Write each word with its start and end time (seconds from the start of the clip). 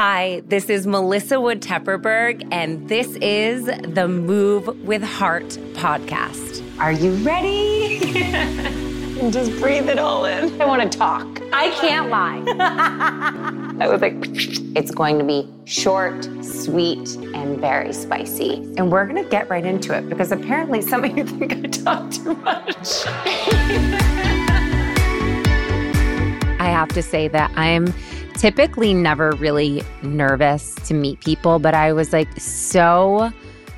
Hi, 0.00 0.42
this 0.46 0.70
is 0.70 0.86
Melissa 0.86 1.40
Wood 1.40 1.60
Tepperberg, 1.60 2.46
and 2.52 2.88
this 2.88 3.16
is 3.16 3.64
the 3.64 4.06
Move 4.06 4.68
with 4.86 5.02
Heart 5.02 5.48
podcast. 5.74 6.62
Are 6.78 6.92
you 6.92 7.14
ready? 7.24 7.98
Just 9.32 9.50
breathe 9.60 9.88
it 9.88 9.98
all 9.98 10.24
in. 10.26 10.62
I 10.62 10.66
want 10.66 10.82
to 10.82 10.98
talk. 10.98 11.26
I 11.52 11.70
can't 11.80 12.10
lie. 12.10 12.44
I 13.84 13.88
was 13.88 14.00
like, 14.00 14.14
it's 14.76 14.92
going 14.92 15.18
to 15.18 15.24
be 15.24 15.52
short, 15.64 16.24
sweet, 16.44 17.16
and 17.34 17.58
very 17.58 17.92
spicy. 17.92 18.58
And 18.76 18.92
we're 18.92 19.04
going 19.04 19.20
to 19.20 19.28
get 19.28 19.50
right 19.50 19.66
into 19.66 19.98
it 19.98 20.08
because 20.08 20.30
apparently 20.30 20.80
some 20.80 21.02
of 21.02 21.18
you 21.18 21.24
think 21.24 21.52
I 21.54 21.62
talk 21.62 22.08
too 22.12 22.36
much. 22.36 23.04
I 26.60 26.70
have 26.70 26.90
to 26.90 27.02
say 27.02 27.26
that 27.26 27.50
I'm 27.56 27.92
typically 28.38 28.94
never 28.94 29.32
really 29.32 29.82
nervous 30.02 30.76
to 30.86 30.94
meet 30.94 31.20
people, 31.20 31.58
but 31.58 31.74
I 31.74 31.92
was 31.92 32.12
like 32.12 32.28
so 32.40 33.32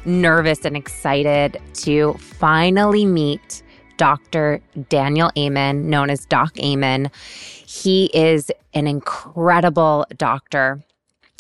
nervous 0.05 0.67
and 0.67 0.77
excited 0.77 1.59
to 1.75 2.13
finally 2.15 3.07
meet 3.07 3.63
Dr. 3.97 4.61
Daniel 4.91 5.31
Amen, 5.39 5.89
known 5.89 6.11
as 6.11 6.27
Doc 6.27 6.59
Amen. 6.59 7.11
He 7.67 8.11
is 8.13 8.51
an 8.75 8.87
incredible 8.87 10.07
doctor 10.17 10.83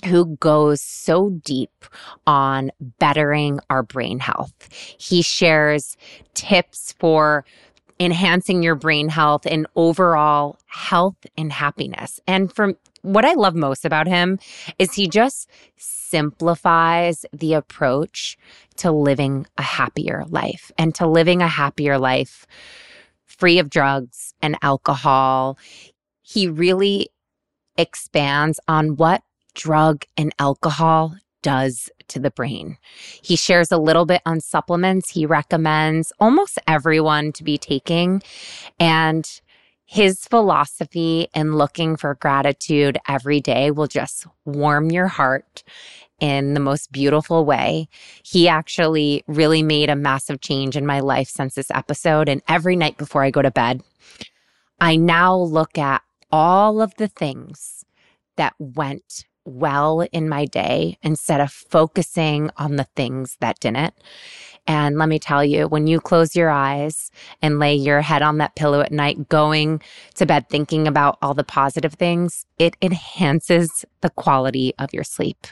who 0.06 0.36
goes 0.36 0.80
so 0.80 1.28
deep 1.44 1.84
on 2.26 2.70
bettering 2.98 3.60
our 3.68 3.82
brain 3.82 4.18
health. 4.18 4.68
He 4.98 5.20
shares 5.20 5.98
tips 6.32 6.94
for 6.98 7.44
enhancing 7.98 8.62
your 8.62 8.74
brain 8.74 9.10
health 9.10 9.46
and 9.46 9.66
overall 9.76 10.58
health 10.66 11.26
and 11.36 11.52
happiness. 11.52 12.18
And 12.26 12.50
from 12.50 12.76
what 13.02 13.24
I 13.24 13.34
love 13.34 13.54
most 13.54 13.84
about 13.84 14.06
him 14.06 14.38
is 14.78 14.94
he 14.94 15.08
just 15.08 15.48
simplifies 15.76 17.24
the 17.32 17.54
approach 17.54 18.36
to 18.76 18.90
living 18.90 19.46
a 19.56 19.62
happier 19.62 20.24
life 20.28 20.70
and 20.76 20.94
to 20.96 21.06
living 21.06 21.42
a 21.42 21.48
happier 21.48 21.98
life 21.98 22.46
free 23.24 23.58
of 23.58 23.70
drugs 23.70 24.34
and 24.42 24.56
alcohol. 24.62 25.58
He 26.22 26.46
really 26.46 27.08
expands 27.76 28.60
on 28.68 28.96
what 28.96 29.22
drug 29.54 30.04
and 30.16 30.34
alcohol 30.38 31.16
does 31.42 31.88
to 32.08 32.18
the 32.18 32.30
brain. 32.30 32.76
He 33.22 33.36
shares 33.36 33.72
a 33.72 33.78
little 33.78 34.04
bit 34.04 34.20
on 34.26 34.40
supplements 34.40 35.10
he 35.10 35.24
recommends 35.24 36.12
almost 36.20 36.58
everyone 36.66 37.32
to 37.32 37.44
be 37.44 37.56
taking. 37.56 38.22
And 38.78 39.26
his 39.90 40.24
philosophy 40.24 41.26
and 41.34 41.58
looking 41.58 41.96
for 41.96 42.14
gratitude 42.14 42.96
every 43.08 43.40
day 43.40 43.72
will 43.72 43.88
just 43.88 44.24
warm 44.44 44.88
your 44.88 45.08
heart 45.08 45.64
in 46.20 46.54
the 46.54 46.60
most 46.60 46.92
beautiful 46.92 47.44
way. 47.44 47.88
He 48.22 48.46
actually 48.46 49.24
really 49.26 49.64
made 49.64 49.90
a 49.90 49.96
massive 49.96 50.40
change 50.40 50.76
in 50.76 50.86
my 50.86 51.00
life 51.00 51.28
since 51.28 51.56
this 51.56 51.72
episode. 51.72 52.28
And 52.28 52.40
every 52.46 52.76
night 52.76 52.98
before 52.98 53.24
I 53.24 53.32
go 53.32 53.42
to 53.42 53.50
bed, 53.50 53.82
I 54.80 54.94
now 54.94 55.36
look 55.36 55.76
at 55.76 56.02
all 56.30 56.80
of 56.80 56.94
the 56.94 57.08
things 57.08 57.84
that 58.36 58.54
went 58.60 59.24
well 59.44 60.06
in 60.12 60.28
my 60.28 60.44
day 60.44 60.98
instead 61.02 61.40
of 61.40 61.50
focusing 61.50 62.48
on 62.56 62.76
the 62.76 62.86
things 62.94 63.36
that 63.40 63.58
didn't. 63.58 63.94
And 64.66 64.98
let 64.98 65.08
me 65.08 65.18
tell 65.18 65.44
you, 65.44 65.66
when 65.66 65.86
you 65.86 66.00
close 66.00 66.36
your 66.36 66.50
eyes 66.50 67.10
and 67.42 67.58
lay 67.58 67.74
your 67.74 68.00
head 68.00 68.22
on 68.22 68.38
that 68.38 68.54
pillow 68.54 68.80
at 68.80 68.92
night, 68.92 69.28
going 69.28 69.82
to 70.14 70.26
bed 70.26 70.48
thinking 70.48 70.86
about 70.86 71.18
all 71.22 71.34
the 71.34 71.44
positive 71.44 71.94
things, 71.94 72.46
it 72.58 72.76
enhances 72.82 73.84
the 74.00 74.10
quality 74.10 74.74
of 74.78 74.92
your 74.92 75.04
sleep. 75.04 75.46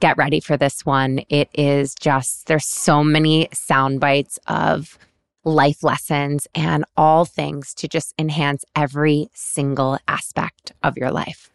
Get 0.00 0.16
ready 0.16 0.40
for 0.40 0.56
this 0.56 0.86
one. 0.86 1.20
It 1.28 1.48
is 1.54 1.94
just, 1.94 2.46
there's 2.46 2.66
so 2.66 3.04
many 3.04 3.48
sound 3.52 4.00
bites 4.00 4.38
of 4.46 4.98
life 5.44 5.82
lessons 5.82 6.46
and 6.54 6.84
all 6.96 7.24
things 7.24 7.72
to 7.74 7.88
just 7.88 8.14
enhance 8.18 8.64
every 8.74 9.28
single 9.32 9.98
aspect 10.08 10.72
of 10.82 10.96
your 10.96 11.10
life. 11.10 11.50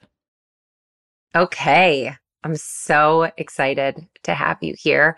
Okay. 1.35 2.16
I'm 2.44 2.56
so 2.56 3.31
excited 3.38 4.07
to 4.24 4.34
have 4.34 4.57
you 4.62 4.74
here, 4.78 5.18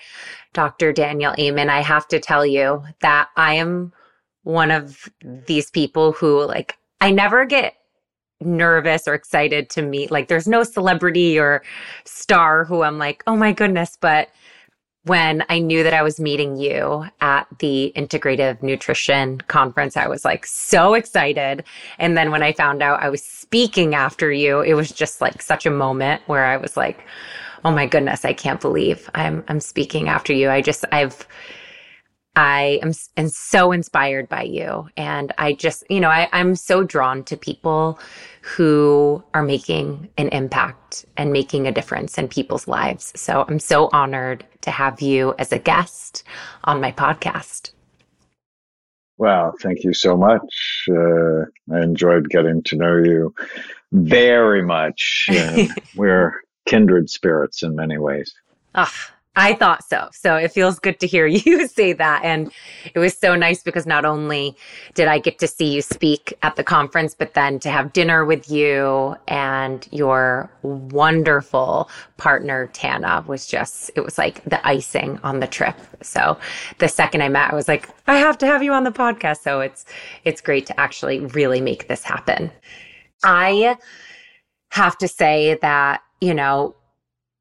Dr. 0.54 0.92
Daniel 0.92 1.34
Amen. 1.40 1.70
I 1.70 1.82
have 1.82 2.08
to 2.10 2.20
tell 2.20 2.46
you 2.46 2.84
that 3.02 3.30
I 3.38 3.56
am 3.56 3.94
one 4.44 4.72
of 4.72 5.10
these 5.22 5.72
people 5.72 6.12
who, 6.12 6.44
like, 6.44 6.78
I 7.00 7.12
never 7.12 7.46
get 7.46 7.76
nervous 8.42 9.08
or 9.08 9.14
excited 9.14 9.70
to 9.70 9.82
meet. 9.82 10.12
Like, 10.12 10.28
there's 10.28 10.48
no 10.48 10.64
celebrity 10.64 11.40
or 11.40 11.64
star 12.04 12.66
who 12.66 12.84
I'm 12.84 12.98
like, 12.98 13.24
oh 13.26 13.38
my 13.38 13.54
goodness. 13.54 13.98
But 14.00 14.30
when 15.06 15.44
I 15.50 15.60
knew 15.60 15.84
that 15.84 15.94
I 15.94 16.02
was 16.02 16.20
meeting 16.20 16.56
you 16.56 17.06
at 17.20 17.46
the 17.60 17.92
integrative 17.96 18.64
nutrition 18.64 19.42
conference, 19.42 19.98
I 19.98 20.08
was 20.08 20.24
like 20.24 20.46
so 20.46 20.94
excited. 20.94 21.66
And 22.00 22.18
then 22.18 22.32
when 22.32 22.42
I 22.42 22.54
found 22.54 22.82
out 22.82 23.04
I 23.04 23.10
was 23.10 23.22
speaking 23.22 23.96
after 23.96 24.32
you, 24.32 24.62
it 24.62 24.76
was 24.76 24.92
just 24.92 25.20
like 25.20 25.42
such 25.42 25.66
a 25.66 25.72
moment 25.72 26.22
where 26.28 26.46
I 26.46 26.56
was 26.56 26.78
like, 26.78 27.06
oh 27.66 27.72
my 27.72 27.86
goodness, 27.86 28.24
I 28.24 28.34
can't 28.34 28.62
believe 28.62 29.10
I'm, 29.14 29.44
I'm 29.50 29.60
speaking 29.60 30.08
after 30.08 30.32
you. 30.32 30.50
I 30.50 30.62
just, 30.62 30.86
I've, 30.92 31.28
I 32.36 32.80
am, 32.82 32.94
am 33.16 33.30
so 33.30 33.72
inspired 33.72 34.28
by 34.28 34.44
you. 34.44 34.90
And 34.98 35.32
I 35.38 35.54
just, 35.54 35.84
you 35.90 36.00
know, 36.00 36.10
I, 36.10 36.28
I'm 36.32 36.56
so 36.56 36.84
drawn 36.84 37.24
to 37.26 37.38
people 37.38 38.00
who 38.42 39.24
are 39.34 39.44
making 39.44 40.10
an 40.18 40.30
impact 40.30 41.06
and 41.16 41.32
making 41.32 41.68
a 41.68 41.72
difference 41.72 42.18
in 42.18 42.28
people's 42.28 42.68
lives. 42.68 43.14
So 43.16 43.46
I'm 43.48 43.60
so 43.60 43.90
honored 43.94 44.46
to 44.62 44.72
have 44.72 45.02
you 45.02 45.36
as 45.38 45.52
a 45.52 45.60
guest 45.60 46.24
on 46.64 46.82
my 46.82 46.92
podcast. 46.92 47.72
Well, 49.18 49.54
thank 49.62 49.84
you 49.84 49.94
so 49.94 50.18
much. 50.18 50.86
Uh, 50.90 51.42
I 51.72 51.82
enjoyed 51.82 52.30
getting 52.30 52.64
to 52.64 52.76
know 52.76 52.98
you 52.98 53.34
very 53.92 54.64
much. 54.64 55.30
Uh, 55.34 55.68
we're 55.96 56.42
kindred 56.66 57.10
spirits 57.10 57.64
in 57.64 57.76
many 57.76 57.98
ways. 57.98 58.34
Ah, 58.76 59.13
I 59.36 59.56
thought 59.56 59.84
so. 59.84 60.10
So 60.12 60.36
it 60.36 60.52
feels 60.52 60.78
good 60.78 61.00
to 61.00 61.08
hear 61.08 61.26
you 61.28 61.68
say 61.68 61.94
that. 61.94 62.24
And 62.24 62.52
it 62.94 63.00
was 63.00 63.18
so 63.18 63.36
nice 63.36 63.64
because 63.64 63.86
not 63.86 64.06
only 64.06 64.56
did 64.94 65.08
I 65.08 65.18
get 65.18 65.40
to 65.40 65.48
see 65.48 65.74
you 65.74 65.82
speak 65.82 66.34
at 66.44 66.56
the 66.56 66.64
conference, 66.64 67.16
but 67.16 67.34
then 67.34 67.60
to 67.60 67.72
have 67.72 67.94
dinner 67.94 68.26
with 68.26 68.50
you 68.50 69.16
and 69.28 69.88
your 69.92 70.52
wonderful 70.62 71.90
partner, 72.18 72.68
Tana, 72.74 73.24
was 73.28 73.48
just, 73.48 73.90
it 73.96 74.02
was 74.02 74.18
like 74.18 74.44
the 74.44 74.66
icing 74.68 75.20
on 75.24 75.40
the 75.40 75.48
trip. 75.48 75.76
So 76.02 76.38
the 76.78 76.88
second 76.88 77.24
I 77.24 77.30
met, 77.30 77.52
I 77.52 77.56
was 77.56 77.68
like, 77.68 77.90
I 78.08 78.18
have 78.18 78.38
to 78.40 78.46
have 78.46 78.62
you 78.62 78.74
on 78.74 78.84
the 78.84 78.92
podcast. 78.92 79.42
So 79.42 79.62
it's, 79.62 79.86
it's 80.26 80.42
great 80.42 80.68
to 80.68 80.80
actually 80.80 81.22
really 81.28 81.62
make 81.62 81.88
this 81.88 82.04
happen. 82.04 82.52
I 83.24 83.78
have 84.70 84.98
to 85.00 85.08
say 85.08 85.58
that, 85.62 86.02
you 86.22 86.34
know, 86.34 86.76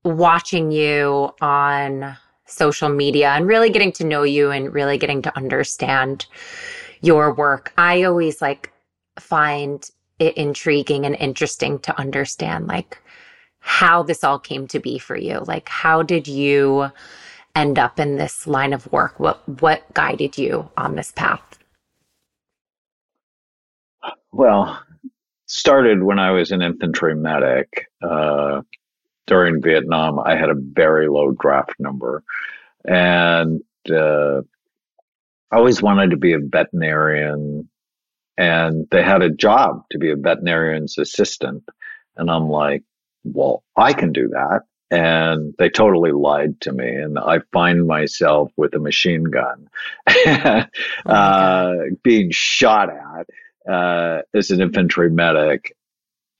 watching 0.05 0.71
you 0.71 1.33
on 1.41 2.17
social 2.47 2.89
media 2.89 3.31
and 3.31 3.47
really 3.47 3.71
getting 3.71 3.93
to 3.93 4.05
know 4.05 4.23
you 4.23 4.51
and 4.51 4.73
really 4.73 4.99
getting 4.99 5.23
to 5.23 5.37
understand 5.37 6.27
your 7.01 7.33
work, 7.35 7.73
I 7.79 8.03
always 8.03 8.43
like 8.43 8.73
find 9.19 9.89
it 10.19 10.37
intriguing 10.37 11.05
and 11.05 11.17
interesting 11.17 11.79
to 11.81 11.99
understand 11.99 12.67
like 12.67 12.99
how 13.61 14.03
this 14.03 14.25
all 14.25 14.39
came 14.39 14.67
to 14.69 14.81
be 14.81 14.99
for 14.99 15.17
you. 15.17 15.41
Like 15.47 15.69
how 15.69 16.03
did 16.03 16.27
you 16.27 16.91
end 17.55 17.79
up 17.79 18.01
in 18.01 18.17
this 18.17 18.47
line 18.47 18.73
of 18.73 18.91
work? 18.93 19.19
What 19.21 19.47
what 19.61 19.93
guided 19.95 20.39
you 20.39 20.71
on 20.77 20.97
this 20.97 21.13
path? 21.13 21.59
Well, 24.33 24.83
started 25.47 26.03
when 26.03 26.19
I 26.19 26.31
was 26.31 26.51
an 26.51 26.63
infantry 26.63 27.15
medic. 27.15 27.87
Uh, 28.03 28.63
during 29.27 29.63
Vietnam, 29.63 30.19
I 30.19 30.37
had 30.37 30.51
a 30.51 30.55
very 30.57 31.09
low 31.09 31.33
draft 31.33 31.75
number. 31.79 32.23
And 32.85 33.63
uh, 33.91 34.41
I 35.51 35.57
always 35.57 35.83
wanted 35.83 36.11
to 36.11 36.17
be 36.17 36.33
a 36.33 36.39
veterinarian. 36.39 37.69
And 38.37 38.87
they 38.91 39.03
had 39.03 39.23
a 39.23 39.31
job 39.31 39.85
to 39.91 39.99
be 39.99 40.11
a 40.11 40.17
veterinarian's 40.17 40.99
assistant. 40.99 41.65
And 42.17 42.31
I'm 42.31 42.49
like, 42.49 42.83
well, 43.25 43.63
I 43.77 43.93
can 43.93 44.13
do 44.13 44.29
that. 44.29 44.63
And 44.91 45.55
they 45.59 45.71
totally 45.71 46.13
lied 46.13 46.61
to 46.63 46.73
me. 46.73 46.89
And 46.89 47.19
I 47.19 47.41
find 47.53 47.87
myself 47.87 48.51
with 48.57 48.75
a 48.75 48.79
machine 48.79 49.25
gun 49.25 49.69
oh 50.27 50.65
uh, 51.07 51.75
being 52.03 52.31
shot 52.31 52.91
at 52.91 53.73
uh, 53.73 54.23
as 54.35 54.51
an 54.51 54.61
infantry 54.61 55.09
medic. 55.09 55.75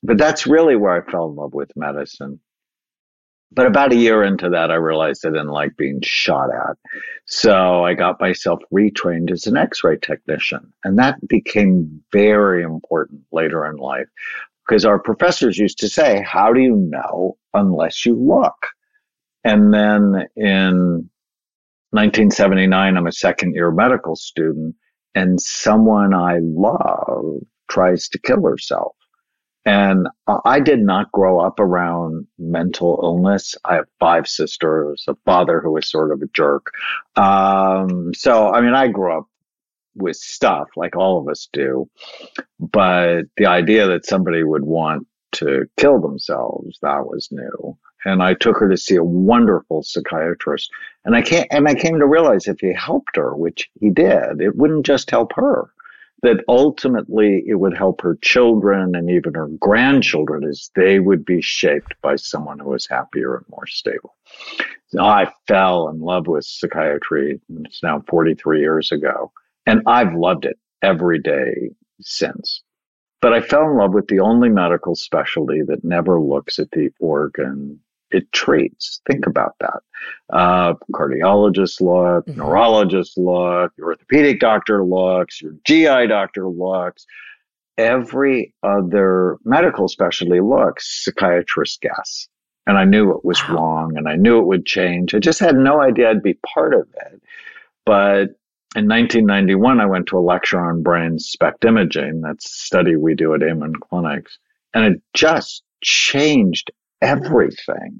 But 0.03 0.17
that's 0.17 0.45
really 0.45 0.75
where 0.75 1.01
I 1.01 1.09
fell 1.09 1.29
in 1.29 1.35
love 1.35 1.53
with 1.53 1.71
medicine 1.75 2.39
but 3.55 3.67
about 3.67 3.93
a 3.93 3.95
year 3.97 4.23
into 4.23 4.49
that, 4.49 4.71
I 4.71 4.75
realized 4.75 5.25
I 5.25 5.29
didn't 5.29 5.49
like 5.49 5.77
being 5.77 6.01
shot 6.03 6.49
at. 6.53 6.77
So 7.25 7.83
I 7.85 7.93
got 7.95 8.21
myself 8.21 8.59
retrained 8.73 9.31
as 9.31 9.47
an 9.47 9.57
x 9.57 9.83
ray 9.83 9.97
technician. 9.97 10.73
And 10.83 10.99
that 10.99 11.17
became 11.27 12.03
very 12.11 12.63
important 12.63 13.21
later 13.31 13.65
in 13.65 13.77
life. 13.77 14.07
because 14.67 14.85
our 14.85 14.99
professors 14.99 15.57
used 15.57 15.79
to 15.79 15.89
say, 15.89 16.23
How 16.23 16.53
do 16.53 16.61
you 16.61 16.75
know 16.75 17.37
unless 17.53 18.05
you 18.05 18.15
look? 18.15 18.67
And 19.43 19.73
then 19.73 20.27
in 20.37 21.09
1979, 21.91 22.97
I'm 22.97 23.07
a 23.07 23.11
second 23.11 23.55
year 23.55 23.71
medical 23.71 24.15
student, 24.15 24.75
and 25.15 25.41
someone 25.41 26.13
I 26.13 26.39
love 26.41 27.41
tries 27.69 28.09
to 28.09 28.19
kill 28.19 28.43
herself. 28.43 28.95
And 29.65 30.07
I 30.45 30.59
did 30.59 30.79
not 30.79 31.11
grow 31.13 31.39
up 31.39 31.59
around 31.59 32.27
mental 32.37 32.99
illness. 33.01 33.55
I 33.63 33.75
have 33.75 33.87
five 33.99 34.27
sisters, 34.27 35.05
a 35.07 35.15
father 35.25 35.61
who 35.61 35.71
was 35.71 35.89
sort 35.89 36.11
of 36.11 36.21
a 36.21 36.27
jerk. 36.33 36.71
Um, 37.15 38.13
so, 38.13 38.51
I 38.51 38.59
mean, 38.59 38.73
I 38.73 38.89
grew 38.89 39.17
up 39.17 39.27
with 39.95 40.17
stuff 40.17 40.69
like 40.75 40.95
all 40.95 41.19
of 41.19 41.29
us 41.29 41.47
do. 41.53 41.89
But 42.59 43.23
the 43.37 43.45
idea 43.45 43.87
that 43.87 44.05
somebody 44.05 44.43
would 44.43 44.65
want 44.65 45.07
to 45.33 45.65
kill 45.77 46.01
themselves, 46.01 46.77
that 46.81 47.05
was 47.05 47.29
new. 47.31 47.77
And 48.05 48.21
I 48.21 48.33
took 48.33 48.57
her 48.57 48.69
to 48.69 48.77
see 48.77 48.95
a 48.95 49.03
wonderful 49.03 49.81
psychiatrist. 49.83 50.69
And 51.05 51.15
I 51.15 51.21
came, 51.21 51.45
and 51.51 51.67
I 51.67 51.75
came 51.75 51.99
to 51.99 52.05
realize 52.05 52.47
if 52.47 52.59
he 52.59 52.73
helped 52.73 53.15
her, 53.15 53.33
which 53.35 53.69
he 53.79 53.89
did, 53.89 54.41
it 54.41 54.57
wouldn't 54.57 54.85
just 54.85 55.09
help 55.09 55.31
her. 55.33 55.69
That 56.23 56.43
ultimately 56.47 57.43
it 57.45 57.55
would 57.55 57.77
help 57.77 58.01
her 58.01 58.17
children 58.21 58.95
and 58.95 59.09
even 59.09 59.33
her 59.35 59.49
grandchildren 59.59 60.45
as 60.45 60.71
they 60.73 60.99
would 60.99 61.25
be 61.25 61.41
shaped 61.41 61.93
by 62.01 62.15
someone 62.15 62.59
who 62.59 62.69
was 62.69 62.87
happier 62.87 63.35
and 63.35 63.45
more 63.49 63.67
stable. 63.67 64.15
I 64.99 65.27
fell 65.47 65.89
in 65.89 65.99
love 65.99 66.27
with 66.27 66.45
psychiatry. 66.45 67.41
It's 67.65 67.83
now 67.83 68.03
43 68.07 68.59
years 68.59 68.91
ago. 68.91 69.31
And 69.65 69.81
I've 69.85 70.13
loved 70.13 70.45
it 70.45 70.57
every 70.81 71.19
day 71.19 71.71
since. 72.01 72.63
But 73.21 73.33
I 73.33 73.41
fell 73.41 73.69
in 73.69 73.77
love 73.77 73.93
with 73.93 74.07
the 74.07 74.19
only 74.19 74.49
medical 74.49 74.95
specialty 74.95 75.61
that 75.67 75.83
never 75.83 76.19
looks 76.19 76.59
at 76.59 76.71
the 76.71 76.89
organ 76.99 77.79
it 78.13 78.31
treats. 78.31 79.01
Think 79.09 79.25
about 79.25 79.55
that. 79.59 79.79
Uh, 80.31 80.73
cardiologist 80.93 81.81
look, 81.81 82.25
mm-hmm. 82.25 82.39
neurologist 82.39 83.17
look, 83.17 83.73
your 83.77 83.87
orthopedic 83.87 84.39
doctor 84.39 84.83
looks, 84.83 85.41
your 85.41 85.53
GI 85.65 86.07
doctor 86.07 86.47
looks. 86.47 87.05
Every 87.77 88.53
other 88.61 89.37
medical 89.43 89.87
specialty 89.87 90.39
looks, 90.39 91.03
psychiatrist 91.03 91.81
guess. 91.81 92.27
And 92.67 92.77
I 92.77 92.85
knew 92.85 93.11
it 93.11 93.25
was 93.25 93.49
wrong 93.49 93.97
and 93.97 94.07
I 94.07 94.15
knew 94.15 94.39
it 94.39 94.45
would 94.45 94.65
change. 94.65 95.15
I 95.15 95.19
just 95.19 95.39
had 95.39 95.55
no 95.55 95.81
idea 95.81 96.11
I'd 96.11 96.23
be 96.23 96.37
part 96.53 96.73
of 96.73 96.87
it. 97.07 97.21
But 97.85 98.35
in 98.75 98.87
1991, 98.87 99.79
I 99.79 99.85
went 99.85 100.07
to 100.07 100.17
a 100.17 100.19
lecture 100.19 100.59
on 100.59 100.83
brain 100.83 101.19
SPECT 101.19 101.65
imaging. 101.65 102.21
That's 102.21 102.45
a 102.45 102.49
study 102.49 102.95
we 102.95 103.15
do 103.15 103.33
at 103.33 103.43
Amen 103.43 103.73
Clinics. 103.75 104.37
And 104.73 104.85
it 104.85 105.01
just 105.13 105.63
changed 105.81 106.71
everything 107.03 107.99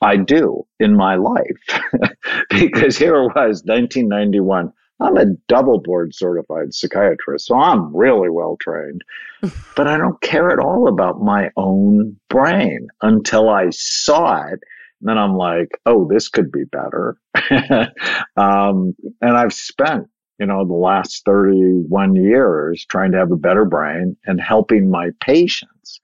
I 0.00 0.16
do 0.16 0.66
in 0.80 0.96
my 0.96 1.16
life. 1.16 1.80
because 2.50 2.96
here 2.96 3.16
it 3.16 3.34
was, 3.34 3.62
1991. 3.64 4.72
I'm 5.00 5.16
a 5.16 5.26
double 5.46 5.80
board 5.80 6.12
certified 6.14 6.74
psychiatrist, 6.74 7.46
so 7.46 7.56
I'm 7.56 7.94
really 7.96 8.30
well 8.30 8.56
trained. 8.60 9.02
but 9.76 9.86
I 9.86 9.96
don't 9.96 10.20
care 10.22 10.50
at 10.50 10.58
all 10.58 10.88
about 10.88 11.22
my 11.22 11.50
own 11.56 12.16
brain 12.28 12.88
until 13.02 13.48
I 13.48 13.70
saw 13.70 14.42
it. 14.46 14.60
And 15.00 15.08
then 15.08 15.18
I'm 15.18 15.36
like, 15.36 15.68
oh, 15.86 16.08
this 16.08 16.28
could 16.28 16.50
be 16.50 16.64
better. 16.64 17.16
um, 18.36 18.96
and 19.20 19.36
I've 19.36 19.52
spent, 19.52 20.08
you 20.40 20.46
know, 20.46 20.66
the 20.66 20.72
last 20.72 21.24
31 21.24 22.16
years 22.16 22.84
trying 22.88 23.12
to 23.12 23.18
have 23.18 23.30
a 23.30 23.36
better 23.36 23.64
brain 23.64 24.16
and 24.26 24.40
helping 24.40 24.90
my 24.90 25.10
patients 25.20 26.00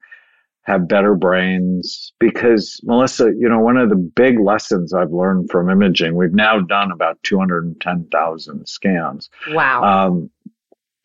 have 0.65 0.87
better 0.87 1.15
brains 1.15 2.13
because 2.19 2.79
Melissa, 2.83 3.31
you 3.37 3.47
know, 3.47 3.59
one 3.59 3.77
of 3.77 3.89
the 3.89 3.95
big 3.95 4.39
lessons 4.39 4.93
I've 4.93 5.11
learned 5.11 5.49
from 5.51 5.69
imaging, 5.69 6.15
we've 6.15 6.33
now 6.33 6.59
done 6.59 6.91
about 6.91 7.21
210,000 7.23 8.67
scans. 8.67 9.29
Wow. 9.51 9.83
Um, 9.83 10.29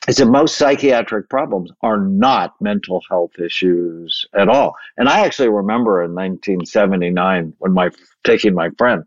is 0.08 0.16
that 0.16 0.26
most 0.26 0.56
psychiatric 0.56 1.28
problems 1.28 1.70
are 1.82 1.98
not 1.98 2.54
mental 2.60 3.02
health 3.10 3.38
issues 3.38 4.24
at 4.32 4.48
all. 4.48 4.74
And 4.96 5.10
I 5.10 5.20
actually 5.20 5.50
remember 5.50 6.02
in 6.02 6.14
1979 6.14 7.52
when 7.58 7.72
my 7.72 7.90
taking 8.24 8.54
my 8.54 8.70
friend 8.78 9.04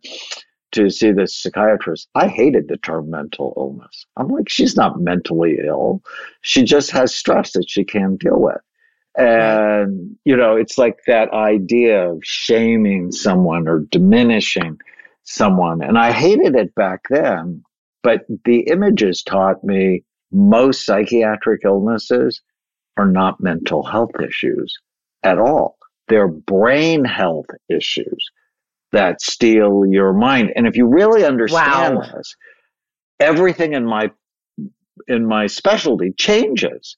to 0.73 0.89
see 0.91 1.11
this 1.11 1.35
psychiatrist, 1.35 2.09
I 2.13 2.27
hated 2.27 2.67
the 2.67 2.77
term 2.77 3.09
mental 3.09 3.53
illness. 3.57 4.05
I'm 4.17 4.27
like, 4.27 4.49
she's 4.49 4.75
not 4.75 5.01
mentally 5.01 5.57
ill. 5.65 6.03
She 6.41 6.63
just 6.63 6.91
has 6.91 7.13
stress 7.13 7.53
that 7.53 7.67
she 7.67 7.83
can't 7.83 8.19
deal 8.19 8.39
with. 8.39 8.61
And, 9.15 10.15
you 10.25 10.35
know, 10.35 10.55
it's 10.55 10.77
like 10.77 10.97
that 11.05 11.31
idea 11.31 12.09
of 12.09 12.19
shaming 12.23 13.11
someone 13.11 13.67
or 13.67 13.79
diminishing 13.91 14.79
someone. 15.23 15.83
And 15.83 15.97
I 15.97 16.11
hated 16.11 16.55
it 16.55 16.73
back 16.75 17.01
then, 17.09 17.63
but 18.01 18.21
the 18.45 18.61
images 18.61 19.21
taught 19.23 19.63
me 19.63 20.03
most 20.31 20.85
psychiatric 20.85 21.61
illnesses 21.63 22.41
are 22.97 23.07
not 23.07 23.41
mental 23.41 23.83
health 23.83 24.19
issues 24.19 24.75
at 25.21 25.37
all. 25.37 25.77
They're 26.07 26.27
brain 26.27 27.05
health 27.05 27.45
issues 27.69 28.29
that 28.91 29.21
steal 29.21 29.85
your 29.87 30.13
mind. 30.13 30.51
And 30.55 30.67
if 30.67 30.75
you 30.75 30.87
really 30.87 31.23
understand 31.25 31.95
wow. 31.97 32.11
this, 32.15 32.35
everything 33.19 33.73
in 33.73 33.85
my 33.85 34.11
in 35.07 35.25
my 35.25 35.47
specialty 35.47 36.13
changes. 36.17 36.97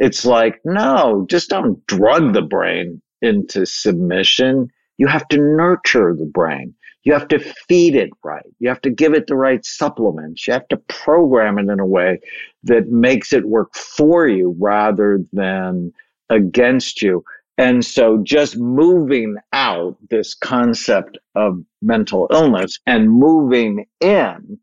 It's 0.00 0.24
like, 0.24 0.60
no, 0.64 1.26
just 1.28 1.50
don't 1.50 1.86
drug 1.86 2.32
the 2.32 2.42
brain 2.42 3.02
into 3.20 3.66
submission. 3.66 4.70
You 4.96 5.06
have 5.06 5.28
to 5.28 5.36
nurture 5.36 6.16
the 6.18 6.24
brain. 6.26 6.74
You 7.04 7.12
have 7.12 7.28
to 7.28 7.38
feed 7.38 7.94
it 7.94 8.10
right. 8.24 8.44
You 8.58 8.68
have 8.68 8.80
to 8.80 8.90
give 8.90 9.14
it 9.14 9.26
the 9.26 9.36
right 9.36 9.64
supplements. 9.64 10.46
You 10.46 10.54
have 10.54 10.68
to 10.68 10.78
program 10.88 11.58
it 11.58 11.68
in 11.68 11.80
a 11.80 11.86
way 11.86 12.18
that 12.64 12.88
makes 12.88 13.32
it 13.32 13.46
work 13.46 13.74
for 13.74 14.26
you 14.26 14.56
rather 14.58 15.20
than 15.32 15.92
against 16.30 17.02
you. 17.02 17.22
And 17.58 17.84
so 17.84 18.22
just 18.22 18.56
moving 18.56 19.36
out 19.52 19.98
this 20.08 20.34
concept 20.34 21.18
of 21.34 21.62
mental 21.82 22.26
illness 22.32 22.78
and 22.86 23.10
moving 23.10 23.84
in 24.00 24.58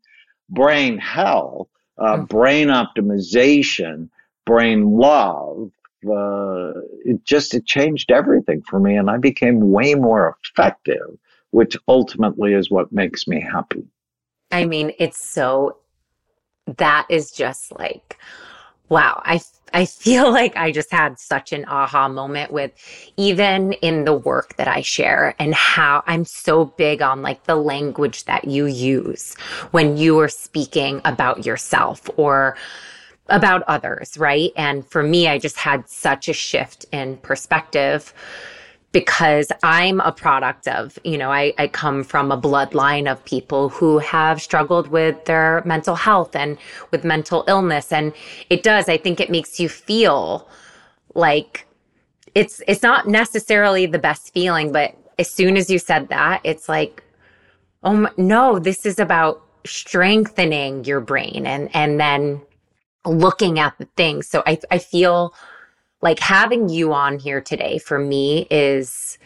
brain 0.50 0.98
health, 0.98 1.68
uh, 1.98 2.16
mm-hmm. 2.16 2.24
brain 2.24 2.68
optimization, 2.68 4.08
brain 4.48 4.96
love, 4.96 5.70
uh, 6.10 6.72
it 7.04 7.22
just 7.24 7.54
it 7.54 7.66
changed 7.66 8.10
everything 8.10 8.62
for 8.62 8.80
me, 8.80 8.96
and 8.96 9.10
I 9.10 9.18
became 9.18 9.70
way 9.70 9.94
more 9.94 10.38
effective, 10.42 11.18
which 11.50 11.76
ultimately 11.86 12.54
is 12.54 12.70
what 12.70 12.90
makes 12.90 13.28
me 13.28 13.40
happy. 13.40 13.84
I 14.50 14.64
mean, 14.64 14.92
it's 14.98 15.22
so 15.22 15.76
that 16.78 17.06
is 17.10 17.30
just 17.30 17.78
like 17.78 18.18
wow. 18.88 19.20
I 19.24 19.40
I 19.74 19.84
feel 19.84 20.32
like 20.40 20.56
I 20.56 20.72
just 20.72 20.90
had 20.90 21.18
such 21.18 21.52
an 21.52 21.66
aha 21.66 22.08
moment 22.08 22.50
with 22.50 22.72
even 23.18 23.74
in 23.74 24.06
the 24.06 24.14
work 24.14 24.56
that 24.56 24.66
I 24.68 24.80
share 24.80 25.34
and 25.38 25.54
how 25.54 26.02
I'm 26.06 26.24
so 26.24 26.64
big 26.64 27.02
on 27.02 27.20
like 27.20 27.44
the 27.44 27.56
language 27.56 28.24
that 28.24 28.46
you 28.46 28.64
use 28.64 29.34
when 29.72 29.98
you 29.98 30.18
are 30.20 30.28
speaking 30.28 31.02
about 31.04 31.44
yourself 31.44 32.08
or 32.16 32.56
about 33.28 33.62
others, 33.68 34.16
right? 34.16 34.52
And 34.56 34.86
for 34.86 35.02
me, 35.02 35.28
I 35.28 35.38
just 35.38 35.56
had 35.56 35.88
such 35.88 36.28
a 36.28 36.32
shift 36.32 36.86
in 36.92 37.16
perspective 37.18 38.14
because 38.92 39.52
I'm 39.62 40.00
a 40.00 40.12
product 40.12 40.66
of, 40.66 40.98
you 41.04 41.18
know, 41.18 41.30
I, 41.30 41.52
I 41.58 41.68
come 41.68 42.02
from 42.02 42.32
a 42.32 42.40
bloodline 42.40 43.10
of 43.10 43.22
people 43.24 43.68
who 43.68 43.98
have 43.98 44.40
struggled 44.40 44.88
with 44.88 45.26
their 45.26 45.62
mental 45.66 45.94
health 45.94 46.34
and 46.34 46.56
with 46.90 47.04
mental 47.04 47.44
illness. 47.48 47.92
And 47.92 48.14
it 48.48 48.62
does, 48.62 48.88
I 48.88 48.96
think 48.96 49.20
it 49.20 49.30
makes 49.30 49.60
you 49.60 49.68
feel 49.68 50.48
like 51.14 51.66
it's, 52.34 52.62
it's 52.66 52.82
not 52.82 53.06
necessarily 53.06 53.84
the 53.84 53.98
best 53.98 54.32
feeling, 54.32 54.72
but 54.72 54.94
as 55.18 55.28
soon 55.28 55.56
as 55.56 55.68
you 55.68 55.78
said 55.78 56.08
that, 56.08 56.40
it's 56.44 56.68
like, 56.68 57.02
oh 57.82 57.94
my, 57.94 58.10
no, 58.16 58.58
this 58.58 58.86
is 58.86 58.98
about 58.98 59.42
strengthening 59.66 60.84
your 60.84 61.00
brain 61.00 61.46
and, 61.46 61.68
and 61.74 62.00
then 62.00 62.40
looking 63.08 63.58
at 63.58 63.76
the 63.78 63.86
things. 63.96 64.26
So 64.28 64.42
I, 64.46 64.58
I 64.70 64.78
feel 64.78 65.34
like 66.00 66.20
having 66.20 66.68
you 66.68 66.92
on 66.92 67.18
here 67.18 67.40
today 67.40 67.78
for 67.78 67.98
me 67.98 68.46
is 68.50 69.18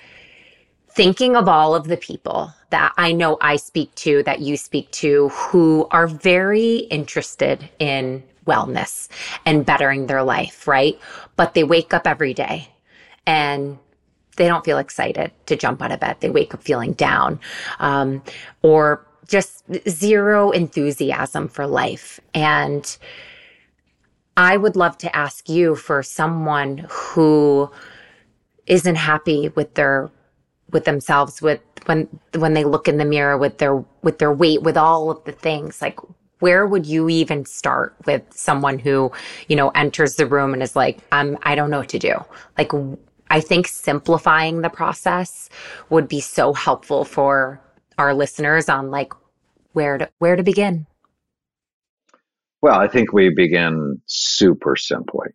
thinking 0.88 1.36
of 1.36 1.48
all 1.48 1.74
of 1.74 1.88
the 1.88 1.96
people 1.96 2.52
that 2.70 2.92
I 2.96 3.12
know 3.12 3.38
I 3.40 3.56
speak 3.56 3.94
to, 3.96 4.22
that 4.24 4.40
you 4.40 4.56
speak 4.56 4.90
to, 4.92 5.28
who 5.28 5.86
are 5.90 6.06
very 6.06 6.76
interested 6.90 7.68
in 7.78 8.22
wellness 8.46 9.08
and 9.46 9.64
bettering 9.64 10.06
their 10.06 10.22
life, 10.22 10.66
right? 10.66 10.98
But 11.36 11.54
they 11.54 11.64
wake 11.64 11.94
up 11.94 12.06
every 12.06 12.34
day 12.34 12.68
and 13.26 13.78
they 14.36 14.48
don't 14.48 14.64
feel 14.64 14.78
excited 14.78 15.30
to 15.46 15.56
jump 15.56 15.82
out 15.82 15.92
of 15.92 16.00
bed. 16.00 16.16
They 16.20 16.30
wake 16.30 16.54
up 16.54 16.62
feeling 16.62 16.92
down 16.92 17.38
um, 17.78 18.22
or 18.62 19.06
just 19.28 19.64
zero 19.88 20.50
enthusiasm 20.50 21.48
for 21.48 21.66
life. 21.66 22.20
And 22.34 22.96
I 24.36 24.56
would 24.56 24.76
love 24.76 24.96
to 24.98 25.14
ask 25.14 25.48
you 25.48 25.74
for 25.74 26.02
someone 26.02 26.86
who 26.88 27.70
isn't 28.66 28.94
happy 28.94 29.50
with 29.50 29.74
their 29.74 30.10
with 30.70 30.84
themselves 30.84 31.42
with 31.42 31.60
when 31.86 32.08
when 32.36 32.54
they 32.54 32.64
look 32.64 32.88
in 32.88 32.96
the 32.96 33.04
mirror 33.04 33.36
with 33.36 33.58
their 33.58 33.84
with 34.02 34.18
their 34.18 34.32
weight 34.32 34.62
with 34.62 34.76
all 34.76 35.10
of 35.10 35.22
the 35.24 35.32
things 35.32 35.82
like 35.82 35.98
where 36.38 36.66
would 36.66 36.86
you 36.86 37.08
even 37.08 37.44
start 37.44 37.94
with 38.06 38.22
someone 38.30 38.78
who 38.78 39.12
you 39.48 39.56
know 39.56 39.68
enters 39.70 40.16
the 40.16 40.26
room 40.26 40.54
and 40.54 40.62
is 40.62 40.74
like 40.74 41.00
i'm 41.12 41.36
i 41.42 41.54
don't 41.54 41.70
know 41.70 41.78
what 41.78 41.88
to 41.90 41.98
do. 41.98 42.14
Like 42.56 42.72
i 43.30 43.40
think 43.40 43.68
simplifying 43.68 44.62
the 44.62 44.70
process 44.70 45.50
would 45.90 46.08
be 46.08 46.20
so 46.20 46.52
helpful 46.52 47.04
for 47.04 47.60
our 47.98 48.14
listeners 48.14 48.68
on 48.68 48.90
like 48.90 49.12
where 49.72 49.98
to 49.98 50.08
where 50.18 50.36
to 50.36 50.42
begin 50.42 50.86
well 52.62 52.78
i 52.78 52.88
think 52.88 53.12
we 53.12 53.28
begin 53.28 54.00
super 54.06 54.76
simply 54.76 55.28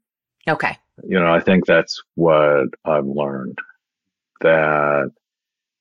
okay 0.48 0.78
you 1.08 1.20
know 1.20 1.34
i 1.34 1.40
think 1.40 1.66
that's 1.66 2.02
what 2.16 2.68
i've 2.86 3.06
learned 3.06 3.58
that 4.42 5.12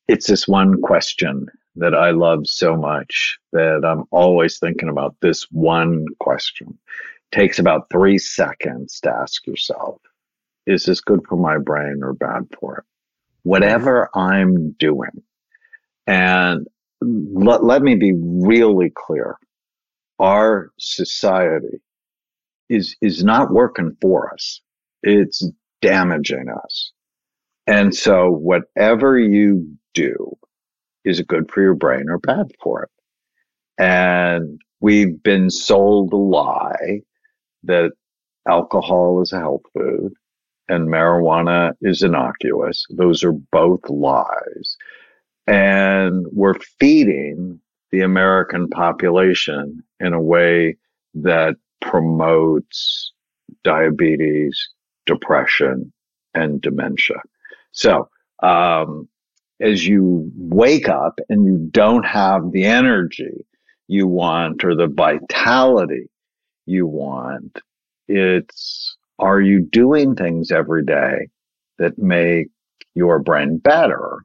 it's 0.09 0.26
this 0.26 0.47
one 0.47 0.81
question 0.81 1.47
that 1.76 1.95
I 1.95 2.11
love 2.11 2.47
so 2.47 2.76
much 2.76 3.38
that 3.53 3.85
I'm 3.85 4.05
always 4.11 4.59
thinking 4.59 4.88
about 4.88 5.15
this 5.21 5.47
one 5.50 6.07
question. 6.21 6.69
It 6.71 7.37
takes 7.37 7.59
about 7.59 7.91
three 7.91 8.19
seconds 8.19 9.00
to 9.00 9.11
ask 9.11 9.47
yourself, 9.47 10.00
is 10.67 10.87
this 10.87 11.00
good 11.00 11.21
for 11.29 11.37
my 11.37 11.59
brain 11.59 12.00
or 12.03 12.15
bad 12.15 12.47
for 12.59 12.79
it? 12.79 12.85
Whatever 13.43 14.09
I'm 14.15 14.73
doing. 14.73 15.23
And 16.07 16.67
let, 17.00 17.62
let 17.62 17.83
me 17.83 17.95
be 17.95 18.15
really 18.17 18.91
clear. 18.95 19.37
Our 20.18 20.70
society 20.78 21.80
is, 22.68 22.96
is 23.00 23.23
not 23.23 23.52
working 23.52 23.96
for 24.00 24.32
us. 24.32 24.61
It's 25.02 25.49
damaging 25.82 26.46
us. 26.49 26.92
And 27.66 27.94
so 27.94 28.30
whatever 28.30 29.18
you 29.18 29.76
do, 29.94 30.37
is 31.04 31.20
it 31.20 31.28
good 31.28 31.50
for 31.50 31.62
your 31.62 31.75
brain 31.75 32.08
or 32.08 32.18
bad 32.18 32.52
for 32.62 32.85
it? 32.85 32.90
And 33.78 34.61
we've 34.80 35.23
been 35.23 35.50
sold 35.50 36.12
a 36.12 36.16
lie 36.16 37.00
that 37.64 37.92
alcohol 38.49 39.20
is 39.23 39.32
a 39.32 39.38
health 39.38 39.62
food 39.75 40.12
and 40.68 40.88
marijuana 40.88 41.73
is 41.82 42.02
innocuous. 42.02 42.85
Those 42.90 43.23
are 43.23 43.32
both 43.32 43.88
lies. 43.88 44.76
And 45.46 46.26
we're 46.32 46.58
feeding 46.80 47.61
the 47.93 48.00
American 48.00 48.69
population 48.69 49.83
in 50.00 50.12
a 50.12 50.21
way 50.21 50.76
that 51.14 51.57
promotes 51.81 53.12
diabetes, 53.64 54.69
depression, 55.07 55.93
and 56.35 56.61
dementia. 56.61 57.23
So, 57.73 58.09
um, 58.43 59.09
as 59.61 59.87
you 59.87 60.31
wake 60.37 60.88
up 60.88 61.19
and 61.28 61.45
you 61.47 61.69
don't 61.71 62.05
have 62.05 62.52
the 62.52 62.64
energy 62.64 63.47
you 63.88 64.07
want 64.07 64.64
or 64.64 64.75
the 64.75 64.88
vitality 64.88 66.11
you 66.66 66.87
want, 66.87 67.61
it's 68.09 68.97
are 69.19 69.40
you 69.40 69.61
doing 69.61 70.14
things 70.14 70.50
every 70.50 70.85
day 70.85 71.28
that 71.78 71.99
make 71.99 72.49
your 72.95 73.19
brain 73.19 73.59
better 73.59 74.23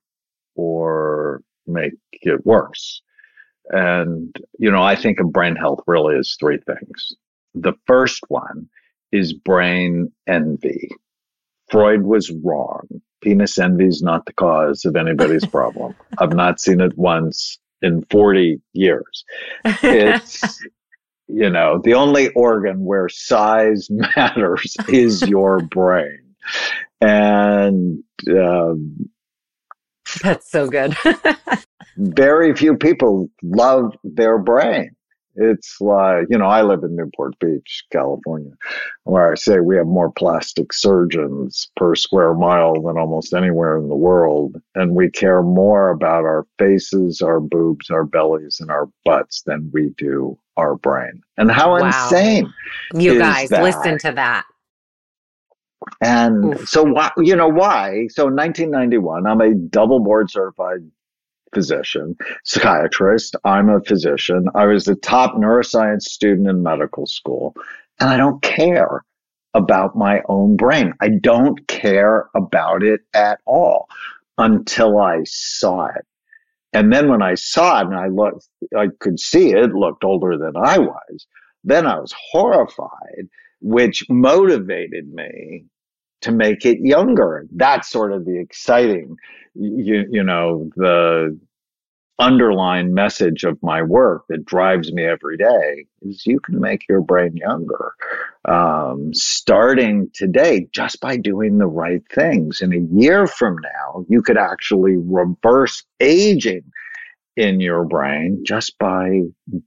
or 0.56 1.42
make 1.66 1.94
it 2.12 2.46
worse? 2.46 3.02
And, 3.72 4.36
you 4.60 4.70
know, 4.72 4.84
I 4.84 4.96
think 4.96 5.20
of 5.20 5.32
brain 5.32 5.56
health 5.56 5.80
really 5.88 6.18
as 6.18 6.36
three 6.40 6.60
things. 6.60 7.14
The 7.56 7.74
first 7.88 8.24
one 8.28 8.70
is 9.12 9.34
brain 9.34 10.12
envy. 10.28 10.90
Freud 11.70 12.04
was 12.04 12.32
wrong 12.44 13.02
penis 13.22 13.58
envy 13.58 13.86
is 13.86 14.02
not 14.02 14.26
the 14.26 14.34
cause 14.34 14.84
of 14.86 14.96
anybody's 14.96 15.46
problem. 15.48 15.96
I've 16.18 16.34
not 16.34 16.60
seen 16.60 16.82
it 16.82 16.98
once 16.98 17.60
in 17.82 18.04
40 18.10 18.62
years. 18.74 19.24
It's, 19.66 20.62
you 21.28 21.50
know, 21.50 21.80
the 21.84 21.94
only 21.94 22.30
organ 22.30 22.84
where 22.84 23.10
size 23.10 23.88
matters 24.16 24.76
is 24.90 25.22
your 25.28 25.60
brain. 25.60 26.36
And, 27.00 28.04
um, 28.30 29.10
that's 30.22 30.50
so 30.50 30.68
good. 30.68 30.96
very 31.98 32.56
few 32.56 32.76
people 32.76 33.30
love 33.44 33.96
their 34.04 34.38
brain. 34.38 34.96
It's 35.36 35.80
like, 35.80 36.26
you 36.30 36.38
know, 36.38 36.46
I 36.46 36.62
live 36.62 36.84
in 36.84 36.96
Newport 36.96 37.40
Beach, 37.40 37.86
California, 37.92 38.52
where 39.06 39.32
I 39.32 39.36
say 39.36 39.62
we 39.62 39.78
have 39.78 39.88
more 39.88 40.12
plastic 40.12 40.74
surgeons 40.74 41.72
per 41.78 41.96
square 41.96 42.34
mile 42.34 42.74
than 42.82 42.98
almost 42.98 43.34
anywhere 43.34 43.78
in 43.78 43.88
the 43.88 43.96
world. 43.96 44.62
And 44.76 44.94
we 44.94 45.10
care 45.10 45.42
more 45.42 45.90
about 45.90 46.26
our 46.26 46.46
faces, 46.60 47.22
our 47.22 47.40
boobs, 47.40 47.90
our 47.90 48.04
bellies, 48.04 48.60
and 48.60 48.70
our 48.70 48.90
butts 49.06 49.44
than 49.46 49.72
we 49.74 49.94
do 49.98 50.38
our 50.58 50.76
brain. 50.76 51.22
And 51.38 51.50
how 51.50 51.80
wow. 51.80 51.88
insane. 51.88 52.54
You 52.94 53.18
guys, 53.18 53.50
that? 53.50 53.64
listen 53.64 53.98
to 54.00 54.12
that. 54.12 54.46
And 56.00 56.56
Oof. 56.56 56.70
so, 56.70 56.84
why, 56.84 57.12
you 57.18 57.36
know, 57.36 57.48
why? 57.48 58.08
So, 58.10 58.28
in 58.28 58.36
1991, 58.36 59.28
I'm 59.28 59.42
a 59.42 59.54
double 59.54 60.00
board 60.00 60.32
certified 60.32 60.80
physician, 61.54 62.16
psychiatrist. 62.44 63.36
I'm 63.44 63.70
a 63.70 63.82
physician. 63.82 64.46
I 64.56 64.66
was 64.66 64.86
the 64.86 64.96
top 64.96 65.36
neuroscience 65.36 66.04
student 66.04 66.48
in 66.48 66.64
medical 66.64 67.06
school, 67.06 67.56
and 68.00 68.10
I 68.10 68.18
don't 68.18 68.42
care 68.42 69.04
about 69.54 69.96
my 69.96 70.22
own 70.30 70.56
brain. 70.56 70.94
I 71.02 71.10
don't 71.22 71.68
care 71.68 72.30
about 72.36 72.84
it 72.84 73.02
at 73.14 73.40
all 73.46 73.88
until 74.38 75.00
I 75.00 75.22
saw 75.26 75.88
it. 75.88 76.06
And 76.74 76.92
then 76.92 77.10
when 77.10 77.22
I 77.22 77.36
saw 77.36 77.82
it 77.82 77.88
and 77.88 77.96
I 77.96 78.08
looked, 78.08 78.48
I 78.78 78.88
could 79.00 79.20
see 79.20 79.52
it 79.52 79.74
looked 79.74 80.06
older 80.06 80.38
than 80.38 80.56
I 80.56 80.78
was. 80.80 81.28
Then 81.64 81.86
I 81.86 82.00
was 82.00 82.14
horrified, 82.32 83.28
which 83.60 84.06
motivated 84.10 85.12
me 85.14 85.66
to 86.22 86.32
make 86.32 86.66
it 86.66 86.80
younger. 86.80 87.46
That's 87.52 87.90
sort 87.90 88.14
of 88.14 88.26
the 88.26 88.40
exciting, 88.40 89.18
you, 89.56 90.06
you 90.10 90.24
know, 90.24 90.70
the 90.76 91.40
underlying 92.22 92.94
message 92.94 93.44
of 93.44 93.58
my 93.64 93.82
work 93.82 94.24
that 94.30 94.46
drives 94.46 94.94
me 94.94 95.04
every 95.04 95.38
day 95.38 95.86
is 96.04 96.26
you 96.26 96.40
can 96.40 96.60
make 96.60 96.88
your 96.88 97.02
brain 97.02 97.36
younger. 97.36 97.94
Um, 98.46 99.12
starting 99.14 100.10
today 100.14 100.68
just 100.72 101.02
by 101.02 101.18
doing 101.18 101.58
the 101.58 101.66
right 101.66 102.04
things. 102.14 102.62
In 102.62 102.74
a 102.74 103.00
year 103.00 103.26
from 103.26 103.58
now, 103.62 104.06
you 104.08 104.22
could 104.22 104.38
actually 104.38 104.98
reverse 104.98 105.84
aging 106.00 106.64
in 107.36 107.60
your 107.60 107.86
brain 107.86 108.44
just 108.46 108.78
by 108.78 109.22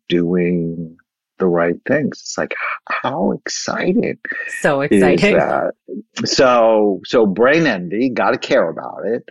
doing 0.08 0.96
the 1.38 1.46
right 1.46 1.76
things. 1.86 2.20
It's 2.20 2.38
like 2.38 2.54
how 2.88 3.32
exciting. 3.32 4.18
So 4.60 4.80
exciting. 4.82 5.70
So 6.24 7.00
so 7.04 7.26
brain 7.26 7.66
envy, 7.66 8.10
gotta 8.10 8.38
care 8.38 8.68
about 8.68 9.04
it. 9.04 9.28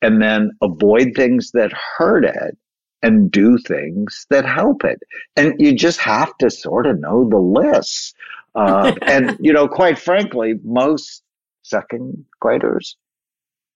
And 0.00 0.20
then 0.20 0.50
avoid 0.60 1.12
things 1.14 1.52
that 1.52 1.72
hurt 1.72 2.24
it 2.24 2.56
and 3.02 3.30
do 3.30 3.58
things 3.58 4.26
that 4.30 4.44
help 4.44 4.84
it. 4.84 5.00
And 5.36 5.54
you 5.58 5.74
just 5.74 6.00
have 6.00 6.36
to 6.38 6.50
sort 6.50 6.86
of 6.86 7.00
know 7.00 7.28
the 7.28 7.38
list. 7.38 8.14
Uh, 8.54 8.94
and, 9.02 9.36
you 9.40 9.52
know, 9.52 9.68
quite 9.68 9.98
frankly, 9.98 10.54
most 10.64 11.22
second 11.62 12.24
graders 12.40 12.96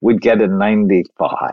would 0.00 0.20
get 0.20 0.42
a 0.42 0.46
95 0.46 1.52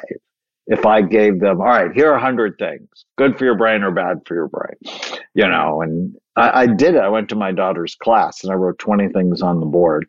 if 0.67 0.85
I 0.85 1.01
gave 1.01 1.39
them, 1.39 1.59
all 1.59 1.67
right, 1.67 1.91
here 1.93 2.09
are 2.09 2.13
100 2.13 2.57
things, 2.57 2.87
good 3.17 3.37
for 3.37 3.43
your 3.43 3.57
brain 3.57 3.83
or 3.83 3.91
bad 3.91 4.21
for 4.25 4.33
your 4.33 4.47
brain, 4.47 5.19
you 5.33 5.47
know, 5.47 5.81
and 5.81 6.15
I, 6.37 6.61
I, 6.61 6.67
did 6.67 6.95
it. 6.95 7.01
I 7.01 7.09
went 7.09 7.29
to 7.29 7.35
my 7.35 7.51
daughter's 7.51 7.95
class 7.95 8.43
and 8.43 8.51
I 8.51 8.55
wrote 8.55 8.79
20 8.79 9.09
things 9.09 9.41
on 9.41 9.59
the 9.59 9.65
board. 9.65 10.05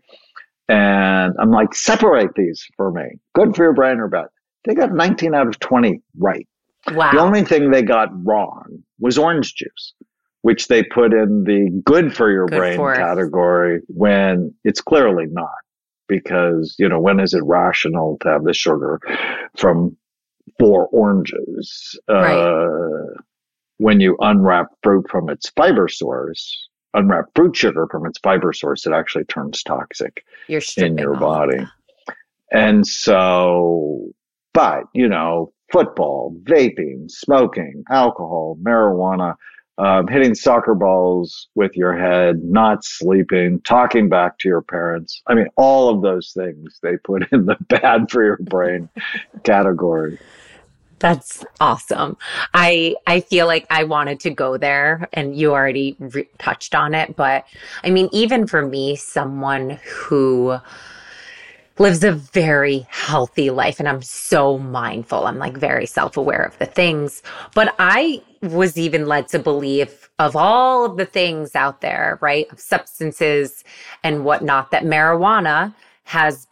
And 0.69 1.35
I'm 1.39 1.51
like, 1.51 1.75
separate 1.75 2.35
these 2.37 2.65
for 2.77 2.91
me. 2.91 3.19
Good 3.35 3.55
for 3.55 3.65
your 3.65 3.75
brain 3.75 3.99
or 3.99 4.09
bad. 4.09 4.27
They 4.65 4.75
got 4.75 4.93
19 4.93 5.35
out 5.35 5.47
of 5.47 5.59
20 5.59 6.01
right. 6.19 6.47
Wow. 6.93 7.13
The 7.13 7.19
only 7.19 7.45
thing 7.45 7.71
they 7.71 7.83
got 7.83 8.09
wrong 8.25 8.83
was 8.99 9.19
orange 9.19 9.55
juice, 9.55 9.95
which 10.43 10.69
they 10.69 10.83
put 10.83 11.13
in 11.13 11.45
the 11.45 11.83
good 11.85 12.15
for 12.15 12.31
your 12.31 12.47
good 12.47 12.59
brain 12.59 12.77
for 12.77 12.95
category 12.95 13.81
when 13.89 14.55
it's 14.65 14.81
clearly 14.81 15.27
not. 15.31 15.51
Because, 16.07 16.77
you 16.79 16.87
know, 16.87 17.01
when 17.01 17.19
is 17.19 17.33
it 17.33 17.43
rational 17.45 18.19
to 18.21 18.29
have 18.29 18.45
the 18.45 18.53
sugar 18.53 19.01
from 19.57 19.97
four 20.59 20.89
oranges. 20.89 21.99
Right. 22.09 22.33
Uh, 22.33 23.21
when 23.79 24.01
you 24.01 24.17
unwrap 24.21 24.69
fruit 24.83 25.07
from 25.11 25.29
its 25.29 25.51
fiber 25.51 25.89
source, 25.89 26.69
unwrap 26.95 27.27
fruit 27.35 27.57
sugar 27.57 27.87
from 27.91 28.07
its 28.07 28.19
fiber 28.19 28.53
source, 28.53 28.87
it 28.87 28.93
actually 28.93 29.25
turns 29.25 29.63
toxic 29.63 30.25
in 30.87 30.99
your 30.99 31.17
body. 31.17 31.67
And 32.53 32.87
so, 32.87 34.13
but, 34.53 34.85
you 34.95 35.09
know, 35.09 35.53
football, 35.73 36.37
vaping, 36.45 37.11
smoking, 37.11 37.85
alcohol, 37.91 38.57
marijuana, 38.63 39.35
um, 39.77 40.07
hitting 40.07 40.35
soccer 40.35 40.75
balls 40.75 41.49
with 41.57 41.77
your 41.77 41.97
head, 41.97 42.45
not 42.45 42.85
sleeping, 42.85 43.61
talking 43.63 44.09
back 44.09 44.39
to 44.39 44.49
your 44.49 44.63
parents. 44.63 45.21
I 45.27 45.35
mean, 45.35 45.49
all 45.57 45.89
of 45.89 46.03
those 46.03 46.33
things 46.33 46.79
they 46.83 46.97
put 46.99 47.27
in 47.33 47.47
the 47.47 47.57
bad 47.69 48.11
for 48.11 48.25
your 48.25 48.39
brain 48.39 48.89
category. 49.45 50.19
That's 51.05 51.45
awesome. 51.61 52.17
I 52.55 52.97
I 53.07 53.21
feel 53.21 53.47
like 53.47 53.67
I 53.69 53.85
wanted 53.85 54.21
to 54.21 54.31
go 54.31 54.57
there 54.57 55.07
and 55.13 55.37
you 55.37 55.53
already 55.53 55.97
re- 55.99 56.27
touched 56.39 56.75
on 56.75 56.95
it, 56.95 57.15
but 57.15 57.45
I 57.83 57.91
mean 57.91 58.09
even 58.11 58.47
for 58.47 58.67
me 58.67 58.97
someone 58.97 59.79
who 59.85 60.57
lives 61.79 62.05
a 62.05 62.13
very 62.13 62.87
healthy 62.89 63.51
life 63.51 63.81
and 63.81 63.87
I'm 63.87 64.01
so 64.01 64.57
mindful. 64.57 65.27
I'm 65.27 65.37
like 65.37 65.59
very 65.59 65.85
self-aware 65.85 66.43
of 66.43 66.59
the 66.59 66.65
things, 66.65 67.23
but 67.55 67.75
I 67.79 68.23
was 68.41 68.79
even 68.79 69.07
led 69.07 69.29
to 69.29 69.39
believe 69.39 70.09
of 70.19 70.35
all 70.35 70.87
of 70.87 70.97
the 70.97 71.05
things 71.05 71.55
out 71.55 71.83
there, 71.83 72.19
right? 72.23 72.51
Of 72.51 72.61
substances 72.61 73.63
and 74.03 74.25
whatnot 74.25 74.71
that 74.71 74.85
marijuana 74.85 75.75
has 76.05 76.47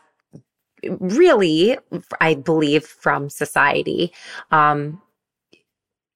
really, 0.98 1.78
I 2.20 2.34
believe, 2.34 2.84
from 2.84 3.30
society, 3.30 4.12
um, 4.50 5.00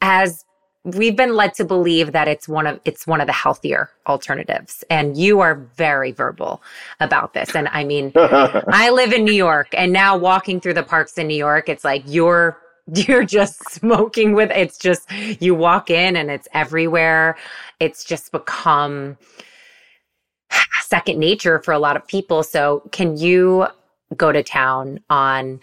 as 0.01 0.45
we've 0.85 1.17
been 1.17 1.35
led 1.35 1.53
to 1.55 1.65
believe 1.65 2.13
that 2.13 2.29
it's 2.29 2.47
one 2.49 2.67
of 2.67 2.81
it's 2.85 3.07
one 3.07 3.21
of 3.21 3.27
the 3.27 3.33
healthier 3.33 3.91
alternatives 4.07 4.85
and 4.89 5.17
you 5.17 5.41
are 5.41 5.57
very 5.77 6.13
verbal 6.13 6.63
about 7.01 7.35
this. 7.35 7.57
And 7.57 7.67
i 7.73 7.83
mean 7.83 8.13
i 8.17 8.89
live 8.91 9.13
in 9.13 9.25
new 9.25 9.33
york 9.33 9.67
and 9.73 9.93
now 9.93 10.17
walking 10.17 10.61
through 10.61 10.75
the 10.75 10.85
parks 10.85 11.19
in 11.19 11.27
new 11.27 11.37
york 11.37 11.69
it's 11.69 11.83
like 11.83 12.05
you're 12.07 12.57
you're 12.95 13.25
just 13.25 13.69
smoking 13.71 14.33
with 14.33 14.51
it's 14.51 14.79
just 14.79 15.11
you 15.41 15.55
walk 15.55 15.91
in 15.91 16.17
and 16.17 16.31
it's 16.31 16.49
everywhere. 16.53 17.37
It's 17.81 18.05
just 18.05 18.33
become 18.33 19.19
second 20.83 21.19
nature 21.19 21.61
for 21.61 21.73
a 21.73 21.79
lot 21.79 21.97
of 21.97 22.07
people. 22.07 22.43
So 22.43 22.83
can 22.93 23.17
you 23.17 23.67
go 24.17 24.33
to 24.33 24.43
town 24.43 25.01
on 25.11 25.61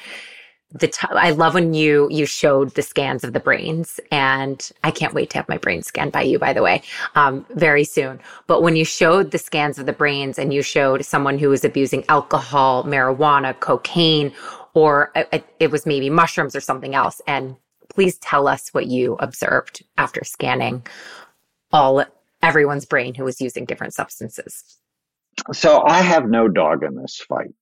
the 0.74 0.88
t- 0.88 1.08
I 1.12 1.32
love 1.32 1.54
when 1.54 1.74
you 1.74 2.08
you 2.10 2.26
showed 2.26 2.74
the 2.74 2.82
scans 2.82 3.24
of 3.24 3.34
the 3.34 3.40
brains 3.40 4.00
and 4.12 4.72
I 4.84 4.92
can't 4.92 5.14
wait 5.14 5.30
to 5.32 5.38
have 5.38 5.48
my 5.48 5.58
brain 5.58 5.84
scanned 5.84 6.12
by 6.12 6.24
you 6.24 6.40
by 6.40 6.52
the 6.52 6.64
way 6.64 6.82
um, 7.16 7.46
very 7.52 7.84
soon. 7.84 8.20
But 8.48 8.64
when 8.64 8.76
you 8.76 8.84
showed 8.84 9.32
the 9.32 9.38
scans 9.38 9.78
of 9.78 9.86
the 9.86 9.94
brains 9.94 10.40
and 10.40 10.54
you 10.54 10.64
showed 10.64 11.06
someone 11.06 11.38
who 11.38 11.50
was 11.50 11.64
abusing 11.64 12.04
alcohol 12.10 12.84
marijuana 12.86 13.60
cocaine 13.60 14.34
or 14.74 15.12
it, 15.16 15.46
it 15.60 15.72
was 15.72 15.86
maybe 15.86 16.10
mushrooms 16.10 16.56
or 16.56 16.62
something 16.62 16.96
else 16.96 17.22
and 17.28 17.56
please 17.90 18.18
tell 18.18 18.48
us 18.48 18.70
what 18.70 18.88
you 18.88 19.16
observed 19.20 19.84
after 19.98 20.24
scanning 20.24 20.86
all 21.72 22.04
everyone's 22.42 22.86
brain 22.86 23.14
who 23.14 23.24
was 23.24 23.40
using 23.40 23.66
different 23.66 23.94
substances. 23.94 24.80
So 25.52 25.84
I 25.88 26.02
have 26.02 26.28
no 26.28 26.48
dog 26.48 26.84
in 26.84 26.96
this 26.96 27.18
fight 27.18 27.54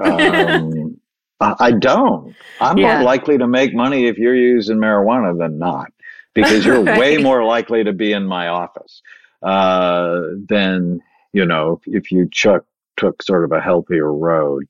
um, 0.00 1.00
I 1.40 1.72
don't. 1.72 2.34
I'm 2.60 2.76
yeah. 2.76 2.96
more 2.96 3.04
likely 3.04 3.38
to 3.38 3.46
make 3.46 3.74
money 3.74 4.06
if 4.06 4.18
you're 4.18 4.34
using 4.34 4.76
marijuana 4.76 5.38
than 5.38 5.58
not, 5.58 5.90
because 6.34 6.64
you're 6.64 6.82
right. 6.82 6.98
way 6.98 7.16
more 7.16 7.44
likely 7.44 7.84
to 7.84 7.92
be 7.92 8.12
in 8.12 8.26
my 8.26 8.48
office 8.48 9.00
uh, 9.42 10.20
than 10.48 11.00
you 11.32 11.46
know 11.46 11.80
if 11.86 12.12
you 12.12 12.28
took 12.28 12.66
took 12.96 13.22
sort 13.22 13.44
of 13.44 13.52
a 13.52 13.60
healthier 13.60 14.12
road. 14.12 14.66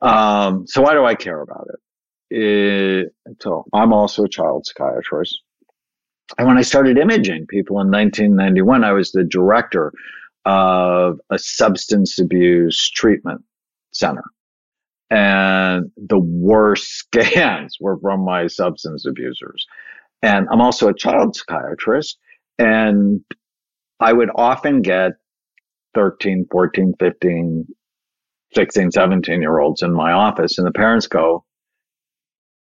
Um, 0.00 0.66
so 0.66 0.82
why 0.82 0.94
do 0.94 1.04
I 1.04 1.14
care 1.14 1.40
about 1.40 1.68
it? 1.72 2.36
it? 2.36 3.36
So 3.40 3.64
I'm 3.72 3.92
also 3.92 4.24
a 4.24 4.28
child 4.28 4.66
psychiatrist, 4.66 5.40
and 6.36 6.48
when 6.48 6.58
I 6.58 6.62
started 6.62 6.98
imaging 6.98 7.46
people 7.46 7.80
in 7.80 7.92
1991, 7.92 8.82
I 8.82 8.92
was 8.92 9.12
the 9.12 9.22
director 9.22 9.92
of 10.44 11.20
a 11.30 11.38
substance 11.38 12.18
abuse 12.18 12.90
treatment 12.90 13.44
center 13.92 14.24
and 15.12 15.90
the 15.98 16.18
worst 16.18 16.86
scans 16.98 17.76
were 17.78 17.98
from 18.00 18.24
my 18.24 18.46
substance 18.46 19.04
abusers. 19.06 19.66
And 20.22 20.48
I'm 20.50 20.62
also 20.62 20.88
a 20.88 20.94
child 20.94 21.36
psychiatrist, 21.36 22.18
and 22.58 23.20
I 24.00 24.12
would 24.12 24.30
often 24.34 24.80
get 24.80 25.12
13, 25.94 26.46
14, 26.50 26.94
15, 26.98 27.66
16, 28.54 28.90
17 28.90 29.42
year 29.42 29.58
olds 29.58 29.82
in 29.82 29.92
my 29.92 30.12
office, 30.12 30.56
and 30.56 30.66
the 30.66 30.72
parents 30.72 31.06
go, 31.06 31.44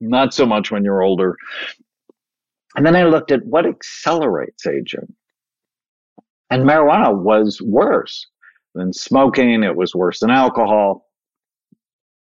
not 0.00 0.34
so 0.34 0.44
much 0.44 0.72
when 0.72 0.82
you're 0.84 1.02
older. 1.02 1.36
And 2.74 2.84
then 2.84 2.96
I 2.96 3.04
looked 3.04 3.30
at 3.30 3.44
what 3.44 3.66
accelerates 3.66 4.66
aging. 4.66 5.14
And 6.50 6.64
marijuana 6.64 7.16
was 7.16 7.62
worse 7.62 8.26
than 8.74 8.92
smoking, 8.92 9.62
it 9.62 9.76
was 9.76 9.94
worse 9.94 10.18
than 10.20 10.30
alcohol. 10.30 11.06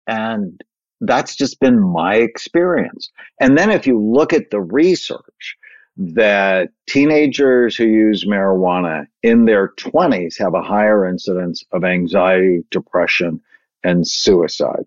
And 0.06 0.62
that's 1.06 1.36
just 1.36 1.60
been 1.60 1.80
my 1.80 2.16
experience. 2.16 3.10
And 3.40 3.56
then 3.56 3.70
if 3.70 3.86
you 3.86 4.00
look 4.00 4.32
at 4.32 4.50
the 4.50 4.60
research, 4.60 5.56
that 5.96 6.70
teenagers 6.88 7.76
who 7.76 7.84
use 7.84 8.24
marijuana 8.24 9.06
in 9.22 9.44
their 9.44 9.68
20s 9.78 10.38
have 10.38 10.54
a 10.54 10.62
higher 10.62 11.06
incidence 11.06 11.62
of 11.72 11.84
anxiety, 11.84 12.64
depression, 12.70 13.40
and 13.84 14.06
suicide. 14.06 14.84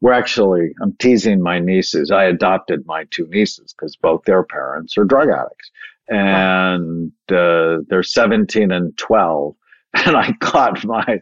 We're 0.00 0.12
actually, 0.12 0.74
I'm 0.82 0.94
teasing 0.98 1.40
my 1.40 1.60
nieces. 1.60 2.10
I 2.10 2.24
adopted 2.24 2.84
my 2.86 3.04
two 3.10 3.28
nieces 3.28 3.72
because 3.72 3.96
both 3.96 4.24
their 4.24 4.42
parents 4.42 4.98
are 4.98 5.04
drug 5.04 5.28
addicts. 5.28 5.70
And 6.08 7.12
uh, 7.30 7.78
they're 7.88 8.02
17 8.02 8.70
and 8.70 8.96
12 8.98 9.54
and 9.94 10.16
I 10.16 10.32
caught 10.40 10.84
my 10.84 11.20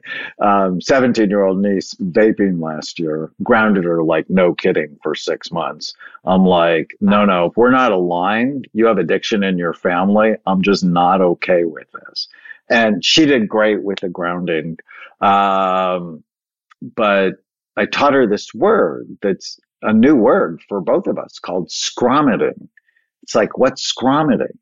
17 0.80 1.24
um, 1.24 1.30
year 1.30 1.44
old 1.44 1.58
niece 1.58 1.94
vaping 1.94 2.60
last 2.62 2.98
year, 2.98 3.30
grounded 3.42 3.84
her 3.84 4.02
like 4.02 4.28
no 4.30 4.54
kidding 4.54 4.98
for 5.02 5.14
six 5.14 5.52
months. 5.52 5.94
I'm 6.24 6.44
like, 6.44 6.96
no, 7.00 7.24
no, 7.24 7.52
we're 7.56 7.70
not 7.70 7.92
aligned, 7.92 8.68
you 8.72 8.86
have 8.86 8.98
addiction 8.98 9.42
in 9.42 9.58
your 9.58 9.74
family. 9.74 10.34
I'm 10.46 10.62
just 10.62 10.84
not 10.84 11.20
okay 11.20 11.64
with 11.64 11.88
this. 11.92 12.28
And 12.70 13.04
she 13.04 13.26
did 13.26 13.48
great 13.48 13.82
with 13.82 14.00
the 14.00 14.08
grounding. 14.08 14.78
Um, 15.20 16.24
but 16.80 17.34
I 17.76 17.86
taught 17.86 18.14
her 18.14 18.26
this 18.26 18.54
word 18.54 19.18
that's 19.20 19.58
a 19.82 19.92
new 19.92 20.14
word 20.14 20.62
for 20.68 20.80
both 20.80 21.06
of 21.06 21.18
us 21.18 21.38
called 21.38 21.68
scromiting. 21.68 22.68
It's 23.22 23.34
like, 23.34 23.58
what's 23.58 23.92
scromiting? 23.92 24.56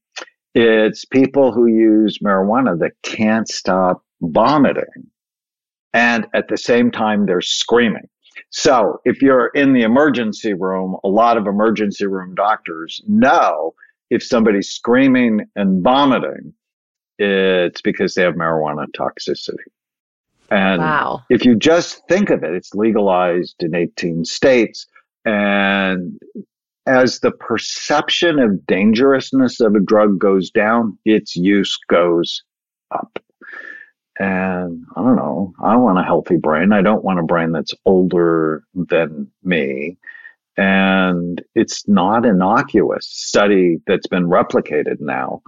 It's 0.55 1.05
people 1.05 1.53
who 1.53 1.67
use 1.67 2.19
marijuana 2.19 2.79
that 2.81 2.93
can't 3.03 3.49
stop 3.49 4.05
vomiting. 4.21 5.11
And 5.93 6.27
at 6.35 6.49
the 6.49 6.57
same 6.57 6.91
time, 6.91 7.27
they're 7.27 7.41
screaming. 7.41 8.09
So 8.51 9.01
if 9.05 9.23
you're 9.23 9.49
in 9.49 9.73
the 9.73 9.83
emergency 9.83 10.55
room, 10.55 10.97
a 11.05 11.09
lot 11.09 11.37
of 11.37 11.47
emergency 11.47 12.07
room 12.07 12.35
doctors 12.35 13.01
know 13.07 13.75
if 14.11 14.23
somebody's 14.23 14.69
screaming 14.69 15.47
and 15.57 15.83
vomiting, 15.83 16.53
it's 17.19 17.81
because 17.81 18.15
they 18.15 18.23
have 18.23 18.35
marijuana 18.35 18.87
toxicity. 18.97 19.57
And 20.51 20.81
wow. 20.81 21.23
if 21.31 21.45
you 21.45 21.55
just 21.55 22.03
think 22.09 22.31
of 22.31 22.43
it, 22.43 22.55
it's 22.55 22.75
legalized 22.75 23.57
in 23.61 23.75
18 23.75 24.25
states. 24.25 24.87
And 25.25 26.19
as 26.87 27.21
the 27.21 27.31
perception 27.31 28.39
of 28.39 28.67
dangerousness 28.67 29.61
of 29.61 29.75
a 29.75 29.81
drug 29.81 30.19
goes 30.19 30.51
down, 30.51 30.99
its 31.05 31.37
use 31.37 31.79
goes 31.89 32.43
up. 32.91 33.19
And 34.19 34.85
I 34.97 35.03
don't 35.03 35.17
know, 35.17 35.53
I 35.63 35.77
want 35.77 35.99
a 35.99 36.03
healthy 36.03 36.37
brain. 36.37 36.73
I 36.73 36.83
don't 36.83 37.05
want 37.05 37.21
a 37.21 37.25
brain 37.25 37.53
that's 37.53 37.75
older 37.87 38.65
than 38.75 39.31
me. 39.43 39.97
And 40.57 41.43
it's 41.55 41.87
not 41.89 42.27
innocuous 42.27 43.07
study 43.07 43.79
that's 43.87 44.09
been 44.09 44.27
replicated 44.27 45.01
now. 45.01 45.43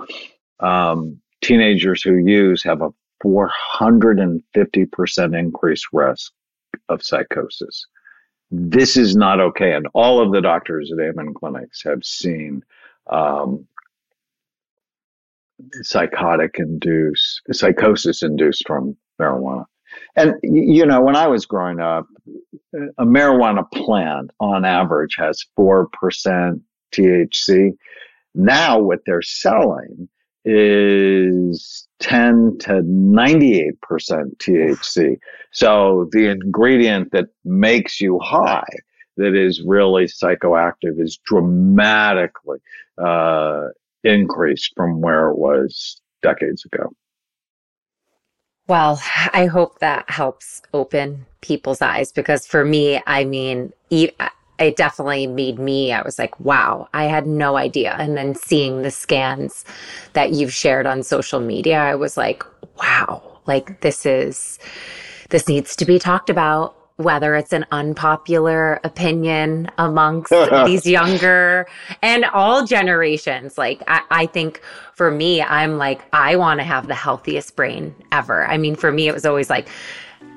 Um, 0.61 1.21
teenagers 1.43 2.03
who 2.03 2.17
use 2.17 2.63
have 2.63 2.81
a 2.81 2.95
450% 3.23 5.39
increased 5.39 5.87
risk 5.93 6.33
of 6.89 7.03
psychosis. 7.03 7.87
This 8.55 8.99
is 8.99 9.17
not 9.17 9.41
okay. 9.41 9.73
And 9.73 9.89
all 9.95 10.21
of 10.21 10.31
the 10.31 10.43
doctors 10.43 10.93
at 10.93 11.03
Amen 11.03 11.33
clinics 11.33 11.83
have 11.85 12.05
seen 12.05 12.63
um, 13.11 13.67
psychotic 15.81 16.57
induced, 16.59 17.41
psychosis 17.51 18.23
induced 18.23 18.65
from 18.67 18.95
marijuana. 19.19 19.65
And, 20.17 20.35
you 20.43 20.85
know, 20.85 21.01
when 21.01 21.17
I 21.17 21.29
was 21.29 21.47
growing 21.47 21.81
up, 21.81 22.07
a 22.99 23.07
marijuana 23.07 23.65
plant 23.73 24.31
on 24.39 24.67
average 24.67 25.17
has 25.17 25.45
4% 25.59 26.61
THC. 26.95 27.71
Now, 28.35 28.79
what 28.79 29.01
they're 29.07 29.23
selling 29.23 30.09
is 30.45 31.87
10 32.01 32.59
to 32.61 32.83
98% 32.83 33.73
THC. 33.91 35.19
So 35.53 36.09
the 36.13 36.29
ingredient 36.29 37.13
that 37.13 37.27
makes 37.45 38.01
you 38.01 38.19
high, 38.21 38.65
that 39.17 39.35
is 39.35 39.63
really 39.65 40.07
psychoactive, 40.07 41.01
is 41.01 41.19
dramatically 41.25 42.59
uh, 42.99 43.69
increased 44.05 44.73
from 44.77 45.01
where 45.01 45.29
it 45.29 45.39
was 45.39 46.01
decades 46.23 46.65
ago. 46.65 46.93
Well, 48.69 49.01
I 49.33 49.47
hope 49.47 49.81
that 49.81 50.09
helps 50.09 50.63
open 50.73 51.27
people's 51.41 51.83
eyes 51.83 52.13
because 52.13 52.47
for 52.47 52.65
me, 52.65 53.03
I 53.07 53.25
mean, 53.25 53.73
it 54.63 54.77
definitely 54.77 55.27
made 55.27 55.59
me, 55.59 55.93
I 55.93 56.03
was 56.03 56.19
like, 56.19 56.39
wow, 56.41 56.89
I 56.95 57.05
had 57.05 57.27
no 57.27 57.57
idea. 57.57 57.95
And 57.99 58.17
then 58.17 58.35
seeing 58.35 58.83
the 58.83 58.91
scans 58.91 59.65
that 60.13 60.33
you've 60.33 60.53
shared 60.53 60.87
on 60.87 61.03
social 61.03 61.41
media, 61.41 61.79
I 61.79 61.95
was 61.95 62.17
like, 62.17 62.45
wow, 62.79 63.41
like 63.47 63.81
this 63.81 64.07
is, 64.07 64.59
this 65.31 65.49
needs 65.49 65.77
to 65.77 65.85
be 65.85 65.99
talked 65.99 66.31
about 66.31 66.77
whether 66.97 67.35
it's 67.35 67.53
an 67.53 67.67
unpopular 67.73 68.81
opinion 68.85 69.71
amongst 69.79 70.33
these 70.67 70.87
younger 70.87 71.67
and 72.03 72.25
all 72.27 72.67
generations. 72.67 73.59
Like, 73.59 73.83
I, 73.89 74.03
I, 74.11 74.27
think 74.27 74.61
for 74.95 75.11
me, 75.11 75.43
I'm 75.43 75.79
like, 75.79 76.03
I 76.13 76.37
want 76.37 76.61
to 76.61 76.65
have 76.65 76.87
the 76.87 76.95
healthiest 76.95 77.57
brain 77.57 77.95
ever. 78.13 78.47
I 78.47 78.59
mean, 78.59 78.77
for 78.77 78.93
me, 78.93 79.09
it 79.09 79.15
was 79.15 79.27
always 79.27 79.51
like 79.51 79.69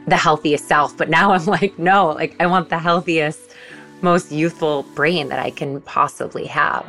the 0.08 0.18
healthiest 0.18 0.68
self, 0.68 0.96
but 0.98 1.10
now 1.10 1.32
I'm 1.34 1.46
like, 1.46 1.78
no, 1.78 2.08
like, 2.10 2.36
I 2.40 2.46
want 2.48 2.70
the 2.70 2.80
healthiest 2.80 3.55
most 4.06 4.32
youthful 4.32 4.84
brain 4.94 5.30
that 5.30 5.40
I 5.40 5.50
can 5.50 5.82
possibly 5.82 6.46
have. 6.46 6.86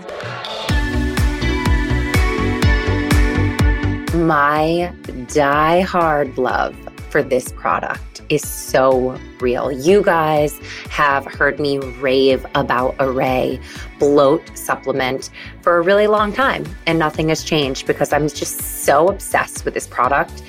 My 4.14 4.92
die-hard 5.28 6.36
love 6.36 6.76
for 7.08 7.22
this 7.22 7.52
product 7.52 8.20
is 8.28 8.46
so 8.46 9.18
real. 9.40 9.72
You 9.72 10.02
guys 10.02 10.58
have 10.90 11.24
heard 11.24 11.58
me 11.58 11.78
rave 11.78 12.44
about 12.54 12.94
Arrae 12.98 13.62
bloat 13.98 14.42
supplement 14.54 15.30
for 15.62 15.78
a 15.78 15.80
really 15.80 16.08
long 16.08 16.34
time, 16.34 16.66
and 16.86 16.98
nothing 16.98 17.30
has 17.30 17.42
changed 17.42 17.86
because 17.86 18.12
I'm 18.12 18.28
just 18.28 18.84
so 18.84 19.08
obsessed 19.08 19.64
with 19.64 19.72
this 19.72 19.86
product. 19.86 20.42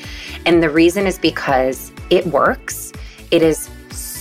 And 0.46 0.62
the 0.62 0.70
reason 0.70 1.08
is 1.08 1.18
because 1.18 1.94
it 2.10 2.26
works. 2.28 2.92
It 3.32 3.42
is 3.42 3.70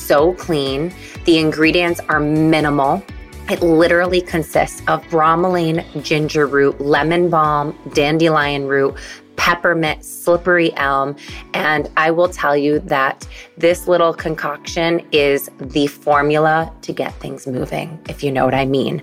so 0.07 0.35
clean. 0.35 0.92
The 1.25 1.38
ingredients 1.38 2.01
are 2.09 2.21
minimal. 2.21 3.03
It 3.49 3.62
literally 3.62 4.21
consists 4.21 4.81
of 4.88 5.03
bromelain, 5.05 5.85
ginger 6.03 6.47
root, 6.47 6.81
lemon 6.81 7.31
balm, 7.31 7.79
dandelion 7.95 8.66
root, 8.66 8.97
peppermint, 9.37 10.05
slippery 10.05 10.75
elm. 10.77 11.14
And 11.55 11.88
I 11.97 12.11
will 12.11 12.29
tell 12.29 12.57
you 12.57 12.81
that 12.81 13.27
this 13.57 13.87
little 13.87 14.12
concoction 14.12 15.07
is 15.12 15.49
the 15.59 15.87
formula 15.87 16.73
to 16.83 16.92
get 16.92 17.14
things 17.21 17.47
moving, 17.47 18.01
if 18.09 18.25
you 18.25 18.33
know 18.33 18.45
what 18.45 18.55
I 18.55 18.64
mean. 18.64 19.01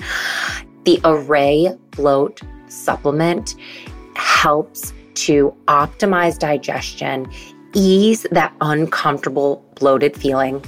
The 0.84 0.98
Arrae 1.06 1.80
Bloat 1.92 2.42
supplement 2.68 3.56
helps 4.16 4.92
to 5.14 5.56
optimize 5.68 6.38
digestion, 6.38 7.32
ease 7.74 8.26
that 8.32 8.54
uncomfortable 8.60 9.64
bloated 9.76 10.18
feeling, 10.18 10.62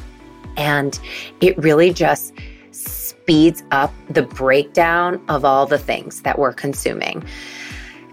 and 0.57 0.99
it 1.41 1.57
really 1.57 1.93
just 1.93 2.33
speeds 2.71 3.63
up 3.71 3.93
the 4.09 4.21
breakdown 4.21 5.23
of 5.29 5.43
all 5.45 5.65
the 5.65 5.79
things 5.79 6.21
that 6.21 6.37
we're 6.37 6.53
consuming. 6.53 7.23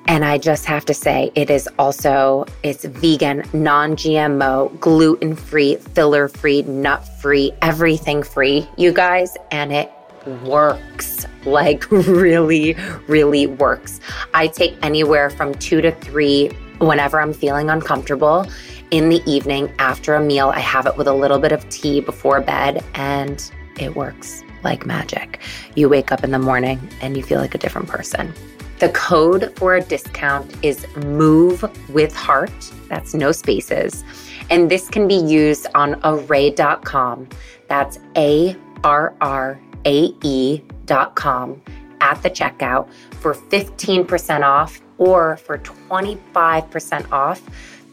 And 0.06 0.24
I 0.24 0.38
just 0.38 0.64
have 0.64 0.84
to 0.86 0.94
say, 0.94 1.30
it 1.34 1.48
is 1.48 1.68
also 1.78 2.44
it's 2.62 2.84
vegan, 2.84 3.44
non-GMO, 3.52 4.80
gluten-free, 4.80 5.76
filler-free, 5.76 6.62
nut-free, 6.62 7.52
everything 7.62 8.22
free, 8.22 8.68
you 8.76 8.92
guys, 8.92 9.36
and 9.50 9.72
it 9.72 9.90
works. 10.44 11.26
Like 11.44 11.90
really, 11.90 12.76
really 13.08 13.48
works. 13.48 13.98
I 14.32 14.46
take 14.46 14.76
anywhere 14.80 15.28
from 15.28 15.54
two 15.54 15.80
to 15.80 15.90
three 15.90 16.50
whenever 16.78 17.20
I'm 17.20 17.32
feeling 17.32 17.68
uncomfortable 17.68 18.46
in 18.92 19.08
the 19.08 19.22
evening 19.28 19.72
after 19.78 20.14
a 20.14 20.20
meal. 20.20 20.50
I 20.50 20.60
have 20.60 20.86
it 20.86 20.96
with 20.96 21.08
a 21.08 21.12
little 21.12 21.38
bit 21.38 21.50
of 21.50 21.68
tea 21.70 22.00
before 22.00 22.40
bed, 22.42 22.84
and 22.94 23.50
it 23.80 23.96
works 23.96 24.44
like 24.62 24.86
magic. 24.86 25.40
You 25.74 25.88
wake 25.88 26.12
up 26.12 26.22
in 26.22 26.30
the 26.30 26.38
morning 26.38 26.78
and 27.00 27.16
you 27.16 27.22
feel 27.22 27.40
like 27.40 27.54
a 27.54 27.58
different 27.58 27.88
person. 27.88 28.32
The 28.78 28.90
code 28.90 29.56
for 29.56 29.76
a 29.76 29.80
discount 29.80 30.54
is 30.62 30.86
MOVE 30.96 31.64
with 31.88 32.14
heart. 32.14 32.52
That's 32.88 33.14
no 33.14 33.32
spaces. 33.32 34.04
And 34.50 34.70
this 34.70 34.88
can 34.88 35.08
be 35.08 35.14
used 35.14 35.66
on 35.74 35.94
arrae.com. 36.02 37.28
That's 37.68 37.98
A 38.16 38.56
R 38.84 39.14
R 39.20 39.60
A 39.86 40.14
E.com 40.22 41.62
at 42.00 42.22
the 42.22 42.30
checkout 42.30 42.92
for 43.20 43.34
15% 43.34 44.42
off 44.42 44.82
or 44.98 45.36
for 45.38 45.58
25% 45.58 47.12
off 47.12 47.40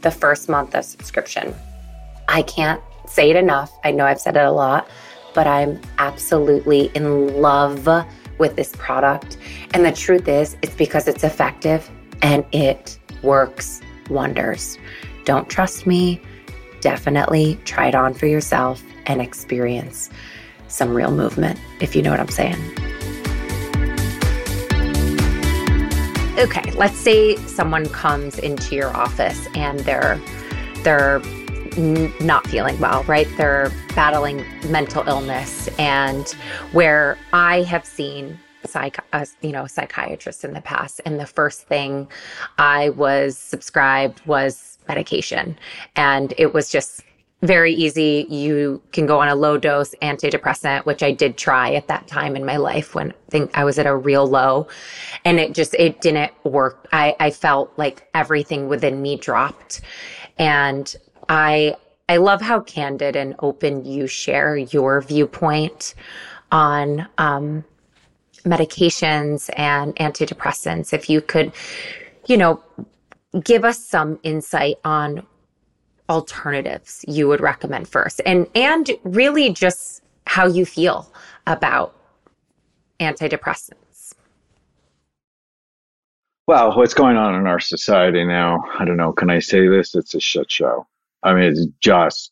the 0.01 0.11
first 0.11 0.49
month 0.49 0.75
of 0.75 0.85
subscription. 0.85 1.53
I 2.27 2.43
can't 2.43 2.81
say 3.07 3.29
it 3.29 3.35
enough. 3.35 3.71
I 3.83 3.91
know 3.91 4.05
I've 4.05 4.19
said 4.19 4.37
it 4.37 4.43
a 4.43 4.51
lot, 4.51 4.87
but 5.33 5.47
I'm 5.47 5.79
absolutely 5.97 6.91
in 6.95 7.41
love 7.41 7.87
with 8.37 8.55
this 8.55 8.73
product. 8.77 9.37
And 9.73 9.85
the 9.85 9.91
truth 9.91 10.27
is, 10.27 10.55
it's 10.61 10.75
because 10.75 11.07
it's 11.07 11.23
effective 11.23 11.89
and 12.21 12.45
it 12.51 12.97
works 13.21 13.81
wonders. 14.09 14.77
Don't 15.25 15.49
trust 15.49 15.85
me? 15.85 16.21
Definitely 16.81 17.59
try 17.65 17.87
it 17.87 17.95
on 17.95 18.13
for 18.13 18.25
yourself 18.25 18.81
and 19.05 19.21
experience 19.21 20.09
some 20.67 20.93
real 20.93 21.11
movement, 21.11 21.59
if 21.81 21.95
you 21.95 22.01
know 22.01 22.11
what 22.11 22.19
I'm 22.19 22.29
saying. 22.29 22.88
Okay, 26.39 26.71
let's 26.71 26.97
say 26.97 27.35
someone 27.47 27.87
comes 27.89 28.39
into 28.39 28.75
your 28.75 28.95
office 28.95 29.47
and 29.55 29.79
they're 29.81 30.19
they're 30.83 31.21
not 32.21 32.47
feeling 32.47 32.79
well, 32.79 33.03
right? 33.03 33.27
They're 33.37 33.71
battling 33.95 34.45
mental 34.69 35.07
illness, 35.07 35.67
and 35.77 36.27
where 36.71 37.17
I 37.33 37.63
have 37.63 37.85
seen 37.85 38.39
psych, 38.65 38.97
uh, 39.13 39.25
you 39.41 39.51
know, 39.51 39.67
psychiatrists 39.67 40.43
in 40.43 40.53
the 40.53 40.61
past, 40.61 41.01
and 41.05 41.19
the 41.19 41.25
first 41.25 41.63
thing 41.63 42.07
I 42.57 42.89
was 42.89 43.37
subscribed 43.37 44.25
was 44.25 44.77
medication, 44.87 45.57
and 45.95 46.33
it 46.37 46.53
was 46.53 46.69
just 46.69 47.03
very 47.41 47.73
easy. 47.73 48.25
You 48.29 48.81
can 48.91 49.05
go 49.05 49.19
on 49.19 49.29
a 49.29 49.35
low 49.35 49.57
dose 49.57 49.95
antidepressant, 50.01 50.85
which 50.85 51.01
I 51.01 51.11
did 51.11 51.37
try 51.37 51.73
at 51.73 51.87
that 51.87 52.07
time 52.07 52.35
in 52.35 52.45
my 52.45 52.57
life 52.57 52.95
when 52.95 53.11
I 53.11 53.15
think 53.29 53.57
I 53.57 53.63
was 53.63 53.79
at 53.79 53.85
a 53.85 53.95
real 53.95 54.27
low 54.27 54.67
and 55.23 55.39
it 55.39 55.53
just, 55.53 55.73
it 55.75 56.01
didn't 56.01 56.33
work. 56.43 56.87
I, 56.91 57.15
I 57.19 57.31
felt 57.31 57.71
like 57.77 58.09
everything 58.13 58.67
within 58.67 59.01
me 59.01 59.15
dropped 59.15 59.81
and 60.37 60.93
I 61.29 61.75
I 62.09 62.17
love 62.17 62.41
how 62.41 62.61
candid 62.61 63.15
and 63.15 63.35
open 63.37 63.85
you 63.85 64.07
share 64.07 64.57
your 64.57 64.99
viewpoint 64.99 65.93
on 66.51 67.07
um, 67.19 67.63
medications 68.45 69.51
and 69.55 69.95
antidepressants. 69.97 70.91
If 70.91 71.07
you 71.07 71.21
could, 71.21 71.51
you 72.25 72.35
know, 72.35 72.63
give 73.43 73.63
us 73.63 73.85
some 73.85 74.19
insight 74.23 74.77
on 74.83 75.23
alternatives 76.09 77.05
you 77.07 77.27
would 77.27 77.41
recommend 77.41 77.87
first? 77.87 78.21
And 78.25 78.47
and 78.55 78.89
really 79.03 79.51
just 79.51 80.01
how 80.25 80.47
you 80.47 80.65
feel 80.65 81.11
about 81.47 81.95
antidepressants. 82.99 84.13
Well 86.47 86.75
what's 86.75 86.93
going 86.93 87.17
on 87.17 87.35
in 87.35 87.47
our 87.47 87.59
society 87.59 88.25
now 88.25 88.63
i 88.79 88.85
don't 88.85 88.97
know 88.97 89.13
can 89.13 89.29
i 89.29 89.39
say 89.39 89.67
this? 89.67 89.95
It's 89.95 90.15
a 90.15 90.19
shit 90.19 90.51
show. 90.51 90.87
I 91.23 91.33
mean 91.33 91.43
it's 91.43 91.67
just 91.79 92.31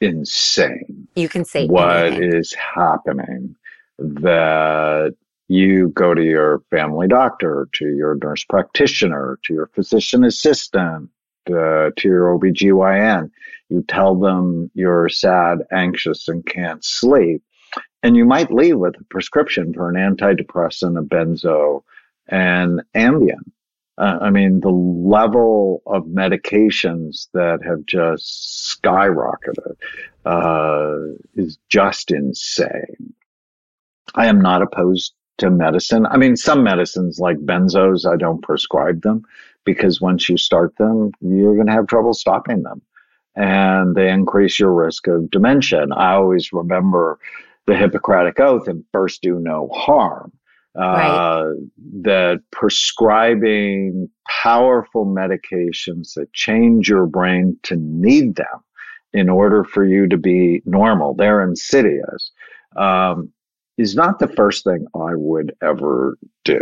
insane. 0.00 1.08
You 1.14 1.28
can 1.28 1.44
say 1.44 1.66
what 1.66 2.06
anything. 2.06 2.34
is 2.34 2.54
happening 2.54 3.56
that 3.98 5.14
you 5.48 5.88
go 5.90 6.12
to 6.12 6.22
your 6.22 6.62
family 6.70 7.06
doctor, 7.08 7.68
to 7.74 7.88
your 7.88 8.16
nurse 8.16 8.44
practitioner, 8.44 9.38
to 9.44 9.54
your 9.54 9.66
physician 9.68 10.24
assistant, 10.24 11.08
uh, 11.50 11.90
to 11.96 12.08
your 12.08 12.38
OBGYN. 12.38 13.30
You 13.68 13.84
tell 13.88 14.14
them 14.14 14.70
you're 14.74 15.08
sad, 15.08 15.58
anxious, 15.72 16.28
and 16.28 16.44
can't 16.46 16.84
sleep. 16.84 17.42
And 18.02 18.16
you 18.16 18.24
might 18.24 18.52
leave 18.52 18.78
with 18.78 18.94
a 19.00 19.04
prescription 19.04 19.72
for 19.72 19.88
an 19.88 19.96
antidepressant, 19.96 20.98
a 20.98 21.02
benzo, 21.02 21.82
and 22.28 22.82
Ambien. 22.94 23.50
Uh, 23.98 24.18
I 24.20 24.30
mean, 24.30 24.60
the 24.60 24.70
level 24.70 25.82
of 25.86 26.04
medications 26.04 27.28
that 27.32 27.60
have 27.64 27.86
just 27.86 28.78
skyrocketed 28.82 29.76
uh, 30.26 31.14
is 31.34 31.58
just 31.70 32.10
insane. 32.10 33.14
I 34.14 34.26
am 34.26 34.40
not 34.40 34.62
opposed 34.62 35.14
to 35.38 35.50
medicine. 35.50 36.06
I 36.06 36.16
mean, 36.16 36.36
some 36.36 36.62
medicines 36.62 37.18
like 37.18 37.36
benzos, 37.38 38.10
I 38.10 38.16
don't 38.16 38.42
prescribe 38.42 39.02
them 39.02 39.24
because 39.64 40.00
once 40.00 40.28
you 40.28 40.36
start 40.36 40.76
them, 40.76 41.12
you're 41.20 41.54
going 41.54 41.66
to 41.66 41.72
have 41.72 41.86
trouble 41.86 42.14
stopping 42.14 42.62
them. 42.62 42.82
And 43.34 43.94
they 43.94 44.10
increase 44.10 44.58
your 44.58 44.72
risk 44.72 45.06
of 45.08 45.30
dementia. 45.30 45.82
And 45.82 45.92
I 45.92 46.14
always 46.14 46.52
remember 46.52 47.18
the 47.66 47.76
Hippocratic 47.76 48.40
Oath 48.40 48.66
and 48.68 48.84
first 48.92 49.22
do 49.22 49.38
no 49.38 49.68
harm. 49.74 50.32
Right. 50.74 51.06
Uh, 51.06 51.52
that 52.02 52.42
prescribing 52.52 54.10
powerful 54.42 55.06
medications 55.06 56.12
that 56.14 56.30
change 56.34 56.88
your 56.88 57.06
brain 57.06 57.58
to 57.62 57.76
need 57.76 58.36
them 58.36 58.62
in 59.14 59.30
order 59.30 59.64
for 59.64 59.86
you 59.86 60.06
to 60.06 60.18
be 60.18 60.62
normal, 60.66 61.14
they're 61.14 61.42
insidious. 61.42 62.30
Um, 62.76 63.32
is 63.78 63.94
not 63.94 64.18
the 64.18 64.28
first 64.28 64.64
thing 64.64 64.86
I 64.94 65.14
would 65.14 65.54
ever 65.62 66.18
do. 66.44 66.60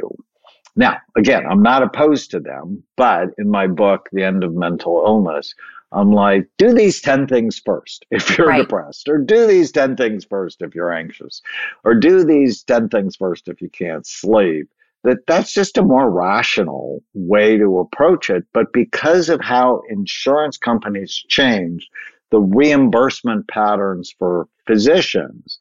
Now, 0.76 0.98
again, 1.16 1.44
I'm 1.48 1.62
not 1.62 1.82
opposed 1.82 2.30
to 2.32 2.40
them, 2.40 2.82
but 2.96 3.28
in 3.38 3.48
my 3.48 3.66
book, 3.66 4.08
The 4.12 4.24
End 4.24 4.42
of 4.42 4.54
Mental 4.54 5.04
Illness, 5.06 5.54
I'm 5.92 6.10
like, 6.10 6.48
do 6.58 6.74
these 6.74 7.00
10 7.00 7.28
things 7.28 7.60
first 7.64 8.04
if 8.10 8.36
you're 8.36 8.48
right. 8.48 8.62
depressed, 8.62 9.08
or 9.08 9.18
do 9.18 9.46
these 9.46 9.70
10 9.70 9.96
things 9.96 10.24
first 10.24 10.60
if 10.62 10.74
you're 10.74 10.92
anxious, 10.92 11.40
or 11.84 11.94
do 11.94 12.24
these 12.24 12.62
10 12.64 12.88
things 12.88 13.16
first 13.16 13.48
if 13.48 13.62
you 13.62 13.68
can't 13.68 14.06
sleep. 14.06 14.68
That 15.04 15.18
that's 15.26 15.52
just 15.52 15.76
a 15.76 15.82
more 15.82 16.10
rational 16.10 17.02
way 17.12 17.58
to 17.58 17.78
approach 17.78 18.30
it. 18.30 18.44
But 18.54 18.72
because 18.72 19.28
of 19.28 19.38
how 19.42 19.82
insurance 19.90 20.56
companies 20.56 21.12
change, 21.28 21.90
the 22.34 22.40
reimbursement 22.40 23.46
patterns 23.46 24.12
for 24.18 24.48
physicians 24.66 25.60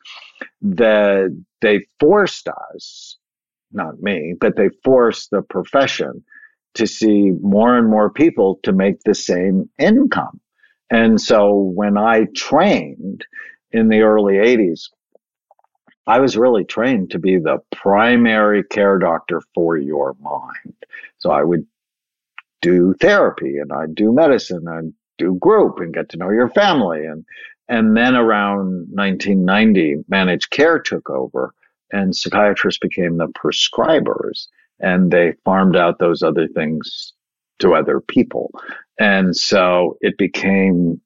that 0.64 1.30
they 1.62 1.86
forced 2.00 2.48
us, 2.48 3.16
not 3.72 4.02
me, 4.02 4.34
but 4.42 4.56
they 4.56 4.70
forced 4.84 5.30
the 5.30 5.44
profession 5.44 6.24
to 6.74 6.88
see 6.88 7.30
more 7.44 7.78
and 7.78 7.92
more 7.92 8.10
people 8.10 8.60
to 8.64 8.72
make 8.72 9.00
the 9.04 9.14
same 9.14 9.70
income. 9.78 10.40
And 10.90 11.22
so 11.22 11.54
when 11.54 11.96
I 11.96 12.26
trained 12.36 13.24
in 13.72 13.90
the 13.90 14.02
early 14.02 14.38
80s, 14.38 14.90
I 16.08 16.20
was 16.20 16.36
really 16.36 16.64
trained 16.64 17.12
to 17.12 17.20
be 17.20 17.38
the 17.38 17.60
primary 17.72 18.64
care 18.64 18.98
doctor 18.98 19.44
for 19.54 19.78
your 19.78 20.16
mind. 20.20 20.74
So 21.20 21.30
I 21.30 21.44
would 21.44 21.68
do 22.64 22.96
therapy 23.00 23.60
and 23.60 23.72
I'd 23.72 23.94
do 23.94 24.12
medicine 24.12 24.68
and 24.68 24.96
do 25.24 25.38
group 25.40 25.80
and 25.80 25.94
get 25.94 26.10
to 26.10 26.18
know 26.18 26.30
your 26.30 26.50
family. 26.50 27.06
And, 27.06 27.26
and 27.70 27.96
then 27.96 28.16
around 28.16 28.88
1990, 28.92 30.04
managed 30.08 30.52
care 30.52 30.80
took 30.80 31.10
over 31.10 31.54
and 31.92 32.16
psychiatrists 32.16 32.80
became 32.80 33.18
the 33.18 33.28
prescribers 33.28 34.48
and 34.80 35.12
they 35.12 35.34
farmed 35.46 35.76
out 35.76 36.00
those 36.00 36.24
other 36.24 36.48
things 36.48 37.14
to 37.60 37.74
other 37.74 38.02
people. 38.02 38.52
And 39.00 39.36
so 39.36 39.98
it 40.02 40.18
became 40.18 41.00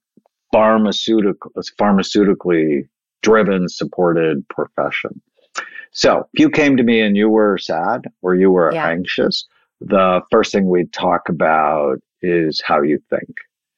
pharmaceutical, 0.51 1.51
pharmaceutically 1.80 2.88
driven, 3.21 3.69
supported 3.69 4.47
profession. 4.49 5.21
So 5.91 6.27
if 6.34 6.39
you 6.39 6.49
came 6.49 6.77
to 6.77 6.84
me 6.84 7.01
and 7.01 7.17
you 7.17 7.30
were 7.30 7.58
sad 7.58 8.06
or 8.21 8.36
you 8.36 8.51
were 8.51 8.73
yeah. 8.73 8.88
anxious, 8.88 9.45
the 9.82 10.21
first 10.32 10.51
thing 10.51 10.69
we'd 10.69 10.93
talk 10.93 11.30
about 11.30 11.97
is 12.21 12.62
how 12.65 12.82
you 12.82 12.99
think. 13.10 13.30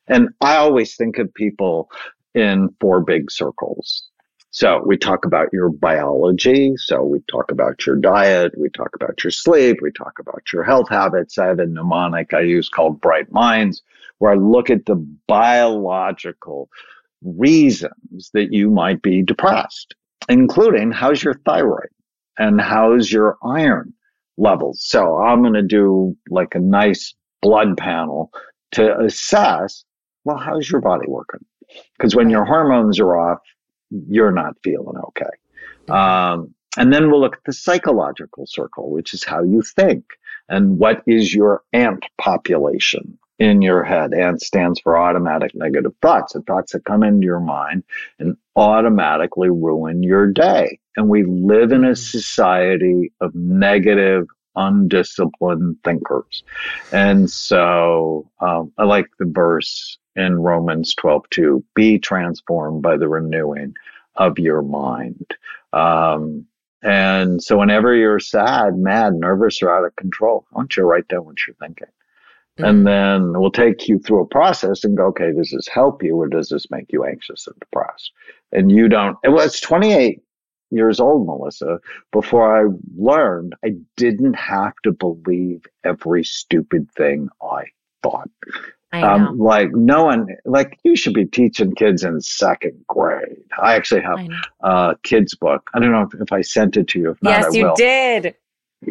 And 0.09 0.29
I 0.41 0.57
always 0.57 0.95
think 0.95 1.17
of 1.17 1.33
people 1.33 1.89
in 2.33 2.69
four 2.81 3.01
big 3.01 3.31
circles. 3.31 4.09
So 4.51 4.81
we 4.83 4.97
talk 4.97 5.25
about 5.25 5.49
your 5.53 5.69
biology. 5.69 6.73
So 6.77 7.03
we 7.03 7.19
talk 7.31 7.51
about 7.51 7.85
your 7.85 7.95
diet. 7.95 8.57
We 8.57 8.69
talk 8.69 8.89
about 8.95 9.23
your 9.23 9.29
sleep. 9.29 9.77
We 9.81 9.91
talk 9.91 10.13
about 10.19 10.41
your 10.51 10.63
health 10.63 10.89
habits. 10.89 11.37
I 11.37 11.45
have 11.45 11.59
a 11.59 11.67
mnemonic 11.67 12.33
I 12.33 12.41
use 12.41 12.67
called 12.67 12.99
Bright 12.99 13.31
Minds, 13.31 13.83
where 14.17 14.31
I 14.31 14.35
look 14.35 14.71
at 14.71 14.87
the 14.87 14.95
biological 15.27 16.67
reasons 17.23 18.31
that 18.33 18.51
you 18.51 18.71
might 18.71 19.03
be 19.03 19.21
depressed, 19.21 19.93
including 20.29 20.91
how's 20.91 21.23
your 21.23 21.35
thyroid 21.45 21.89
and 22.39 22.59
how's 22.59 23.11
your 23.11 23.37
iron 23.43 23.93
levels. 24.37 24.81
So 24.83 25.17
I'm 25.17 25.41
going 25.41 25.53
to 25.53 25.61
do 25.61 26.17
like 26.29 26.55
a 26.55 26.59
nice 26.59 27.13
blood 27.43 27.77
panel 27.77 28.31
to 28.71 28.97
assess 28.99 29.83
well, 30.29 30.37
how's 30.37 30.69
your 30.69 30.79
body 30.79 31.07
working? 31.07 31.43
Because 31.97 32.15
when 32.15 32.29
your 32.29 32.45
hormones 32.45 32.99
are 32.99 33.17
off, 33.17 33.39
you're 33.89 34.31
not 34.31 34.55
feeling 34.63 34.97
okay. 35.07 35.91
Um, 35.91 36.53
and 36.77 36.93
then 36.93 37.09
we'll 37.09 37.19
look 37.19 37.37
at 37.37 37.43
the 37.45 37.53
psychological 37.53 38.45
circle, 38.45 38.91
which 38.91 39.15
is 39.15 39.23
how 39.23 39.41
you 39.41 39.63
think 39.63 40.05
and 40.47 40.77
what 40.77 41.01
is 41.07 41.33
your 41.33 41.63
ant 41.73 42.05
population 42.21 43.17
in 43.39 43.63
your 43.63 43.83
head. 43.83 44.13
ANT 44.13 44.39
stands 44.39 44.79
for 44.79 44.99
automatic 44.99 45.55
negative 45.55 45.93
thoughts, 45.99 46.33
the 46.33 46.41
thoughts 46.41 46.73
that 46.73 46.85
come 46.85 47.01
into 47.01 47.25
your 47.25 47.39
mind 47.39 47.83
and 48.19 48.37
automatically 48.55 49.49
ruin 49.49 50.03
your 50.03 50.27
day. 50.27 50.77
And 50.95 51.09
we 51.09 51.23
live 51.23 51.71
in 51.71 51.85
a 51.85 51.95
society 51.95 53.13
of 53.19 53.33
negative 53.33 54.27
undisciplined 54.55 55.77
thinkers. 55.83 56.43
And 56.91 57.29
so 57.29 58.29
um, 58.39 58.71
I 58.77 58.85
like 58.85 59.07
the 59.17 59.25
verse 59.25 59.97
in 60.15 60.39
Romans 60.39 60.93
12 60.95 61.29
2 61.29 61.63
be 61.75 61.99
transformed 61.99 62.81
by 62.81 62.97
the 62.97 63.07
renewing 63.07 63.75
of 64.15 64.37
your 64.37 64.61
mind. 64.61 65.25
Um, 65.73 66.45
and 66.81 67.41
so 67.43 67.57
whenever 67.57 67.93
you're 67.93 68.19
sad, 68.19 68.77
mad, 68.77 69.13
nervous, 69.13 69.61
or 69.61 69.75
out 69.75 69.85
of 69.85 69.95
control, 69.95 70.45
I 70.51 70.57
want 70.57 70.75
you 70.75 70.83
to 70.83 70.87
write 70.87 71.07
down 71.07 71.25
what 71.25 71.35
you're 71.45 71.55
thinking. 71.55 71.87
Mm-hmm. 72.57 72.65
And 72.65 72.87
then 72.87 73.39
we'll 73.39 73.51
take 73.51 73.87
you 73.87 73.99
through 73.99 74.21
a 74.21 74.27
process 74.27 74.83
and 74.83 74.97
go, 74.97 75.07
okay, 75.07 75.31
does 75.31 75.51
this 75.51 75.67
help 75.67 76.03
you 76.03 76.15
or 76.15 76.27
does 76.27 76.49
this 76.49 76.69
make 76.71 76.91
you 76.91 77.05
anxious 77.05 77.47
and 77.47 77.55
depressed? 77.59 78.11
And 78.51 78.71
you 78.71 78.87
don't, 78.87 79.17
it 79.23 79.29
was 79.29 79.59
28 79.59 80.21
years 80.71 80.99
old, 80.99 81.25
Melissa, 81.25 81.79
before 82.11 82.59
I 82.59 82.69
learned 82.97 83.55
I 83.63 83.75
didn't 83.97 84.35
have 84.35 84.73
to 84.83 84.91
believe 84.91 85.65
every 85.83 86.23
stupid 86.23 86.89
thing 86.91 87.29
I 87.41 87.63
thought. 88.03 88.29
I 88.91 89.01
um, 89.03 89.37
like 89.37 89.71
no 89.73 90.05
one, 90.05 90.27
like 90.45 90.79
you 90.83 90.95
should 90.95 91.13
be 91.13 91.25
teaching 91.25 91.75
kids 91.75 92.03
in 92.03 92.19
second 92.21 92.83
grade. 92.87 93.43
I 93.61 93.75
actually 93.75 94.01
have 94.01 94.19
a 94.61 94.95
kids 95.03 95.35
book. 95.35 95.69
I 95.75 95.79
don't 95.79 95.91
know 95.91 96.01
if, 96.11 96.19
if, 96.19 96.31
I 96.31 96.41
sent 96.41 96.75
it 96.75 96.87
to 96.89 96.99
you. 96.99 97.11
If 97.11 97.21
not, 97.21 97.41
yes, 97.41 97.53
you 97.53 97.65
will. 97.65 97.75
did. 97.75 98.35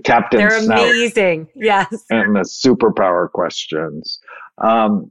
Captain 0.04 0.38
They're 0.38 0.58
amazing. 0.58 1.48
Yes. 1.54 2.04
And 2.10 2.36
the 2.36 2.40
superpower 2.40 3.30
questions. 3.30 4.20
Um, 4.58 5.10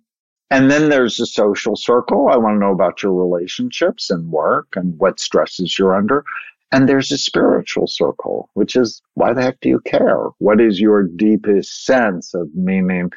and 0.49 0.71
then 0.71 0.89
there's 0.89 1.19
a 1.19 1.25
social 1.25 1.75
circle. 1.75 2.29
I 2.29 2.37
want 2.37 2.55
to 2.55 2.59
know 2.59 2.71
about 2.71 3.03
your 3.03 3.13
relationships 3.13 4.09
and 4.09 4.31
work 4.31 4.67
and 4.75 4.97
what 4.97 5.19
stresses 5.19 5.77
you're 5.77 5.95
under. 5.95 6.23
And 6.71 6.87
there's 6.87 7.11
a 7.11 7.17
spiritual 7.17 7.87
circle, 7.87 8.49
which 8.53 8.75
is 8.75 9.01
why 9.13 9.33
the 9.33 9.41
heck 9.41 9.59
do 9.61 9.69
you 9.69 9.79
care? 9.81 10.25
What 10.39 10.59
is 10.59 10.81
your 10.81 11.03
deepest 11.03 11.85
sense 11.85 12.33
of 12.33 12.53
meaning 12.53 13.11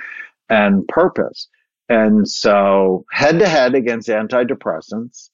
and 0.49 0.87
purpose? 0.87 1.49
And 1.89 2.29
so 2.29 3.05
head 3.11 3.41
to 3.41 3.49
head 3.49 3.75
against 3.75 4.09
antidepressants, 4.09 5.31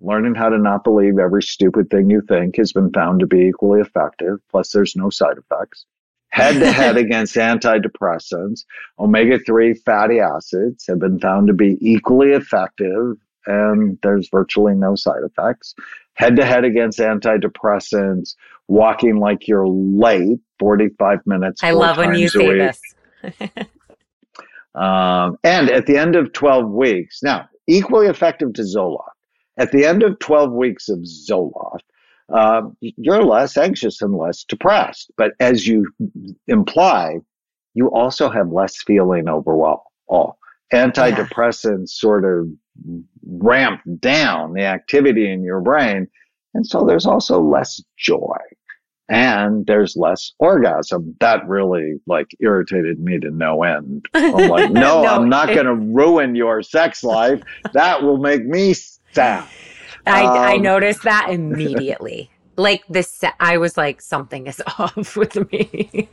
learning 0.00 0.36
how 0.36 0.48
to 0.48 0.58
not 0.58 0.84
believe 0.84 1.18
every 1.18 1.42
stupid 1.42 1.90
thing 1.90 2.08
you 2.08 2.22
think 2.28 2.56
has 2.56 2.72
been 2.72 2.92
found 2.92 3.18
to 3.20 3.26
be 3.26 3.48
equally 3.48 3.80
effective. 3.80 4.38
Plus 4.48 4.70
there's 4.70 4.94
no 4.94 5.10
side 5.10 5.36
effects. 5.36 5.86
Head 6.28 6.60
to 6.60 6.70
head 6.70 6.96
against 6.96 7.34
antidepressants, 7.34 8.64
omega 9.00 9.40
3 9.40 9.74
fatty 9.74 10.20
acids 10.20 10.86
have 10.86 11.00
been 11.00 11.18
found 11.18 11.48
to 11.48 11.52
be 11.52 11.76
equally 11.80 12.30
effective 12.30 13.16
and 13.46 13.98
there's 14.02 14.28
virtually 14.30 14.74
no 14.74 14.94
side 14.94 15.22
effects. 15.24 15.74
Head 16.14 16.36
to 16.36 16.44
head 16.44 16.64
against 16.64 16.98
antidepressants, 16.98 18.34
walking 18.68 19.18
like 19.18 19.48
you're 19.48 19.68
late, 19.68 20.38
45 20.58 21.20
minutes. 21.26 21.62
I 21.62 21.72
love 21.72 21.96
when 21.96 22.14
you 22.14 22.28
say 22.28 22.58
this. 22.58 22.80
um, 24.74 25.38
and 25.44 25.70
at 25.70 25.86
the 25.86 25.96
end 25.96 26.16
of 26.16 26.32
12 26.32 26.70
weeks, 26.70 27.22
now, 27.22 27.48
equally 27.66 28.06
effective 28.06 28.52
to 28.54 28.62
Zoloft. 28.62 29.08
At 29.56 29.72
the 29.72 29.84
end 29.84 30.02
of 30.02 30.18
12 30.18 30.52
weeks 30.52 30.88
of 30.88 31.00
Zoloft, 31.00 31.80
uh, 32.32 32.62
you're 32.80 33.24
less 33.24 33.56
anxious 33.56 34.00
and 34.00 34.14
less 34.14 34.44
depressed. 34.44 35.10
But 35.16 35.32
as 35.40 35.66
you 35.66 35.90
imply, 36.46 37.16
you 37.74 37.90
also 37.90 38.30
have 38.30 38.52
less 38.52 38.82
feeling 38.82 39.28
overall. 39.28 39.84
Antidepressants 40.72 41.78
yeah. 41.80 41.84
sort 41.86 42.24
of 42.24 42.48
ramp 43.26 43.80
down 43.98 44.54
the 44.54 44.62
activity 44.62 45.30
in 45.30 45.42
your 45.42 45.60
brain. 45.60 46.08
And 46.54 46.66
so 46.66 46.84
there's 46.84 47.06
also 47.06 47.40
less 47.40 47.82
joy 47.96 48.38
and 49.10 49.66
there's 49.66 49.96
less 49.96 50.32
orgasm. 50.38 51.16
That 51.20 51.46
really 51.48 52.00
like 52.06 52.28
irritated 52.40 53.00
me 53.00 53.18
to 53.18 53.30
no 53.30 53.64
end. 53.64 54.06
I'm 54.14 54.48
like, 54.48 54.70
no, 54.70 55.02
no 55.02 55.06
I'm 55.06 55.28
not 55.28 55.48
going 55.48 55.66
to 55.66 55.74
ruin 55.74 56.34
your 56.36 56.62
sex 56.62 57.02
life. 57.02 57.42
That 57.72 58.02
will 58.02 58.18
make 58.18 58.46
me 58.46 58.72
sad. 58.72 59.46
I, 60.06 60.24
um, 60.24 60.38
I 60.38 60.56
noticed 60.56 61.02
that 61.02 61.28
immediately. 61.30 62.30
like 62.56 62.84
this, 62.88 63.22
I 63.40 63.58
was 63.58 63.76
like, 63.76 64.00
something 64.00 64.46
is 64.46 64.62
off 64.78 65.16
with 65.16 65.50
me. 65.52 66.08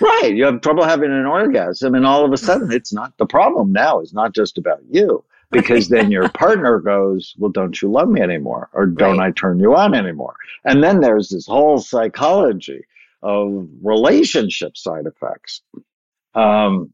Right. 0.00 0.34
You 0.34 0.44
have 0.44 0.60
trouble 0.60 0.84
having 0.84 1.10
an 1.10 1.26
orgasm, 1.26 1.94
and 1.94 2.06
all 2.06 2.24
of 2.24 2.32
a 2.32 2.36
sudden, 2.36 2.72
it's 2.72 2.92
not 2.92 3.16
the 3.18 3.26
problem 3.26 3.72
now. 3.72 4.00
It's 4.00 4.14
not 4.14 4.34
just 4.34 4.58
about 4.58 4.80
you 4.90 5.24
because 5.50 5.88
then 5.88 6.10
your 6.10 6.28
partner 6.34 6.78
goes, 6.78 7.34
Well, 7.38 7.50
don't 7.50 7.80
you 7.80 7.90
love 7.90 8.08
me 8.08 8.20
anymore? 8.20 8.68
Or 8.72 8.86
don't 8.86 9.18
right. 9.18 9.28
I 9.28 9.30
turn 9.32 9.60
you 9.60 9.74
on 9.74 9.94
anymore? 9.94 10.34
And 10.64 10.82
then 10.82 11.00
there's 11.00 11.28
this 11.28 11.46
whole 11.46 11.78
psychology 11.78 12.84
of 13.22 13.68
relationship 13.82 14.76
side 14.76 15.06
effects. 15.06 15.62
Um, 16.34 16.92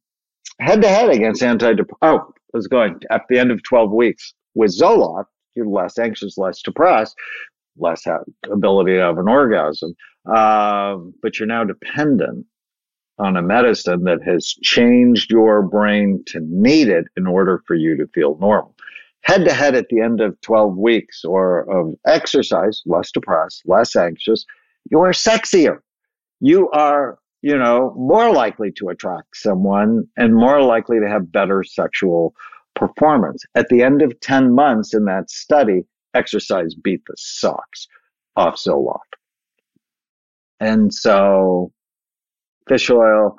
head 0.60 0.82
to 0.82 0.88
head 0.88 1.10
against 1.10 1.42
antidepressants. 1.42 1.96
Oh, 2.02 2.32
I 2.54 2.56
was 2.56 2.68
going 2.68 3.00
at 3.10 3.22
the 3.28 3.38
end 3.38 3.50
of 3.50 3.62
12 3.62 3.90
weeks 3.90 4.32
with 4.54 4.76
Zoloft, 4.78 5.26
you're 5.54 5.66
less 5.66 5.98
anxious, 5.98 6.38
less 6.38 6.62
depressed, 6.62 7.16
less 7.76 8.04
ability 8.50 8.92
to 8.92 9.00
have 9.00 9.18
an 9.18 9.28
orgasm, 9.28 9.94
um, 10.26 11.12
but 11.20 11.38
you're 11.38 11.48
now 11.48 11.64
dependent 11.64 12.46
on 13.18 13.36
a 13.36 13.42
medicine 13.42 14.04
that 14.04 14.22
has 14.24 14.46
changed 14.62 15.30
your 15.30 15.62
brain 15.62 16.22
to 16.26 16.40
need 16.40 16.88
it 16.88 17.06
in 17.16 17.26
order 17.26 17.62
for 17.66 17.74
you 17.74 17.96
to 17.96 18.06
feel 18.08 18.36
normal. 18.38 18.74
Head 19.22 19.44
to 19.46 19.54
head 19.54 19.74
at 19.74 19.88
the 19.88 20.00
end 20.00 20.20
of 20.20 20.40
12 20.42 20.76
weeks 20.76 21.24
or 21.24 21.60
of 21.70 21.94
exercise, 22.06 22.82
less 22.84 23.10
depressed, 23.10 23.62
less 23.66 23.96
anxious, 23.96 24.44
you 24.90 25.00
are 25.00 25.12
sexier. 25.12 25.78
You 26.40 26.70
are, 26.70 27.18
you 27.40 27.56
know, 27.56 27.94
more 27.96 28.30
likely 28.32 28.70
to 28.72 28.88
attract 28.88 29.36
someone 29.36 30.06
and 30.16 30.34
more 30.34 30.60
likely 30.60 31.00
to 31.00 31.08
have 31.08 31.32
better 31.32 31.64
sexual 31.64 32.34
performance. 32.74 33.44
At 33.54 33.68
the 33.68 33.82
end 33.82 34.02
of 34.02 34.18
10 34.20 34.52
months 34.52 34.92
in 34.92 35.04
that 35.06 35.30
study, 35.30 35.84
exercise 36.14 36.74
beat 36.74 37.00
the 37.06 37.14
socks 37.16 37.86
off 38.36 38.56
Zoloft. 38.56 38.98
And 40.60 40.92
so 40.92 41.72
fish 42.68 42.90
oil, 42.90 43.38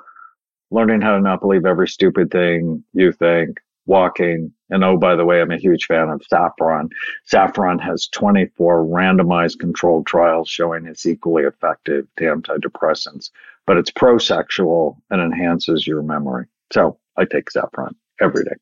learning 0.70 1.00
how 1.00 1.14
to 1.16 1.20
not 1.20 1.40
believe 1.40 1.64
every 1.64 1.88
stupid 1.88 2.30
thing 2.30 2.82
you 2.92 3.12
think, 3.12 3.58
walking. 3.86 4.52
And 4.70 4.82
oh, 4.84 4.96
by 4.96 5.14
the 5.14 5.24
way, 5.24 5.40
I'm 5.40 5.50
a 5.50 5.58
huge 5.58 5.86
fan 5.86 6.08
of 6.08 6.22
saffron. 6.28 6.88
Saffron 7.24 7.78
has 7.78 8.08
24 8.08 8.84
randomized 8.84 9.58
controlled 9.58 10.06
trials 10.06 10.48
showing 10.48 10.86
it's 10.86 11.06
equally 11.06 11.44
effective 11.44 12.06
to 12.18 12.24
antidepressants, 12.24 13.30
but 13.66 13.76
it's 13.76 13.90
pro-sexual 13.90 15.00
and 15.10 15.20
enhances 15.20 15.86
your 15.86 16.02
memory. 16.02 16.46
So 16.72 16.98
I 17.16 17.24
take 17.24 17.50
saffron 17.50 17.94
every 18.20 18.44
day. 18.44 18.56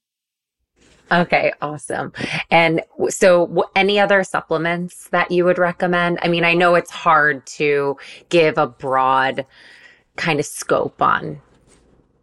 Okay, 1.13 1.53
awesome. 1.61 2.13
And 2.51 2.83
so, 3.11 3.69
any 3.77 4.01
other 4.01 4.25
supplements 4.25 5.09
that 5.11 5.31
you 5.31 5.45
would 5.45 5.59
recommend? 5.59 6.19
I 6.23 6.29
mean, 6.29 6.45
I 6.45 6.55
know 6.55 6.75
it's 6.77 6.91
hard 6.91 7.47
to 7.47 7.99
give 8.31 8.57
a 8.57 8.67
broad 8.67 9.45
kind 10.17 10.39
of 10.41 10.47
scope 10.47 11.01
on 11.03 11.41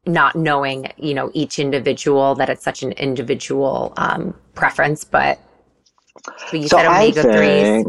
not 0.06 0.36
knowing, 0.36 0.91
you 0.97 1.13
know, 1.13 1.30
each 1.34 1.60
individual 1.60 2.36
that 2.36 2.49
it's 2.49 2.63
such 2.63 2.82
an 2.84 2.91
individual 2.93 3.93
um, 3.97 4.34
preference. 4.56 5.04
But 5.04 5.39
you 6.51 6.67
so 6.67 6.77
said 6.77 6.88
omega 6.88 7.23
threes. 7.23 7.86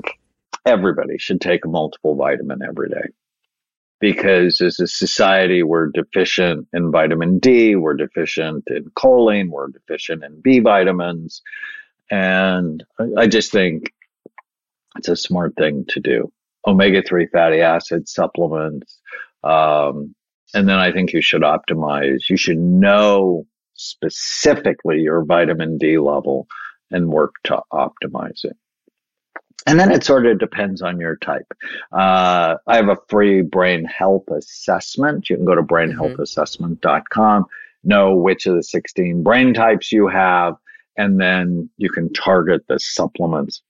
Everybody 0.65 1.19
should 1.19 1.41
take 1.41 1.65
a 1.65 1.69
multiple 1.69 2.15
vitamin 2.15 2.61
every 2.63 2.89
day 2.89 3.09
because 4.03 4.61
as 4.61 4.81
a 4.81 4.87
society, 4.87 5.63
we're 5.63 5.87
deficient 5.87 6.67
in 6.73 6.91
vitamin 6.91 7.39
D, 7.39 7.77
we're 7.77 7.95
deficient 7.95 8.65
in 8.67 8.85
choline, 8.97 9.49
we're 9.49 9.69
deficient 9.69 10.25
in 10.25 10.41
B 10.41 10.59
vitamins. 10.59 11.41
And 12.11 12.85
I 13.17 13.29
just 13.29 13.53
think 13.53 13.93
it's 14.97 15.09
a 15.09 15.17
smart 15.17 15.55
thing 15.57 15.85
to 15.91 16.01
do. 16.01 16.33
Omega 16.67 17.01
3 17.03 17.29
fatty 17.29 17.61
acid 17.61 18.09
supplements, 18.09 19.01
um, 19.45 20.15
and 20.55 20.69
then 20.69 20.79
I 20.79 20.93
think 20.93 21.13
you 21.13 21.23
should 21.23 21.43
optimize. 21.43 22.29
You 22.29 22.37
should 22.37 22.59
know 22.59 23.47
specifically 23.75 25.01
your 25.01 25.25
vitamin 25.25 25.79
D 25.79 25.99
level 25.99 26.47
and 26.91 27.11
work 27.11 27.35
to 27.45 27.61
optimize 27.73 28.45
it. 28.45 28.57
And 29.67 29.79
then 29.79 29.93
it 29.93 30.05
sort 30.05 30.27
of 30.27 30.39
depends 30.39 30.83
on 30.83 30.99
your 30.99 31.17
type. 31.17 31.47
Uh, 31.93 32.57
I 32.67 32.77
have 32.77 32.89
a 32.89 32.99
free 33.09 33.43
brain 33.43 33.85
health 33.85 34.29
assessment. 34.29 35.31
You 35.31 35.37
can 35.37 35.45
go 35.45 35.55
to 35.55 35.63
brainhealthassessment.com, 35.63 37.47
know 37.85 38.15
which 38.15 38.47
of 38.47 38.57
the 38.57 38.63
16 38.63 39.23
brain 39.23 39.55
types 39.55 39.93
you 39.93 40.09
have, 40.09 40.55
and 40.97 41.21
then 41.21 41.71
you 41.77 41.91
can 41.91 42.13
target 42.13 42.63
the 42.69 42.79
supplements 42.81 43.63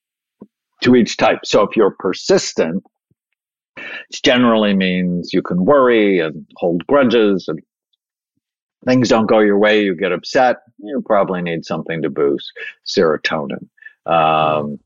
to 0.83 0.97
each 0.97 1.19
type. 1.19 1.41
So 1.45 1.63
if 1.63 1.77
you're 1.77 1.95
persistent, 1.99 2.83
it 3.77 4.23
generally 4.25 4.75
means 4.75 5.33
you 5.33 5.43
can 5.43 5.65
worry 5.65 6.21
and 6.21 6.47
hold 6.57 6.87
grudges 6.87 7.47
and 7.49 7.61
things 8.85 9.09
don't 9.09 9.27
go 9.27 9.39
your 9.39 9.59
way, 9.59 9.83
you 9.83 9.95
get 9.95 10.13
upset. 10.13 10.59
You 10.79 11.03
probably 11.07 11.43
need 11.43 11.65
something 11.65 12.03
to 12.03 12.11
boost 12.11 12.53
serotonin. 12.87 13.69
Um, 14.07 14.79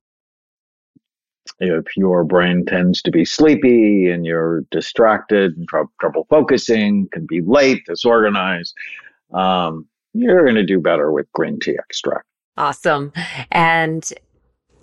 if 1.58 1.96
your 1.96 2.24
brain 2.24 2.64
tends 2.66 3.00
to 3.02 3.10
be 3.10 3.24
sleepy 3.24 4.10
and 4.10 4.26
you're 4.26 4.62
distracted, 4.70 5.54
tr- 5.68 5.82
trouble 6.00 6.26
focusing, 6.28 7.08
can 7.12 7.24
be 7.26 7.40
late, 7.40 7.86
disorganized, 7.86 8.74
um, 9.32 9.86
you're 10.12 10.42
going 10.42 10.56
to 10.56 10.66
do 10.66 10.80
better 10.80 11.12
with 11.12 11.30
green 11.32 11.58
tea 11.58 11.76
extract. 11.78 12.26
Awesome. 12.58 13.12
And 13.52 14.10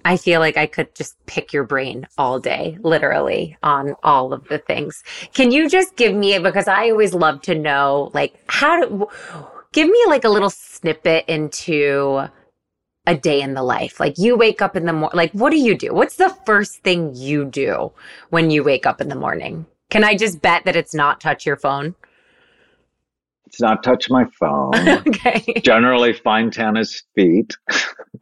I 0.05 0.17
feel 0.17 0.39
like 0.39 0.57
I 0.57 0.65
could 0.65 0.93
just 0.95 1.15
pick 1.25 1.53
your 1.53 1.63
brain 1.63 2.07
all 2.17 2.39
day, 2.39 2.77
literally, 2.81 3.57
on 3.63 3.95
all 4.03 4.33
of 4.33 4.47
the 4.49 4.57
things. 4.57 5.03
Can 5.33 5.51
you 5.51 5.69
just 5.69 5.95
give 5.95 6.13
me, 6.13 6.37
because 6.39 6.67
I 6.67 6.89
always 6.89 7.13
love 7.13 7.41
to 7.43 7.55
know, 7.55 8.11
like, 8.13 8.35
how 8.47 8.83
to 8.83 9.07
give 9.71 9.87
me 9.87 9.99
like 10.07 10.25
a 10.25 10.29
little 10.29 10.49
snippet 10.49 11.25
into 11.27 12.27
a 13.05 13.15
day 13.15 13.41
in 13.41 13.53
the 13.53 13.63
life? 13.63 13.99
Like, 13.99 14.17
you 14.17 14.35
wake 14.35 14.61
up 14.61 14.75
in 14.75 14.85
the 14.85 14.93
morning, 14.93 15.15
like, 15.17 15.31
what 15.31 15.51
do 15.51 15.57
you 15.57 15.77
do? 15.77 15.93
What's 15.93 16.17
the 16.17 16.35
first 16.45 16.83
thing 16.83 17.15
you 17.15 17.45
do 17.45 17.93
when 18.29 18.51
you 18.51 18.63
wake 18.63 18.85
up 18.85 18.99
in 18.99 19.07
the 19.07 19.15
morning? 19.15 19.65
Can 19.89 20.03
I 20.03 20.15
just 20.15 20.41
bet 20.41 20.65
that 20.65 20.75
it's 20.75 20.93
not 20.93 21.21
touch 21.21 21.45
your 21.45 21.57
phone? 21.57 21.95
It's 23.45 23.61
not 23.61 23.83
touch 23.83 24.09
my 24.09 24.25
phone. 24.39 24.73
okay. 25.07 25.61
Generally, 25.63 26.13
find 26.13 26.51
Tana's 26.51 27.03
feet. 27.15 27.55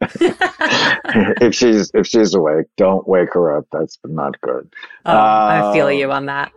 if 0.00 1.54
she's 1.54 1.90
if 1.94 2.06
she's 2.06 2.34
awake, 2.34 2.66
don't 2.76 3.06
wake 3.08 3.32
her 3.34 3.56
up. 3.56 3.66
That's 3.72 3.98
not 4.04 4.40
good. 4.40 4.72
Oh, 5.06 5.12
uh, 5.12 5.70
I 5.70 5.74
feel 5.74 5.86
um, 5.86 5.92
you 5.94 6.12
on 6.12 6.26
that. 6.26 6.52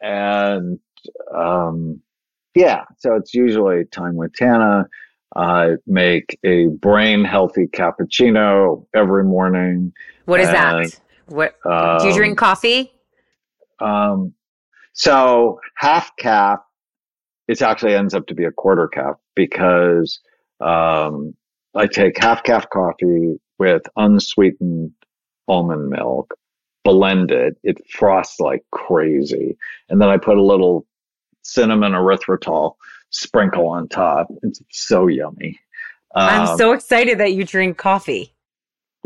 And 0.00 0.78
um, 1.36 2.00
yeah, 2.54 2.84
so 2.98 3.16
it's 3.16 3.34
usually 3.34 3.84
time 3.86 4.16
with 4.16 4.32
Tana. 4.34 4.88
I 5.36 5.74
make 5.86 6.38
a 6.44 6.66
brain 6.66 7.24
healthy 7.24 7.66
cappuccino 7.66 8.86
every 8.94 9.24
morning. 9.24 9.92
What 10.24 10.40
is 10.40 10.48
and, 10.48 10.56
that? 10.56 11.00
What 11.26 11.54
um, 11.64 11.98
do 11.98 12.08
you 12.08 12.14
drink 12.14 12.38
coffee? 12.38 12.92
Um, 13.78 14.34
so 14.92 15.60
half 15.76 16.16
cap 16.16 16.64
it 17.50 17.62
actually 17.62 17.94
ends 17.94 18.14
up 18.14 18.26
to 18.26 18.34
be 18.34 18.44
a 18.44 18.52
quarter 18.52 18.88
cap 18.88 19.16
because 19.34 20.20
Um, 20.60 21.34
I 21.74 21.86
take 21.86 22.18
half 22.18 22.42
caf 22.42 22.68
coffee 22.70 23.40
with 23.58 23.82
unsweetened 23.96 24.92
almond 25.48 25.88
milk, 25.88 26.34
blend 26.84 27.30
it. 27.30 27.56
It 27.62 27.78
frosts 27.88 28.40
like 28.40 28.62
crazy. 28.72 29.56
And 29.88 30.00
then 30.00 30.08
I 30.08 30.16
put 30.16 30.36
a 30.36 30.42
little 30.42 30.86
cinnamon 31.42 31.92
erythritol 31.92 32.74
sprinkle 33.10 33.68
on 33.68 33.88
top. 33.88 34.28
It's 34.42 34.60
so 34.70 35.06
yummy. 35.06 35.58
Um, 36.14 36.28
I'm 36.28 36.58
so 36.58 36.72
excited 36.72 37.18
that 37.18 37.32
you 37.32 37.44
drink 37.44 37.78
coffee. 37.78 38.34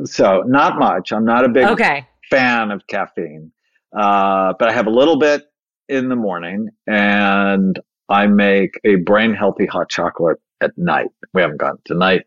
So 0.05 0.43
not 0.47 0.79
much. 0.79 1.13
I'm 1.13 1.25
not 1.25 1.45
a 1.45 1.49
big 1.49 1.67
okay. 1.67 2.07
fan 2.31 2.71
of 2.71 2.87
caffeine, 2.89 3.53
uh, 3.97 4.55
but 4.59 4.69
I 4.69 4.73
have 4.73 4.87
a 4.87 4.91
little 4.91 5.19
bit 5.19 5.45
in 5.89 6.09
the 6.09 6.17
morning, 6.17 6.71
and 6.87 7.79
I 8.09 8.27
make 8.27 8.81
a 8.85 8.97
brain 8.97 9.35
healthy 9.35 9.67
hot 9.67 9.89
chocolate 9.89 10.39
at 10.61 10.77
night. 10.77 11.09
We 11.33 11.43
haven't 11.43 11.59
gotten 11.59 11.81
tonight, 11.85 12.23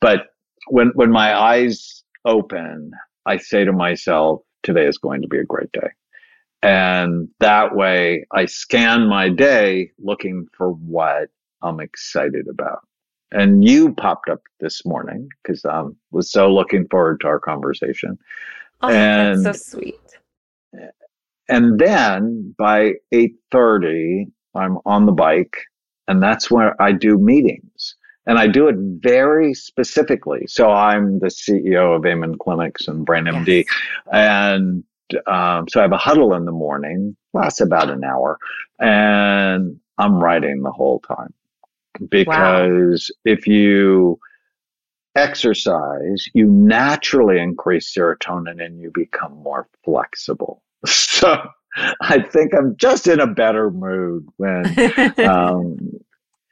but 0.00 0.28
when 0.68 0.92
when 0.94 1.10
my 1.10 1.38
eyes 1.38 2.02
open, 2.24 2.92
I 3.26 3.36
say 3.36 3.64
to 3.64 3.72
myself, 3.72 4.42
"Today 4.62 4.86
is 4.86 4.98
going 4.98 5.22
to 5.22 5.28
be 5.28 5.38
a 5.38 5.44
great 5.44 5.72
day." 5.72 5.90
And 6.62 7.28
that 7.40 7.76
way 7.76 8.26
I 8.32 8.46
scan 8.46 9.06
my 9.06 9.28
day 9.28 9.92
looking 9.98 10.46
for 10.56 10.70
what 10.70 11.28
I'm 11.62 11.80
excited 11.80 12.46
about. 12.48 12.80
And 13.30 13.64
you 13.64 13.94
popped 13.94 14.28
up 14.28 14.40
this 14.60 14.84
morning 14.84 15.28
because 15.42 15.64
I 15.64 15.80
um, 15.80 15.96
was 16.10 16.30
so 16.30 16.52
looking 16.52 16.88
forward 16.88 17.20
to 17.20 17.28
our 17.28 17.38
conversation. 17.38 18.18
Oh, 18.80 18.88
and, 18.88 19.44
that's 19.44 19.66
so 19.66 19.78
sweet. 19.78 20.00
And 21.48 21.78
then 21.78 22.54
by 22.58 22.92
8.30, 23.12 24.30
I'm 24.58 24.78
on 24.84 25.06
the 25.06 25.12
bike 25.12 25.56
and 26.08 26.22
that's 26.22 26.50
where 26.50 26.80
I 26.80 26.92
do 26.92 27.18
meetings. 27.18 27.94
And 28.26 28.38
I 28.38 28.46
do 28.46 28.68
it 28.68 28.76
very 28.78 29.54
specifically. 29.54 30.44
So 30.48 30.70
I'm 30.70 31.18
the 31.20 31.28
CEO 31.28 31.96
of 31.96 32.04
Amen 32.04 32.36
Clinics 32.38 32.88
and 32.88 33.06
BrainMD. 33.06 33.64
Yes. 33.64 33.74
And 34.12 34.84
um, 35.26 35.66
so 35.68 35.80
I 35.80 35.82
have 35.82 35.92
a 35.92 35.98
huddle 35.98 36.34
in 36.34 36.44
the 36.44 36.52
morning, 36.52 37.16
lasts 37.32 37.62
about 37.62 37.88
an 37.88 38.04
hour, 38.04 38.38
and 38.78 39.80
I'm 39.96 40.16
writing 40.16 40.62
the 40.62 40.70
whole 40.70 41.00
time. 41.00 41.32
Because 42.10 43.10
wow. 43.24 43.32
if 43.32 43.46
you 43.46 44.20
exercise, 45.16 46.28
you 46.34 46.46
naturally 46.46 47.40
increase 47.40 47.92
serotonin 47.92 48.62
and 48.62 48.78
you 48.78 48.90
become 48.94 49.32
more 49.42 49.68
flexible. 49.84 50.62
So 50.86 51.50
I 52.00 52.20
think 52.20 52.54
I'm 52.54 52.76
just 52.76 53.06
in 53.06 53.20
a 53.20 53.26
better 53.26 53.70
mood 53.70 54.28
when, 54.36 54.66
um, 55.18 55.76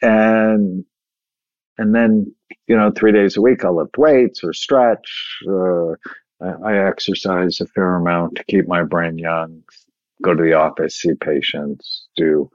and, 0.03 0.85
and 1.79 1.95
then, 1.95 2.35
you 2.67 2.77
know, 2.77 2.91
three 2.91 3.13
days 3.13 3.37
a 3.37 3.43
week 3.43 3.65
I'll 3.65 3.77
lift 3.77 3.99
weights 3.99 4.43
or 4.43 4.53
stretch, 4.53 5.39
uh, 5.49 5.93
I 6.41 6.77
exercise 6.87 7.61
a 7.61 7.67
fair 7.67 7.97
amount 7.97 8.37
to 8.37 8.45
keep 8.45 8.69
my 8.69 8.83
brain 8.83 9.19
young, 9.19 9.63
go 10.23 10.35
to 10.35 10.43
the 10.43 10.53
office, 10.53 10.97
see 10.97 11.15
patients, 11.15 12.07
do, 12.17 12.51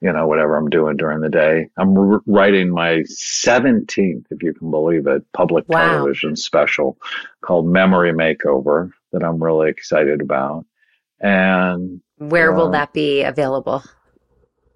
you 0.00 0.12
know, 0.12 0.26
whatever 0.26 0.56
I'm 0.56 0.70
doing 0.70 0.96
during 0.96 1.20
the 1.20 1.28
day. 1.28 1.68
I'm 1.76 1.94
writing 2.26 2.70
my 2.70 3.04
17th, 3.08 4.24
if 4.30 4.42
you 4.42 4.54
can 4.54 4.70
believe 4.70 5.06
it, 5.06 5.22
public 5.32 5.68
wow. 5.68 5.88
television 5.88 6.36
special 6.36 6.96
called 7.42 7.66
Memory 7.66 8.12
Makeover 8.12 8.90
that 9.12 9.22
I'm 9.22 9.42
really 9.42 9.68
excited 9.68 10.20
about. 10.20 10.64
And 11.20 12.00
where 12.16 12.52
uh, 12.52 12.56
will 12.56 12.70
that 12.70 12.92
be 12.92 13.22
available? 13.22 13.82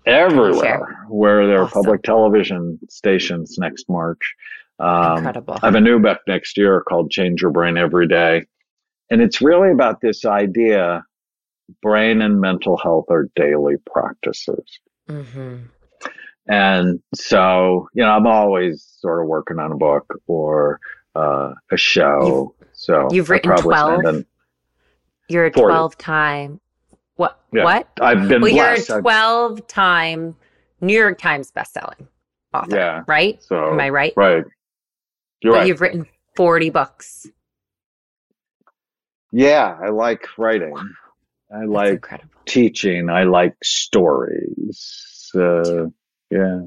Everywhere 0.07 1.07
where 1.09 1.47
there 1.47 1.61
are 1.61 1.65
awesome. 1.65 1.83
public 1.83 2.03
television 2.03 2.79
stations 2.89 3.57
next 3.59 3.87
March. 3.89 4.35
Um, 4.79 5.19
Incredible. 5.19 5.59
I 5.63 5.67
have 5.67 5.75
a 5.75 5.81
new 5.81 5.99
book 5.99 6.19
next 6.27 6.57
year 6.57 6.83
called 6.89 7.11
Change 7.11 7.43
Your 7.43 7.51
Brain 7.51 7.79
Every 7.79 8.09
Day. 8.09 8.45
And 9.11 9.23
it's 9.23 9.41
really 9.41 9.71
about 9.71 10.01
this 10.01 10.25
idea 10.25 11.05
brain 11.83 12.21
and 12.21 12.41
mental 12.41 12.77
health 12.77 13.07
are 13.11 13.29
daily 13.37 13.77
practices. 13.87 14.81
Mm-hmm. 15.09 15.57
And 16.49 17.01
so, 17.15 17.89
you 17.95 18.03
know, 18.03 18.11
I'm 18.11 18.27
always 18.27 18.87
sort 18.99 19.23
of 19.23 19.29
working 19.29 19.59
on 19.59 19.73
a 19.73 19.77
book 19.77 20.13
or 20.27 20.79
uh, 21.15 21.53
a 21.71 21.77
show. 21.77 22.55
You've, 22.61 22.69
so 22.75 23.09
you've 23.11 23.31
written 23.31 23.57
12. 23.57 24.25
You're 25.29 25.47
a 25.47 25.51
12 25.51 25.97
time. 25.99 26.61
What? 27.17 27.41
Yeah, 27.53 27.65
what? 27.65 27.89
I've 28.01 28.29
been 28.29 28.43
well, 28.43 28.53
blessed. 28.53 28.89
You're 28.89 28.99
a 28.99 29.03
12 29.03 29.67
time 29.67 30.37
New 30.81 30.99
York 30.99 31.19
Times 31.19 31.51
bestselling 31.51 32.07
author. 32.53 32.77
Yeah. 32.77 33.03
Right? 33.07 33.43
So, 33.43 33.73
Am 33.73 33.81
I 33.81 33.91
right? 33.91 34.13
Right. 34.17 34.45
You're 35.41 35.53
but 35.53 35.59
right. 35.59 35.67
you've 35.67 35.81
written 35.81 36.07
40 36.37 36.71
books. 36.71 37.27
Yeah, 39.33 39.77
I 39.83 39.91
like 39.91 40.27
writing. 40.39 40.71
Wow. 40.71 40.85
I 41.53 41.65
like 41.65 42.07
teaching. 42.47 43.11
I 43.11 43.25
like 43.25 43.57
stories. 43.63 45.31
Uh, 45.35 45.87
yeah. 46.31 46.61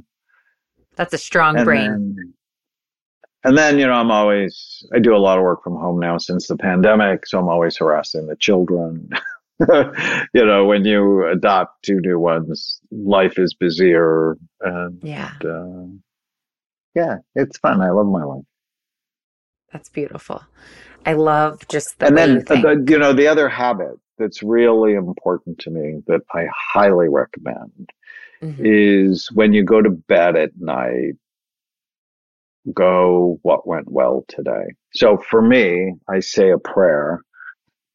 That's 0.96 1.14
a 1.14 1.18
strong 1.18 1.56
and 1.56 1.66
brain. 1.66 2.16
Then, 2.16 2.34
and 3.44 3.58
then, 3.58 3.80
you 3.80 3.86
know, 3.86 3.94
I'm 3.94 4.12
always, 4.12 4.86
I 4.94 5.00
do 5.00 5.16
a 5.16 5.18
lot 5.18 5.38
of 5.38 5.44
work 5.44 5.64
from 5.64 5.76
home 5.76 6.00
now 6.00 6.18
since 6.18 6.48
the 6.48 6.58
pandemic. 6.58 7.28
So 7.28 7.40
I'm 7.40 7.50
always 7.50 7.78
harassing 7.78 8.28
the 8.28 8.36
children. 8.36 9.10
you 9.60 10.46
know, 10.46 10.66
when 10.66 10.86
you 10.86 11.28
adopt 11.28 11.84
two 11.84 12.00
new 12.02 12.20
ones, 12.20 12.82
life 12.92 13.38
is 13.38 13.54
busier. 13.54 14.38
And, 14.62 15.00
yeah. 15.04 15.32
Uh, 15.44 15.88
yeah, 16.96 17.18
it's 17.36 17.58
fun. 17.60 17.82
I 17.82 17.92
love 17.92 18.08
my 18.08 18.24
life. 18.24 18.44
That's 19.72 19.90
beautiful. 19.90 20.44
I 21.06 21.14
love 21.14 21.68
just 21.70 22.00
the 22.00 22.08
and 22.08 22.18
then 22.18 22.36
you, 22.36 22.42
the, 22.42 22.86
you 22.88 22.98
know 22.98 23.14
the 23.14 23.28
other 23.28 23.48
habit 23.48 24.00
that's 24.18 24.42
really 24.42 24.94
important 24.94 25.60
to 25.60 25.70
me 25.70 26.02
that 26.08 26.22
I 26.34 26.48
highly 26.54 27.08
recommend 27.08 27.92
mm-hmm. 28.42 28.62
is 28.66 29.32
when 29.32 29.54
you 29.54 29.64
go 29.64 29.82
to 29.82 29.90
bed 29.90 30.36
at 30.36 30.52
night, 30.58 31.16
go 32.74 33.40
what 33.44 33.68
went 33.68 33.92
well 33.92 34.26
today. 34.28 34.74
So 34.94 35.18
for 35.18 35.42
me, 35.42 35.94
I 36.10 36.20
say 36.20 36.52
a 36.52 36.58
prayer 36.58 37.22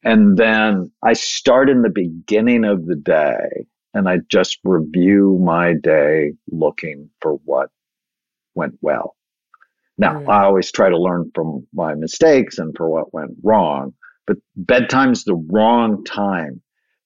and 0.03 0.37
then 0.37 0.91
I 1.03 1.13
start 1.13 1.69
in 1.69 1.81
the 1.81 1.89
beginning 1.89 2.65
of 2.65 2.85
the 2.85 2.95
day 2.95 3.65
and 3.93 4.09
I 4.09 4.17
just 4.29 4.59
review 4.63 5.39
my 5.43 5.73
day 5.81 6.33
looking 6.51 7.09
for 7.21 7.33
what 7.45 7.69
went 8.55 8.75
well. 8.81 9.15
Now, 9.97 10.19
mm. 10.19 10.29
I 10.29 10.43
always 10.43 10.71
try 10.71 10.89
to 10.89 10.97
learn 10.97 11.31
from 11.35 11.67
my 11.73 11.93
mistakes 11.93 12.57
and 12.57 12.75
for 12.75 12.89
what 12.89 13.13
went 13.13 13.31
wrong, 13.43 13.93
but 14.25 14.37
bedtime's 14.55 15.23
the 15.23 15.35
wrong 15.35 16.03
time 16.03 16.61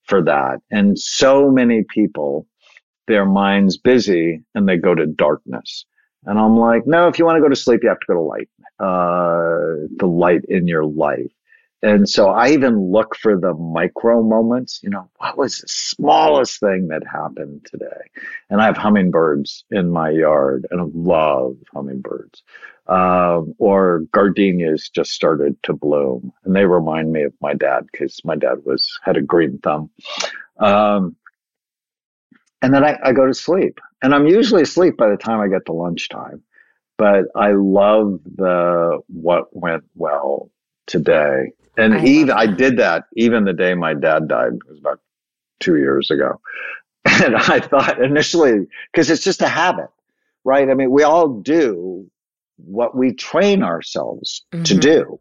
for 0.05 0.23
that. 0.23 0.59
And 0.71 0.97
so 0.97 1.51
many 1.51 1.83
people, 1.93 2.47
their 3.07 3.25
mind's 3.25 3.77
busy 3.77 4.41
and 4.55 4.67
they 4.67 4.77
go 4.77 4.95
to 4.95 5.05
darkness. 5.05 5.85
And 6.27 6.37
I'm 6.37 6.57
like, 6.57 6.85
no, 6.85 7.07
if 7.07 7.17
you 7.17 7.25
want 7.25 7.37
to 7.37 7.41
go 7.41 7.47
to 7.47 7.55
sleep, 7.55 7.79
you 7.83 7.89
have 7.89 8.01
to 8.01 8.05
go 8.05 8.13
to 8.15 8.21
light, 8.21 8.49
uh, 8.79 9.87
the 9.95 10.05
light 10.05 10.43
in 10.49 10.67
your 10.67 10.83
life. 10.83 11.31
And 11.81 12.09
so 12.09 12.29
I 12.29 12.49
even 12.49 12.91
look 12.91 13.15
for 13.15 13.39
the 13.39 13.53
micro 13.53 14.21
moments, 14.21 14.81
you 14.83 14.89
know, 14.89 15.09
what 15.17 15.37
was 15.37 15.59
the 15.59 15.67
smallest 15.69 16.59
thing 16.59 16.89
that 16.89 17.03
happened 17.09 17.65
today? 17.71 18.11
And 18.49 18.61
I 18.61 18.65
have 18.65 18.75
hummingbirds 18.75 19.63
in 19.71 19.89
my 19.89 20.09
yard 20.09 20.67
and 20.69 20.81
I 20.81 20.85
love 20.93 21.55
hummingbirds. 21.73 22.43
Um, 22.87 23.53
or 23.57 24.01
gardenias 24.11 24.89
just 24.89 25.11
started 25.11 25.61
to 25.63 25.73
bloom 25.73 26.33
and 26.43 26.55
they 26.55 26.65
remind 26.65 27.11
me 27.11 27.23
of 27.23 27.33
my 27.41 27.53
dad 27.53 27.85
because 27.91 28.19
my 28.25 28.35
dad 28.35 28.65
was, 28.65 28.99
had 29.03 29.15
a 29.15 29.21
green 29.21 29.59
thumb. 29.59 29.89
Um, 30.57 31.15
and 32.61 32.73
then 32.73 32.83
I, 32.83 32.97
I 33.03 33.11
go 33.13 33.27
to 33.27 33.33
sleep 33.33 33.79
and 34.01 34.13
I'm 34.13 34.27
usually 34.27 34.63
asleep 34.63 34.97
by 34.97 35.09
the 35.09 35.17
time 35.17 35.39
I 35.39 35.47
get 35.47 35.65
to 35.67 35.73
lunchtime, 35.73 36.43
but 36.97 37.25
I 37.35 37.51
love 37.51 38.19
the 38.35 38.99
what 39.07 39.55
went 39.55 39.83
well 39.95 40.49
today 40.85 41.51
and 41.77 41.93
I 41.93 42.03
even 42.05 42.31
I 42.31 42.47
did 42.47 42.77
that 42.77 43.05
even 43.15 43.45
the 43.45 43.53
day 43.53 43.75
my 43.75 43.93
dad 43.93 44.27
died. 44.27 44.53
It 44.53 44.69
was 44.69 44.79
about 44.79 44.99
two 45.59 45.77
years 45.77 46.11
ago. 46.11 46.41
And 47.23 47.35
I 47.35 47.61
thought 47.61 48.03
initially, 48.03 48.67
because 48.91 49.09
it's 49.09 49.23
just 49.23 49.41
a 49.41 49.47
habit, 49.47 49.89
right? 50.43 50.69
I 50.69 50.73
mean, 50.73 50.91
we 50.91 51.03
all 51.03 51.29
do 51.29 52.05
what 52.57 52.95
we 52.95 53.13
train 53.13 53.63
ourselves 53.63 54.45
mm-hmm. 54.53 54.63
to 54.63 54.75
do. 54.75 55.19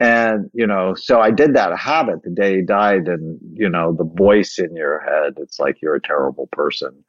And, 0.00 0.50
you 0.54 0.66
know, 0.66 0.94
so 0.94 1.20
I 1.20 1.30
did 1.30 1.54
that 1.54 1.78
habit 1.78 2.22
the 2.22 2.30
day 2.30 2.56
he 2.56 2.62
died 2.62 3.08
and, 3.08 3.38
you 3.52 3.68
know, 3.68 3.92
the 3.92 4.04
voice 4.04 4.58
in 4.58 4.74
your 4.74 5.00
head, 5.00 5.34
it's 5.36 5.60
like 5.60 5.82
you're 5.82 5.96
a 5.96 6.00
terrible 6.00 6.48
person. 6.50 7.04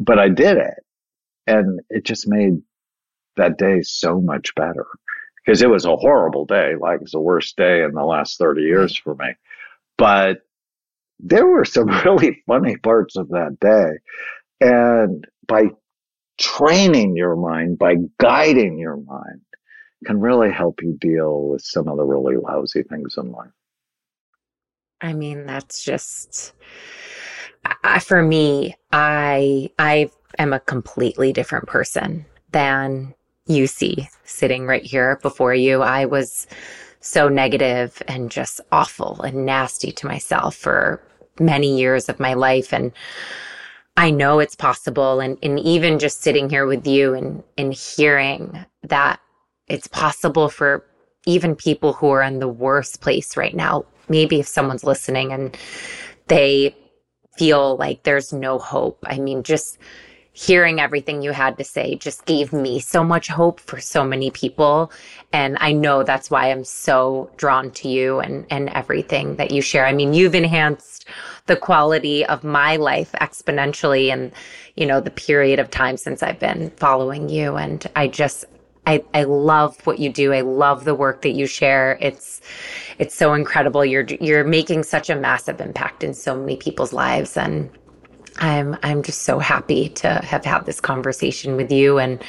But 0.00 0.18
I 0.18 0.28
did 0.28 0.56
it. 0.58 0.84
And 1.46 1.80
it 1.88 2.04
just 2.04 2.28
made 2.28 2.60
that 3.36 3.56
day 3.56 3.80
so 3.82 4.20
much 4.20 4.54
better 4.54 4.86
because 5.44 5.62
it 5.62 5.70
was 5.70 5.84
a 5.86 5.96
horrible 5.96 6.44
day. 6.44 6.74
Like 6.78 7.00
it's 7.00 7.12
the 7.12 7.20
worst 7.20 7.56
day 7.56 7.82
in 7.82 7.92
the 7.92 8.04
last 8.04 8.38
30 8.38 8.62
years 8.62 8.96
for 8.96 9.14
me. 9.14 9.34
But 9.96 10.42
there 11.18 11.46
were 11.46 11.64
some 11.64 11.88
really 12.04 12.42
funny 12.46 12.76
parts 12.76 13.16
of 13.16 13.28
that 13.28 13.56
day. 13.60 13.98
And 14.60 15.26
by 15.46 15.70
training 16.38 17.16
your 17.16 17.36
mind 17.36 17.78
by 17.78 17.96
guiding 18.18 18.78
your 18.78 18.96
mind 18.96 19.40
can 20.04 20.20
really 20.20 20.52
help 20.52 20.80
you 20.80 20.96
deal 21.00 21.48
with 21.48 21.62
some 21.62 21.88
of 21.88 21.96
the 21.96 22.04
really 22.04 22.36
lousy 22.36 22.84
things 22.84 23.16
in 23.18 23.32
life. 23.32 23.50
I 25.00 25.12
mean, 25.12 25.44
that's 25.44 25.84
just 25.84 26.54
I, 27.84 27.98
for 27.98 28.22
me. 28.22 28.74
I 28.92 29.70
I 29.78 30.10
am 30.38 30.52
a 30.52 30.60
completely 30.60 31.32
different 31.32 31.66
person 31.66 32.24
than 32.52 33.14
you 33.46 33.66
see 33.66 34.08
sitting 34.24 34.66
right 34.66 34.84
here 34.84 35.18
before 35.22 35.54
you. 35.54 35.82
I 35.82 36.04
was 36.04 36.46
so 37.00 37.28
negative 37.28 38.02
and 38.08 38.30
just 38.30 38.60
awful 38.72 39.22
and 39.22 39.46
nasty 39.46 39.92
to 39.92 40.06
myself 40.06 40.54
for 40.54 41.02
many 41.40 41.78
years 41.78 42.08
of 42.08 42.20
my 42.20 42.34
life. 42.34 42.72
And 42.72 42.92
I 43.96 44.10
know 44.10 44.38
it's 44.38 44.54
possible. 44.54 45.20
And, 45.20 45.38
and 45.42 45.58
even 45.60 45.98
just 45.98 46.22
sitting 46.22 46.50
here 46.50 46.66
with 46.66 46.86
you 46.86 47.14
and, 47.14 47.42
and 47.56 47.72
hearing 47.72 48.64
that 48.82 49.20
it's 49.66 49.88
possible 49.88 50.48
for 50.48 50.84
even 51.26 51.54
people 51.54 51.92
who 51.92 52.10
are 52.10 52.22
in 52.22 52.38
the 52.38 52.48
worst 52.48 53.00
place 53.00 53.36
right 53.36 53.54
now. 53.54 53.84
Maybe 54.08 54.40
if 54.40 54.48
someone's 54.48 54.84
listening 54.84 55.32
and 55.32 55.56
they 56.28 56.74
feel 57.38 57.76
like 57.76 58.02
there's 58.02 58.32
no 58.32 58.58
hope. 58.58 58.98
I 59.06 59.18
mean, 59.18 59.42
just 59.42 59.78
hearing 60.32 60.78
everything 60.78 61.20
you 61.20 61.32
had 61.32 61.58
to 61.58 61.64
say 61.64 61.96
just 61.96 62.24
gave 62.24 62.52
me 62.52 62.78
so 62.78 63.02
much 63.02 63.26
hope 63.26 63.58
for 63.58 63.80
so 63.80 64.04
many 64.04 64.30
people. 64.30 64.92
And 65.32 65.56
I 65.60 65.72
know 65.72 66.04
that's 66.04 66.30
why 66.30 66.50
I'm 66.50 66.62
so 66.62 67.28
drawn 67.36 67.72
to 67.72 67.88
you 67.88 68.20
and, 68.20 68.46
and 68.48 68.68
everything 68.68 69.34
that 69.36 69.50
you 69.50 69.60
share. 69.60 69.84
I 69.84 69.92
mean, 69.92 70.14
you've 70.14 70.36
enhanced 70.36 71.06
the 71.46 71.56
quality 71.56 72.24
of 72.26 72.44
my 72.44 72.76
life 72.76 73.10
exponentially 73.20 74.12
and, 74.12 74.30
you 74.76 74.86
know, 74.86 75.00
the 75.00 75.10
period 75.10 75.58
of 75.58 75.70
time 75.70 75.96
since 75.96 76.22
I've 76.22 76.38
been 76.38 76.70
following 76.76 77.28
you. 77.28 77.56
And 77.56 77.84
I 77.96 78.06
just, 78.06 78.44
I, 78.88 79.04
I 79.12 79.24
love 79.24 79.76
what 79.86 79.98
you 79.98 80.10
do. 80.10 80.32
I 80.32 80.40
love 80.40 80.84
the 80.84 80.94
work 80.94 81.20
that 81.20 81.32
you 81.32 81.46
share. 81.46 81.98
It's, 82.00 82.40
it's 82.98 83.14
so 83.14 83.34
incredible. 83.34 83.84
You're, 83.84 84.06
you're 84.18 84.44
making 84.44 84.84
such 84.84 85.10
a 85.10 85.14
massive 85.14 85.60
impact 85.60 86.02
in 86.02 86.14
so 86.14 86.34
many 86.34 86.56
people's 86.56 86.94
lives. 86.94 87.36
And 87.36 87.70
I'm 88.38 88.76
I'm 88.82 89.02
just 89.02 89.22
so 89.22 89.40
happy 89.40 89.88
to 89.90 90.08
have 90.08 90.44
had 90.44 90.64
this 90.64 90.80
conversation 90.80 91.56
with 91.56 91.72
you 91.72 91.98
and 91.98 92.22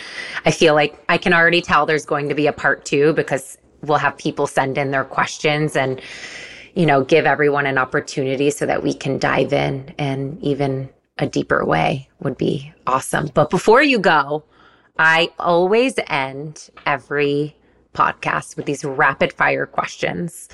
I 0.43 0.49
feel 0.49 0.73
like 0.73 0.99
I 1.07 1.19
can 1.19 1.33
already 1.33 1.61
tell 1.61 1.85
there's 1.85 2.05
going 2.05 2.29
to 2.29 2.35
be 2.35 2.47
a 2.47 2.53
part 2.53 2.83
2 2.85 3.13
because 3.13 3.59
we'll 3.83 3.99
have 3.99 4.17
people 4.17 4.47
send 4.47 4.79
in 4.79 4.89
their 4.89 5.03
questions 5.03 5.75
and 5.75 6.01
you 6.73 6.87
know 6.87 7.03
give 7.03 7.27
everyone 7.27 7.67
an 7.67 7.77
opportunity 7.77 8.49
so 8.49 8.65
that 8.65 8.81
we 8.81 8.91
can 8.93 9.19
dive 9.19 9.53
in 9.53 9.93
and 9.99 10.41
even 10.41 10.89
a 11.19 11.27
deeper 11.27 11.63
way 11.63 12.09
would 12.21 12.37
be 12.37 12.73
awesome. 12.87 13.29
But 13.33 13.49
before 13.49 13.83
you 13.83 13.99
go, 13.99 14.43
I 14.99 15.31
always 15.39 15.95
end 16.07 16.69
every 16.85 17.55
podcast 17.95 18.57
with 18.57 18.65
these 18.65 18.83
rapid 18.83 19.31
fire 19.31 19.65
questions. 19.65 20.49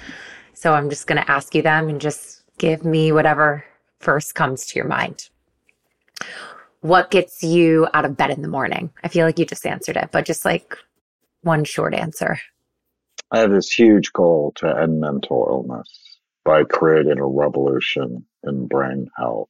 So 0.53 0.73
I'm 0.73 0.91
just 0.91 1.07
going 1.07 1.21
to 1.21 1.31
ask 1.31 1.55
you 1.55 1.63
them 1.63 1.89
and 1.89 1.99
just 1.99 2.43
give 2.59 2.85
me 2.85 3.11
whatever 3.11 3.65
first 3.99 4.35
comes 4.35 4.67
to 4.67 4.79
your 4.79 4.87
mind. 4.87 5.29
What 6.81 7.09
gets 7.09 7.41
you 7.41 7.87
out 7.95 8.05
of 8.05 8.15
bed 8.15 8.29
in 8.29 8.43
the 8.43 8.47
morning? 8.47 8.91
I 9.03 9.07
feel 9.07 9.25
like 9.25 9.39
you 9.39 9.45
just 9.45 9.65
answered 9.65 9.97
it, 9.97 10.09
but 10.11 10.25
just 10.25 10.45
like 10.45 10.77
one 11.41 11.63
short 11.63 11.95
answer. 11.95 12.37
I 13.31 13.39
have 13.39 13.51
this 13.51 13.71
huge 13.71 14.13
goal 14.13 14.53
to 14.57 14.67
end 14.67 14.99
mental 14.99 15.47
illness 15.49 16.19
by 16.43 16.65
creating 16.65 17.17
a 17.17 17.25
revolution 17.25 18.23
in 18.43 18.67
brain 18.67 19.09
health. 19.17 19.49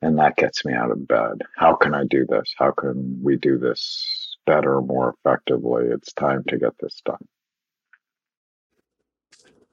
And 0.00 0.18
that 0.18 0.36
gets 0.36 0.64
me 0.64 0.74
out 0.74 0.90
of 0.90 1.08
bed. 1.08 1.42
How 1.56 1.74
can 1.74 1.94
I 1.94 2.04
do 2.08 2.24
this? 2.28 2.54
How 2.56 2.70
can 2.70 3.20
we 3.22 3.36
do 3.36 3.58
this 3.58 4.36
better, 4.46 4.80
more 4.80 5.14
effectively? 5.18 5.86
It's 5.90 6.12
time 6.12 6.44
to 6.48 6.58
get 6.58 6.72
this 6.80 7.00
done. 7.04 7.26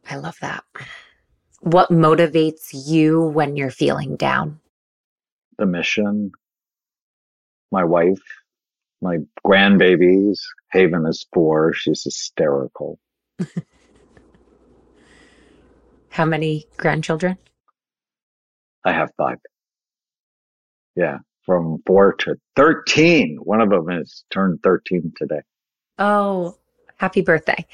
I 0.09 0.17
love 0.17 0.38
that. 0.41 0.63
What 1.61 1.89
motivates 1.89 2.69
you 2.73 3.21
when 3.21 3.55
you're 3.55 3.71
feeling 3.71 4.15
down? 4.15 4.59
the 5.57 5.65
mission, 5.65 6.32
my 7.71 7.84
wife, 7.84 8.21
my 9.01 9.17
grandbabies. 9.45 10.39
Haven 10.71 11.05
is 11.05 11.26
four. 11.34 11.73
She's 11.73 12.03
hysterical. 12.03 12.99
How 16.09 16.26
many 16.26 16.67
grandchildren? 16.78 17.38
I 18.84 18.91
have 18.93 19.11
five. 19.17 19.38
Yeah, 20.96 21.18
from 21.46 21.82
four 21.86 22.14
to 22.14 22.36
13. 22.56 23.38
One 23.43 23.62
of 23.62 23.70
them 23.70 23.88
has 23.89 24.24
turned 24.32 24.64
13 24.64 25.14
today. 25.16 25.41
Oh, 26.00 26.58
happy 26.98 27.22
birthday. 27.22 27.66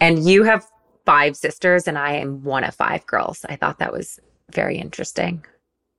And 0.00 0.28
you 0.28 0.42
have 0.44 0.66
five 1.04 1.36
sisters, 1.36 1.86
and 1.86 1.98
I 1.98 2.14
am 2.14 2.42
one 2.42 2.64
of 2.64 2.74
five 2.74 3.06
girls. 3.06 3.44
I 3.48 3.56
thought 3.56 3.78
that 3.78 3.92
was 3.92 4.18
very 4.52 4.78
interesting 4.78 5.44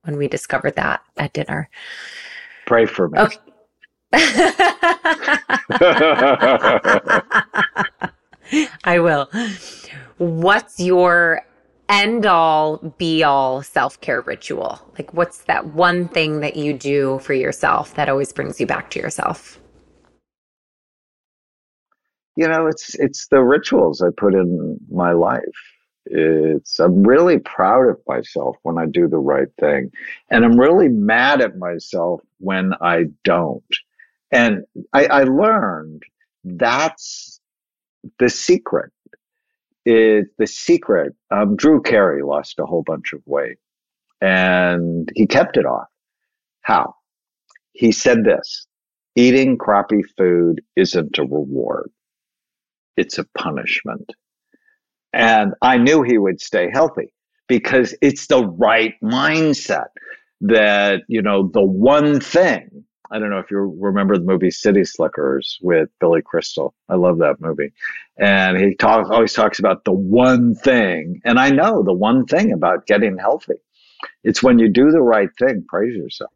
when 0.02 0.16
we 0.16 0.28
discovered 0.28 0.76
that 0.76 1.02
at 1.16 1.32
dinner. 1.32 1.68
Pray 2.66 2.86
for 2.86 3.08
me. 3.08 3.18
Okay. 3.18 3.38
I 8.84 9.00
will. 9.00 9.28
What's 10.18 10.80
your 10.80 11.42
end 11.88 12.26
all 12.26 12.78
be 12.98 13.22
all 13.22 13.62
self 13.62 14.00
care 14.00 14.20
ritual? 14.22 14.80
Like, 14.98 15.12
what's 15.14 15.38
that 15.44 15.66
one 15.74 16.08
thing 16.08 16.40
that 16.40 16.56
you 16.56 16.72
do 16.72 17.18
for 17.20 17.34
yourself 17.34 17.94
that 17.94 18.08
always 18.08 18.32
brings 18.32 18.60
you 18.60 18.66
back 18.66 18.90
to 18.90 19.00
yourself? 19.00 19.60
You 22.36 22.48
know, 22.48 22.66
it's 22.66 22.94
it's 22.96 23.28
the 23.28 23.42
rituals 23.42 24.02
I 24.02 24.08
put 24.16 24.34
in 24.34 24.78
my 24.90 25.12
life. 25.12 25.42
It's 26.06 26.78
I'm 26.78 27.02
really 27.02 27.38
proud 27.38 27.88
of 27.88 27.98
myself 28.06 28.56
when 28.62 28.78
I 28.78 28.86
do 28.86 29.08
the 29.08 29.18
right 29.18 29.48
thing. 29.58 29.90
And 30.30 30.44
I'm 30.44 30.58
really 30.60 30.88
mad 30.88 31.40
at 31.40 31.58
myself 31.58 32.20
when 32.38 32.74
I 32.80 33.06
don't. 33.24 33.64
And 34.30 34.64
I, 34.92 35.06
I 35.06 35.24
learned 35.24 36.02
that's 36.44 37.40
the 38.18 38.28
secret. 38.28 38.92
It, 39.86 40.26
the 40.36 40.46
secret. 40.46 41.14
Um, 41.30 41.56
Drew 41.56 41.80
Carey 41.80 42.22
lost 42.22 42.58
a 42.58 42.66
whole 42.66 42.82
bunch 42.82 43.12
of 43.12 43.22
weight 43.24 43.58
and 44.20 45.08
he 45.14 45.26
kept 45.26 45.56
it 45.56 45.64
off. 45.64 45.86
How? 46.62 46.94
He 47.72 47.92
said 47.92 48.24
this 48.24 48.66
eating 49.14 49.56
crappy 49.56 50.02
food 50.18 50.60
isn't 50.74 51.18
a 51.18 51.22
reward. 51.22 51.90
It's 52.96 53.18
a 53.18 53.24
punishment. 53.38 54.12
And 55.12 55.54
I 55.62 55.78
knew 55.78 56.02
he 56.02 56.18
would 56.18 56.40
stay 56.40 56.68
healthy 56.70 57.12
because 57.48 57.94
it's 58.02 58.26
the 58.26 58.44
right 58.44 58.94
mindset 59.02 59.88
that, 60.42 61.02
you 61.08 61.22
know, 61.22 61.48
the 61.52 61.64
one 61.64 62.20
thing, 62.20 62.84
I 63.10 63.18
don't 63.18 63.30
know 63.30 63.38
if 63.38 63.50
you 63.50 63.76
remember 63.78 64.16
the 64.16 64.24
movie 64.24 64.50
City 64.50 64.84
Slickers 64.84 65.58
with 65.62 65.88
Billy 66.00 66.22
Crystal. 66.22 66.74
I 66.88 66.96
love 66.96 67.18
that 67.18 67.40
movie. 67.40 67.72
And 68.18 68.56
he 68.56 68.74
talks, 68.74 69.08
always 69.10 69.32
talks 69.32 69.58
about 69.58 69.84
the 69.84 69.92
one 69.92 70.54
thing. 70.54 71.20
And 71.24 71.38
I 71.38 71.50
know 71.50 71.82
the 71.82 71.92
one 71.92 72.26
thing 72.26 72.52
about 72.52 72.86
getting 72.86 73.16
healthy. 73.16 73.54
It's 74.24 74.42
when 74.42 74.58
you 74.58 74.68
do 74.68 74.90
the 74.90 75.02
right 75.02 75.30
thing, 75.38 75.64
praise 75.68 75.94
yourself. 75.94 76.32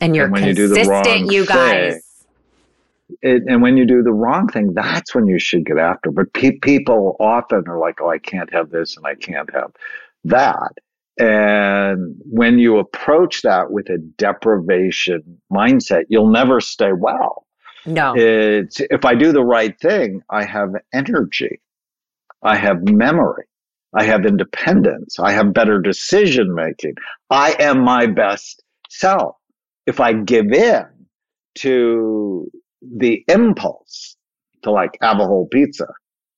And 0.00 0.14
you're 0.14 0.26
and 0.26 0.32
when 0.32 0.42
consistent, 0.42 0.58
you, 0.58 0.68
do 0.68 0.84
the 0.84 0.90
wrong 0.90 1.30
you 1.30 1.46
guys. 1.46 1.92
Thing, 1.94 2.02
it, 3.22 3.42
and 3.48 3.62
when 3.62 3.76
you 3.76 3.86
do 3.86 4.02
the 4.02 4.12
wrong 4.12 4.48
thing, 4.48 4.74
that's 4.74 5.14
when 5.14 5.26
you 5.26 5.38
should 5.38 5.64
get 5.64 5.78
after. 5.78 6.10
But 6.10 6.32
pe- 6.34 6.58
people 6.58 7.16
often 7.18 7.64
are 7.66 7.78
like, 7.78 8.00
"Oh, 8.00 8.10
I 8.10 8.18
can't 8.18 8.52
have 8.52 8.70
this 8.70 8.96
and 8.96 9.06
I 9.06 9.14
can't 9.14 9.50
have 9.52 9.72
that." 10.24 10.72
And 11.18 12.14
when 12.30 12.58
you 12.58 12.78
approach 12.78 13.42
that 13.42 13.72
with 13.72 13.88
a 13.88 13.98
deprivation 13.98 15.40
mindset, 15.52 16.04
you'll 16.08 16.30
never 16.30 16.60
stay 16.60 16.92
well. 16.92 17.46
No. 17.86 18.14
It's 18.16 18.80
if 18.80 19.04
I 19.04 19.14
do 19.14 19.32
the 19.32 19.44
right 19.44 19.78
thing, 19.80 20.22
I 20.30 20.44
have 20.44 20.70
energy. 20.92 21.60
I 22.42 22.56
have 22.56 22.88
memory. 22.88 23.44
I 23.94 24.04
have 24.04 24.26
independence. 24.26 25.18
I 25.18 25.32
have 25.32 25.52
better 25.52 25.80
decision 25.80 26.54
making. 26.54 26.94
I 27.30 27.56
am 27.58 27.82
my 27.82 28.06
best 28.06 28.62
self. 28.90 29.36
If 29.86 30.00
I 30.00 30.12
give 30.12 30.52
in 30.52 30.84
to 31.56 32.50
the 32.82 33.24
impulse 33.28 34.16
to 34.62 34.70
like 34.70 34.98
have 35.00 35.18
a 35.18 35.26
whole 35.26 35.48
pizza, 35.50 35.86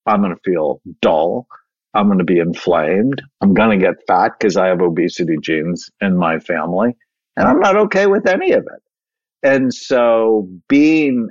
I'm 0.06 0.22
going 0.22 0.34
to 0.34 0.40
feel 0.44 0.80
dull. 1.02 1.46
I'm 1.95 2.07
going 2.07 2.18
to 2.18 2.24
be 2.24 2.38
inflamed. 2.38 3.22
I'm 3.41 3.55
going 3.55 3.78
to 3.78 3.84
get 3.84 4.07
fat 4.07 4.32
because 4.38 4.57
I 4.57 4.68
have 4.68 4.80
obesity 4.80 5.36
genes 5.43 5.91
in 6.01 6.16
my 6.16 6.38
family 6.38 6.95
and 7.36 7.49
I'm 7.49 7.61
not 7.61 7.76
okay 7.76 8.07
with 8.07 8.26
any 8.26 8.53
of 8.53 8.62
it. 8.62 8.82
And 9.43 9.72
so 9.72 10.49
being 10.68 11.28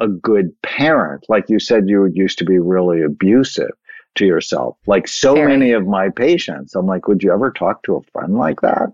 a 0.00 0.08
good 0.08 0.50
parent, 0.62 1.26
like 1.28 1.44
you 1.48 1.60
said, 1.60 1.84
you 1.86 2.10
used 2.12 2.38
to 2.38 2.44
be 2.44 2.58
really 2.58 3.02
abusive 3.02 3.70
to 4.16 4.26
yourself. 4.26 4.76
Like 4.86 5.06
so 5.06 5.34
many 5.34 5.72
of 5.72 5.86
my 5.86 6.08
patients, 6.08 6.74
I'm 6.74 6.86
like, 6.86 7.06
would 7.06 7.22
you 7.22 7.32
ever 7.32 7.50
talk 7.52 7.82
to 7.84 7.96
a 7.96 8.02
friend 8.12 8.36
like 8.36 8.62
that? 8.62 8.88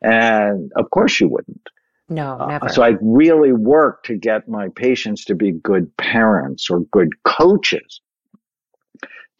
And 0.00 0.72
of 0.76 0.90
course 0.90 1.20
you 1.20 1.28
wouldn't. 1.28 1.68
No, 2.08 2.46
never. 2.46 2.66
Uh, 2.66 2.68
so 2.68 2.82
I 2.82 2.96
really 3.00 3.52
work 3.52 4.04
to 4.04 4.16
get 4.16 4.48
my 4.48 4.68
patients 4.76 5.24
to 5.26 5.34
be 5.34 5.52
good 5.52 5.94
parents 5.96 6.70
or 6.70 6.80
good 6.92 7.10
coaches 7.24 8.00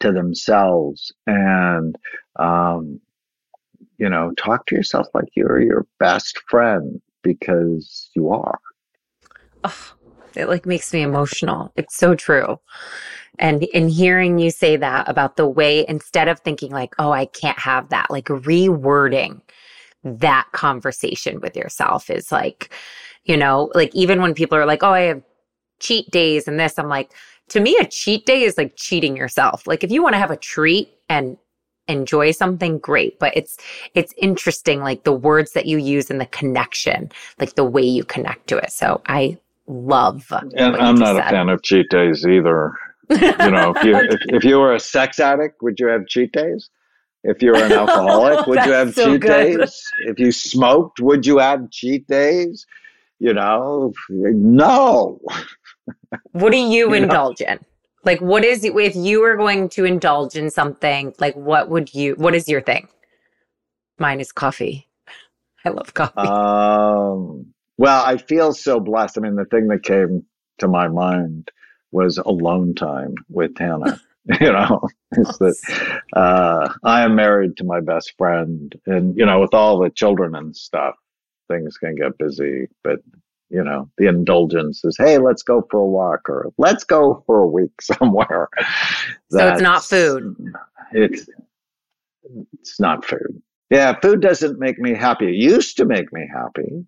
to 0.00 0.12
themselves 0.12 1.12
and 1.26 1.96
um, 2.36 3.00
you 3.98 4.08
know 4.08 4.32
talk 4.36 4.66
to 4.66 4.74
yourself 4.74 5.06
like 5.14 5.28
you're 5.34 5.60
your 5.60 5.86
best 5.98 6.40
friend 6.48 7.00
because 7.22 8.10
you 8.14 8.30
are. 8.30 8.58
Oh, 9.64 9.94
it 10.34 10.48
like 10.48 10.66
makes 10.66 10.92
me 10.92 11.02
emotional. 11.02 11.72
It's 11.76 11.96
so 11.96 12.14
true. 12.14 12.58
And 13.38 13.64
in 13.64 13.88
hearing 13.88 14.38
you 14.38 14.50
say 14.50 14.76
that 14.76 15.08
about 15.08 15.36
the 15.36 15.48
way 15.48 15.84
instead 15.88 16.28
of 16.28 16.40
thinking 16.40 16.70
like 16.70 16.94
oh 16.98 17.10
i 17.10 17.26
can't 17.26 17.58
have 17.58 17.88
that 17.88 18.10
like 18.10 18.26
rewording 18.26 19.40
that 20.04 20.46
conversation 20.52 21.40
with 21.40 21.56
yourself 21.56 22.10
is 22.10 22.30
like 22.30 22.72
you 23.24 23.36
know 23.36 23.70
like 23.74 23.92
even 23.94 24.20
when 24.20 24.34
people 24.34 24.56
are 24.56 24.66
like 24.66 24.82
oh 24.82 24.92
i 24.92 25.00
have 25.00 25.22
cheat 25.80 26.08
days 26.10 26.46
and 26.46 26.60
this 26.60 26.78
i'm 26.78 26.88
like 26.88 27.10
to 27.48 27.60
me, 27.60 27.76
a 27.80 27.84
cheat 27.84 28.26
day 28.26 28.42
is 28.42 28.56
like 28.56 28.74
cheating 28.76 29.16
yourself. 29.16 29.66
Like 29.66 29.84
if 29.84 29.90
you 29.90 30.02
want 30.02 30.14
to 30.14 30.18
have 30.18 30.30
a 30.30 30.36
treat 30.36 30.88
and 31.08 31.36
enjoy 31.88 32.30
something 32.30 32.78
great 32.78 33.18
but 33.18 33.36
it's 33.36 33.58
it's 33.94 34.14
interesting 34.16 34.80
like 34.80 35.04
the 35.04 35.12
words 35.12 35.52
that 35.52 35.66
you 35.66 35.76
use 35.76 36.10
and 36.10 36.20
the 36.20 36.26
connection 36.26 37.10
like 37.38 37.54
the 37.56 37.64
way 37.64 37.82
you 37.82 38.02
connect 38.04 38.46
to 38.46 38.56
it 38.56 38.72
so 38.72 39.02
i 39.06 39.36
love 39.66 40.32
and 40.56 40.76
i'm 40.76 40.94
not 40.94 41.16
said. 41.16 41.26
a 41.26 41.30
fan 41.30 41.48
of 41.50 41.62
cheat 41.62 41.86
days 41.90 42.26
either 42.26 42.72
you 43.10 43.50
know 43.50 43.74
if 43.76 43.84
you 43.84 43.96
if, 43.96 44.20
if, 44.28 44.44
you 44.44 44.58
were 44.58 44.74
a 44.74 44.80
sex 44.80 45.20
addict 45.20 45.62
would 45.62 45.78
you 45.78 45.86
have 45.86 46.06
cheat 46.06 46.32
days 46.32 46.70
if 47.22 47.42
you 47.42 47.50
were 47.50 47.62
an 47.62 47.72
alcoholic 47.72 48.46
would 48.46 48.64
you 48.64 48.72
have 48.72 48.94
so 48.94 49.12
cheat 49.12 49.20
good. 49.20 49.58
days 49.58 49.82
if 50.06 50.18
you 50.18 50.32
smoked 50.32 51.00
would 51.00 51.26
you 51.26 51.36
have 51.36 51.70
cheat 51.70 52.06
days 52.06 52.66
you 53.18 53.34
know 53.34 53.92
no 54.08 55.20
what 56.32 56.52
do 56.52 56.58
you, 56.58 56.88
you 56.88 56.94
indulge 56.94 57.40
know? 57.40 57.52
in? 57.52 57.58
Like, 58.04 58.20
what 58.20 58.44
is 58.44 58.64
it 58.64 58.76
if 58.76 58.94
you 58.94 59.20
were 59.20 59.36
going 59.36 59.68
to 59.70 59.84
indulge 59.84 60.36
in 60.36 60.50
something? 60.50 61.14
Like, 61.18 61.34
what 61.34 61.70
would 61.70 61.94
you? 61.94 62.14
What 62.14 62.34
is 62.34 62.48
your 62.48 62.60
thing? 62.60 62.88
Mine 63.98 64.20
is 64.20 64.32
coffee. 64.32 64.88
I 65.64 65.70
love 65.70 65.94
coffee. 65.94 66.20
Um, 66.20 67.54
well, 67.78 68.04
I 68.04 68.18
feel 68.18 68.52
so 68.52 68.78
blessed. 68.80 69.18
I 69.18 69.22
mean, 69.22 69.36
the 69.36 69.46
thing 69.46 69.68
that 69.68 69.82
came 69.82 70.24
to 70.58 70.68
my 70.68 70.88
mind 70.88 71.50
was 71.92 72.18
alone 72.18 72.74
time 72.74 73.14
with 73.28 73.54
Tana. 73.54 74.00
you 74.40 74.50
know, 74.50 74.80
is 75.12 75.36
that 75.36 76.00
uh, 76.16 76.72
I 76.82 77.02
am 77.02 77.14
married 77.14 77.58
to 77.58 77.64
my 77.64 77.80
best 77.80 78.14
friend, 78.16 78.74
and 78.86 79.14
you 79.18 79.26
know, 79.26 79.40
with 79.40 79.52
all 79.52 79.78
the 79.78 79.90
children 79.90 80.34
and 80.34 80.56
stuff, 80.56 80.94
things 81.50 81.76
can 81.76 81.94
get 81.94 82.16
busy. 82.16 82.68
But 82.82 83.00
you 83.54 83.62
know, 83.62 83.88
the 83.98 84.08
indulgence 84.08 84.84
is, 84.84 84.96
hey, 84.98 85.18
let's 85.18 85.44
go 85.44 85.64
for 85.70 85.78
a 85.78 85.86
walk 85.86 86.28
or 86.28 86.52
let's 86.58 86.82
go 86.82 87.22
for 87.24 87.38
a 87.38 87.46
week 87.46 87.70
somewhere. 87.80 88.48
so 89.30 89.48
it's 89.48 89.62
not 89.62 89.84
food. 89.84 90.36
It's 90.92 91.28
it's 92.60 92.80
not 92.80 93.04
food. 93.04 93.40
Yeah, 93.70 93.94
food 94.00 94.20
doesn't 94.20 94.58
make 94.58 94.78
me 94.78 94.94
happy. 94.94 95.28
It 95.28 95.36
used 95.36 95.76
to 95.76 95.84
make 95.84 96.12
me 96.12 96.28
happy 96.32 96.84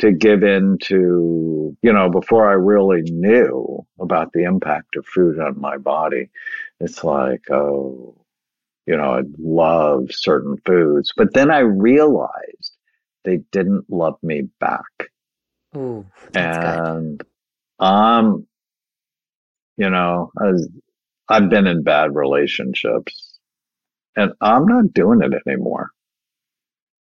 to 0.00 0.12
give 0.12 0.42
in 0.42 0.78
to, 0.82 1.76
you 1.82 1.92
know, 1.92 2.10
before 2.10 2.50
I 2.50 2.54
really 2.54 3.02
knew 3.02 3.86
about 4.00 4.32
the 4.32 4.44
impact 4.44 4.96
of 4.96 5.06
food 5.06 5.38
on 5.38 5.60
my 5.60 5.76
body. 5.76 6.30
It's 6.80 7.04
like, 7.04 7.50
oh, 7.50 8.16
you 8.86 8.96
know, 8.96 9.14
I 9.14 9.22
love 9.38 10.08
certain 10.10 10.56
foods. 10.66 11.12
But 11.16 11.34
then 11.34 11.50
I 11.50 11.60
realized 11.60 12.76
they 13.24 13.38
didn't 13.52 13.84
love 13.88 14.16
me 14.22 14.48
back. 14.58 15.10
Ooh, 15.76 16.06
and 16.34 17.18
good. 17.18 17.26
um, 17.78 18.46
you 19.76 19.88
know, 19.88 20.32
as 20.42 20.68
I've 21.28 21.48
been 21.48 21.66
in 21.66 21.82
bad 21.82 22.14
relationships, 22.14 23.38
and 24.16 24.32
I'm 24.40 24.66
not 24.66 24.92
doing 24.92 25.22
it 25.22 25.32
anymore. 25.46 25.90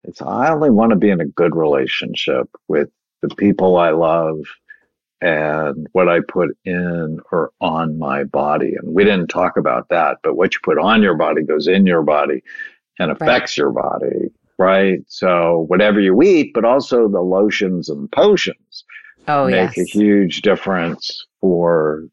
It's 0.04 0.20
I 0.20 0.50
only 0.50 0.70
want 0.70 0.90
to 0.90 0.96
be 0.96 1.10
in 1.10 1.20
a 1.20 1.26
good 1.26 1.56
relationship 1.56 2.48
with 2.68 2.90
the 3.22 3.34
people 3.34 3.76
I 3.76 3.90
love 3.90 4.40
and 5.20 5.86
what 5.92 6.08
I 6.08 6.20
put 6.20 6.56
in 6.64 7.20
or 7.30 7.52
on 7.60 7.98
my 7.98 8.24
body. 8.24 8.74
And 8.74 8.92
we 8.92 9.04
didn't 9.04 9.28
talk 9.28 9.56
about 9.56 9.88
that, 9.90 10.18
but 10.22 10.36
what 10.36 10.54
you 10.54 10.60
put 10.64 10.78
on 10.78 11.02
your 11.02 11.14
body 11.14 11.42
goes 11.42 11.68
in 11.68 11.86
your 11.86 12.02
body 12.02 12.42
and 12.98 13.12
affects 13.12 13.52
right. 13.52 13.62
your 13.62 13.70
body 13.70 14.30
right? 14.58 14.98
So 15.08 15.64
whatever 15.68 16.00
you 16.00 16.20
eat, 16.22 16.52
but 16.54 16.64
also 16.64 17.08
the 17.08 17.20
lotions 17.20 17.88
and 17.88 18.10
potions 18.10 18.84
oh, 19.28 19.46
make 19.46 19.76
yes. 19.76 19.78
a 19.78 19.98
huge 19.98 20.42
difference 20.42 21.26
for 21.40 22.04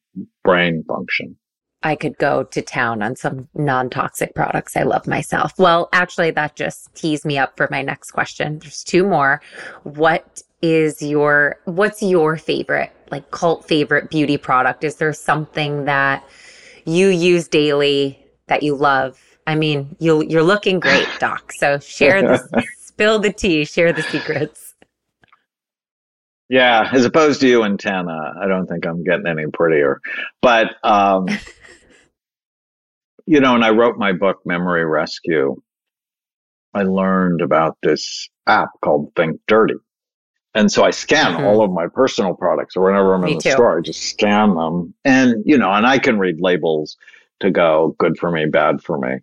brain 0.44 0.84
function. 0.88 1.36
I 1.82 1.96
could 1.96 2.18
go 2.18 2.44
to 2.44 2.62
town 2.62 3.02
on 3.02 3.16
some 3.16 3.48
non 3.54 3.90
toxic 3.90 4.36
products. 4.36 4.76
I 4.76 4.84
love 4.84 5.08
myself. 5.08 5.54
Well, 5.58 5.88
actually, 5.94 6.32
that 6.32 6.56
just 6.56 6.94
tees 6.94 7.24
me 7.24 7.38
up 7.38 7.56
for 7.56 7.70
my 7.72 7.82
next 7.82 8.12
question. 8.12 8.60
There's 8.60 8.84
two 8.84 9.06
more. 9.06 9.42
What 9.84 10.42
is 10.62 11.02
your, 11.02 11.58
what's 11.64 12.02
your 12.04 12.36
favorite, 12.36 12.92
like 13.12 13.32
cult 13.32 13.66
favorite 13.66 14.10
beauty 14.10 14.36
product? 14.36 14.84
Is 14.84 14.96
there 14.96 15.14
something 15.14 15.86
that 15.86 16.28
you 16.84 17.08
use 17.08 17.48
daily 17.48 18.26
that 18.48 18.62
you 18.62 18.76
love 18.76 19.29
I 19.50 19.56
mean, 19.56 19.96
you 20.00 20.24
you're 20.26 20.44
looking 20.44 20.80
great, 20.80 21.08
Doc. 21.20 21.52
So 21.54 21.80
share 21.80 22.22
the 22.22 22.64
spill 22.78 23.18
the 23.18 23.34
tea, 23.34 23.66
share 23.66 23.92
the 23.92 24.04
secrets. 24.04 24.76
Yeah, 26.50 26.88
as 26.92 27.04
opposed 27.04 27.42
to 27.42 27.48
you 27.48 27.64
and 27.64 27.80
Tana, 27.80 28.36
I 28.40 28.48
don't 28.48 28.68
think 28.68 28.86
I'm 28.86 29.04
getting 29.04 29.26
any 29.26 29.48
prettier. 29.48 30.02
But 30.44 30.76
um, 30.84 31.28
you 33.26 33.40
know, 33.40 33.56
and 33.56 33.66
I 33.66 33.72
wrote 33.72 33.98
my 33.98 34.14
book 34.14 34.38
Memory 34.46 34.86
Rescue, 34.86 35.60
I 36.76 36.84
learned 36.84 37.42
about 37.42 37.76
this 37.82 38.30
app 38.46 38.70
called 38.84 39.12
Think 39.16 39.42
Dirty. 39.48 39.76
And 40.54 40.72
so 40.72 40.84
I 40.84 40.92
scan 40.92 41.34
mm-hmm. 41.34 41.46
all 41.46 41.64
of 41.64 41.72
my 41.72 41.88
personal 41.88 42.36
products 42.36 42.76
or 42.76 42.84
whenever 42.84 43.16
I'm 43.16 43.22
Me 43.22 43.32
in 43.32 43.38
the 43.38 43.44
too. 43.44 43.52
store, 43.52 43.80
I 43.80 43.82
just 43.82 44.02
scan 44.02 44.56
them. 44.56 44.94
And, 45.06 45.44
you 45.46 45.58
know, 45.58 45.72
and 45.72 45.88
I 45.88 46.00
can 46.00 46.20
read 46.20 46.40
labels 46.40 46.98
to 47.40 47.52
go 47.52 47.96
good 48.00 48.18
for 48.18 48.32
me, 48.32 48.46
bad 48.46 48.82
for 48.82 48.98
me. 48.98 49.18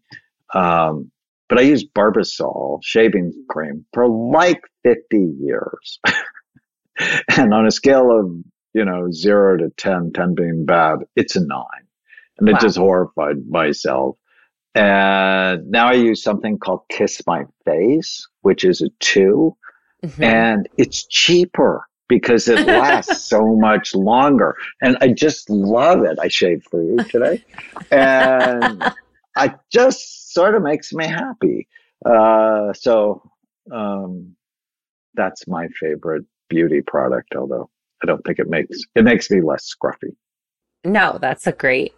Um, 0.54 1.10
but 1.48 1.58
I 1.58 1.62
used 1.62 1.92
Barbasol 1.94 2.80
shaving 2.82 3.32
cream 3.48 3.84
for 3.92 4.08
like 4.08 4.62
50 4.82 5.34
years. 5.40 6.00
and 7.36 7.54
on 7.54 7.66
a 7.66 7.70
scale 7.70 8.10
of, 8.10 8.30
you 8.74 8.84
know, 8.84 9.10
zero 9.12 9.56
to 9.56 9.70
10, 9.76 10.12
10 10.12 10.34
being 10.34 10.64
bad, 10.64 10.98
it's 11.14 11.36
a 11.36 11.40
nine. 11.40 11.66
And 12.38 12.48
wow. 12.48 12.56
it 12.56 12.60
just 12.60 12.76
horrified 12.76 13.46
myself. 13.48 14.16
And 14.74 15.70
now 15.70 15.88
I 15.88 15.94
use 15.94 16.22
something 16.22 16.58
called 16.58 16.82
Kiss 16.90 17.22
My 17.26 17.44
Face, 17.64 18.26
which 18.42 18.64
is 18.64 18.82
a 18.82 18.90
2 19.00 19.56
mm-hmm. 20.04 20.22
and 20.22 20.68
it's 20.76 21.06
cheaper 21.06 21.86
because 22.08 22.48
it 22.48 22.66
lasts 22.66 23.24
so 23.24 23.56
much 23.56 23.94
longer. 23.94 24.56
And 24.80 24.96
I 25.00 25.08
just 25.08 25.50
love 25.50 26.02
it. 26.04 26.18
I 26.20 26.28
shaved 26.28 26.64
for 26.70 26.82
you 26.82 26.96
today. 27.04 27.44
And 27.90 28.82
I 29.36 29.54
just 29.70 30.32
sort 30.32 30.54
of 30.54 30.62
makes 30.62 30.92
me 30.92 31.06
happy. 31.06 31.68
Uh, 32.04 32.72
so 32.72 33.22
um, 33.72 34.36
that's 35.14 35.46
my 35.48 35.68
favorite 35.80 36.24
beauty 36.48 36.82
product, 36.82 37.34
although 37.34 37.68
I 38.02 38.06
don't 38.06 38.22
think 38.24 38.38
it 38.38 38.48
makes 38.48 38.78
it 38.94 39.04
makes 39.04 39.30
me 39.30 39.40
less 39.40 39.72
scruffy. 39.74 40.14
No, 40.84 41.18
that's 41.20 41.46
a 41.46 41.52
great 41.52 41.94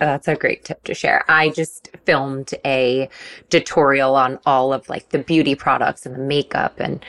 Uh, 0.00 0.06
that's 0.06 0.28
a 0.28 0.36
great 0.36 0.64
tip 0.64 0.84
to 0.84 0.94
share. 0.94 1.24
I 1.28 1.50
just 1.50 1.90
filmed 2.04 2.54
a 2.64 3.08
tutorial 3.50 4.14
on 4.14 4.38
all 4.46 4.72
of 4.72 4.88
like 4.88 5.08
the 5.08 5.18
beauty 5.18 5.54
products 5.54 6.06
and 6.06 6.14
the 6.14 6.20
makeup 6.20 6.74
and 6.78 7.04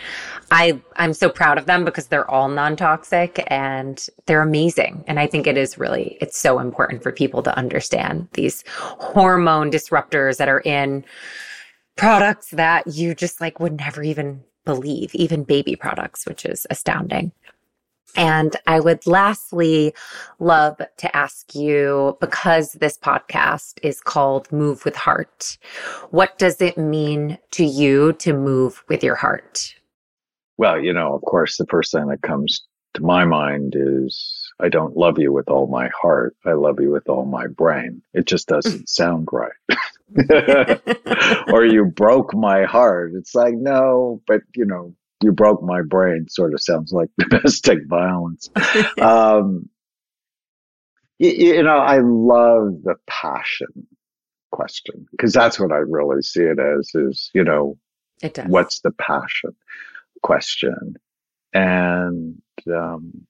I 0.52 0.82
I'm 0.96 1.14
so 1.14 1.30
proud 1.30 1.58
of 1.60 1.68
them 1.68 1.86
because 1.86 2.08
they're 2.08 2.30
all 2.30 2.50
non-toxic 2.50 3.44
and 3.48 4.06
they're 4.26 4.42
amazing. 4.42 5.04
And 5.08 5.20
I 5.20 5.28
think 5.28 5.46
it 5.46 5.58
is 5.58 5.78
really 5.78 6.18
it's 6.20 6.38
so 6.38 6.60
important 6.60 7.04
for 7.04 7.12
people 7.12 7.44
to 7.44 7.56
understand 7.56 8.28
these 8.34 8.64
hormone 8.68 9.70
disruptors 9.70 10.38
that 10.38 10.50
are 10.50 10.62
in 10.62 11.06
products 11.96 12.50
that 12.52 12.88
you 12.88 13.14
just 13.14 13.40
like 13.40 13.60
would 13.60 13.78
never 13.78 14.02
even 14.02 14.44
believe, 14.66 15.14
even 15.14 15.44
baby 15.44 15.76
products, 15.76 16.26
which 16.26 16.46
is 16.46 16.66
astounding. 16.70 17.32
And 18.16 18.55
I 18.68 18.80
would 18.80 19.05
lastly 19.05 19.93
love 20.39 20.82
to 20.97 21.16
ask 21.16 21.55
you 21.55 22.18
because 22.20 22.74
this 22.74 22.97
podcast 22.97 23.80
is 23.84 24.01
called 24.01 24.51
Move 24.51 24.86
with 24.86 24.95
Heart, 24.95 25.57
what 26.10 26.38
does 26.38 26.62
it 26.62 26.78
mean 26.78 27.38
to 27.51 27.64
you 27.64 28.14
to 28.14 28.34
move 28.34 28.84
with 28.88 29.03
your 29.03 29.16
heart? 29.16 29.76
Well, 30.57 30.80
you 30.80 30.91
know, 30.91 31.14
of 31.14 31.22
course, 31.22 31.57
the 31.57 31.66
first 31.68 31.91
thing 31.91 32.07
that 32.07 32.22
comes 32.22 32.68
to 32.95 33.03
my 33.03 33.24
mind 33.24 33.76
is 33.78 34.51
I 34.60 34.70
don't 34.70 34.97
love 34.97 35.18
you 35.18 35.32
with 35.32 35.49
all 35.49 35.68
my 35.68 35.89
heart. 35.89 36.36
I 36.45 36.53
love 36.53 36.80
you 36.82 36.91
with 36.91 37.07
all 37.07 37.26
my 37.26 37.47
brain. 37.47 38.01
It 38.14 38.26
just 38.26 38.47
doesn't 38.47 38.89
sound 38.89 39.30
right. 39.32 39.51
or 41.53 41.66
you 41.66 41.86
broke 41.86 42.34
my 42.34 42.64
heart. 42.64 43.14
It's 43.16 43.36
like, 43.36 43.53
no, 43.53 44.22
but 44.28 44.41
you 44.55 44.66
know, 44.66 44.93
you 45.22 45.32
broke 45.32 45.62
my 45.62 45.82
brain 45.82 46.28
sort 46.30 46.54
of 46.54 46.62
sounds 46.62 46.92
like 46.92 47.10
domestic 47.18 47.80
violence. 47.88 48.50
um, 49.02 49.70
you, 51.18 51.30
you 51.30 51.64
know, 51.64 51.78
I 51.78 52.00
love 52.00 52.84
the 52.84 52.96
passion 53.08 53.88
question 54.52 55.06
because 55.12 55.34
that's 55.34 55.60
what 55.60 55.72
I 55.72 55.78
really 55.78 56.22
see 56.22 56.42
it 56.42 56.60
as 56.60 56.92
is, 56.96 57.30
you 57.34 57.44
know, 57.44 57.78
what's 58.48 58.82
the 58.82 58.92
passion 58.92 59.56
question? 60.24 60.96
And, 61.54 62.42
um, 62.68 63.26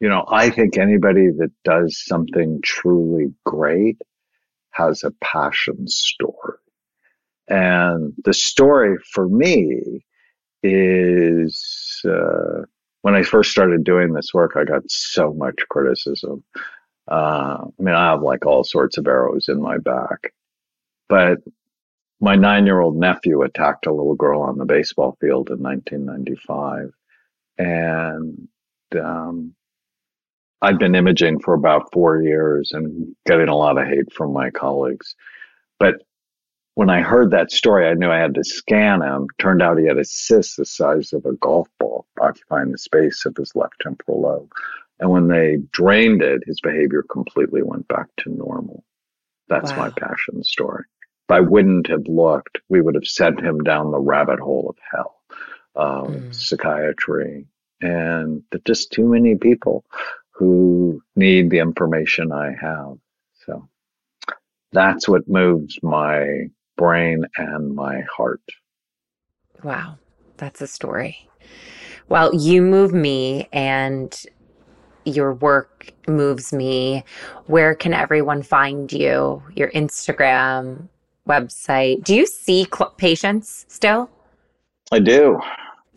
you 0.00 0.08
know, 0.08 0.24
I 0.28 0.50
think 0.50 0.78
anybody 0.78 1.28
that 1.38 1.50
does 1.64 2.02
something 2.04 2.60
truly 2.62 3.32
great 3.44 4.00
has 4.70 5.02
a 5.02 5.10
passion 5.22 5.88
story. 5.88 6.58
And 7.48 8.12
the 8.24 8.34
story 8.34 8.96
for 9.12 9.28
me 9.28 10.04
is 10.62 12.02
uh, 12.04 12.62
when 13.02 13.14
I 13.14 13.22
first 13.22 13.50
started 13.50 13.84
doing 13.84 14.12
this 14.12 14.34
work, 14.34 14.52
I 14.56 14.64
got 14.64 14.82
so 14.88 15.32
much 15.32 15.56
criticism. 15.70 16.42
Uh, 17.10 17.64
I 17.64 17.82
mean, 17.82 17.94
I 17.94 18.10
have 18.10 18.22
like 18.22 18.44
all 18.44 18.64
sorts 18.64 18.98
of 18.98 19.06
arrows 19.06 19.48
in 19.48 19.62
my 19.62 19.78
back, 19.78 20.32
but 21.08 21.38
my 22.20 22.34
nine 22.34 22.66
year 22.66 22.80
old 22.80 22.96
nephew 22.96 23.42
attacked 23.42 23.86
a 23.86 23.92
little 23.92 24.14
girl 24.14 24.42
on 24.42 24.58
the 24.58 24.64
baseball 24.64 25.16
field 25.20 25.50
in 25.50 25.62
1995. 25.62 26.92
And 27.58 28.48
um, 29.00 29.54
I'd 30.60 30.78
been 30.78 30.94
imaging 30.94 31.40
for 31.40 31.54
about 31.54 31.92
four 31.92 32.22
years 32.22 32.72
and 32.72 33.14
getting 33.26 33.48
a 33.48 33.56
lot 33.56 33.78
of 33.78 33.86
hate 33.86 34.12
from 34.12 34.32
my 34.32 34.50
colleagues. 34.50 35.14
But 35.78 36.02
when 36.78 36.90
I 36.90 37.00
heard 37.00 37.32
that 37.32 37.50
story, 37.50 37.88
I 37.88 37.94
knew 37.94 38.08
I 38.08 38.20
had 38.20 38.36
to 38.36 38.44
scan 38.44 39.02
him. 39.02 39.26
Turned 39.40 39.62
out 39.62 39.78
he 39.78 39.86
had 39.86 39.98
a 39.98 40.04
cyst 40.04 40.58
the 40.58 40.64
size 40.64 41.12
of 41.12 41.26
a 41.26 41.32
golf 41.32 41.66
ball 41.80 42.06
occupying 42.20 42.70
the 42.70 42.78
space 42.78 43.26
of 43.26 43.36
his 43.36 43.56
left 43.56 43.74
temporal 43.80 44.20
lobe. 44.20 44.52
And 45.00 45.10
when 45.10 45.26
they 45.26 45.56
drained 45.72 46.22
it, 46.22 46.44
his 46.46 46.60
behavior 46.60 47.02
completely 47.10 47.62
went 47.62 47.88
back 47.88 48.06
to 48.18 48.30
normal. 48.30 48.84
That's 49.48 49.74
my 49.76 49.90
passion 49.90 50.44
story. 50.44 50.84
If 51.28 51.32
I 51.32 51.40
wouldn't 51.40 51.88
have 51.88 52.06
looked, 52.06 52.60
we 52.68 52.80
would 52.80 52.94
have 52.94 53.08
sent 53.08 53.40
him 53.40 53.58
down 53.64 53.90
the 53.90 53.98
rabbit 53.98 54.38
hole 54.38 54.70
of 54.70 54.76
hell, 54.88 55.20
of 55.74 56.10
Mm. 56.12 56.32
psychiatry. 56.32 57.48
And 57.80 58.44
there's 58.52 58.62
just 58.64 58.92
too 58.92 59.08
many 59.08 59.34
people 59.34 59.84
who 60.30 61.02
need 61.16 61.50
the 61.50 61.58
information 61.58 62.30
I 62.30 62.52
have. 62.52 62.98
So 63.44 63.68
that's 64.70 65.08
what 65.08 65.26
moves 65.26 65.76
my 65.82 66.50
brain 66.78 67.24
and 67.36 67.74
my 67.74 68.00
heart. 68.16 68.40
Wow, 69.62 69.98
that's 70.38 70.62
a 70.62 70.66
story. 70.66 71.28
Well, 72.08 72.34
you 72.34 72.62
move 72.62 72.94
me 72.94 73.48
and 73.52 74.18
your 75.04 75.34
work 75.34 75.92
moves 76.06 76.52
me. 76.52 77.04
Where 77.46 77.74
can 77.74 77.92
everyone 77.92 78.42
find 78.42 78.90
you? 78.90 79.42
Your 79.54 79.70
Instagram, 79.72 80.88
website. 81.28 82.04
Do 82.04 82.14
you 82.14 82.26
see 82.26 82.66
cl- 82.74 82.94
patients 82.96 83.66
still? 83.68 84.10
I 84.90 85.00
do. 85.00 85.38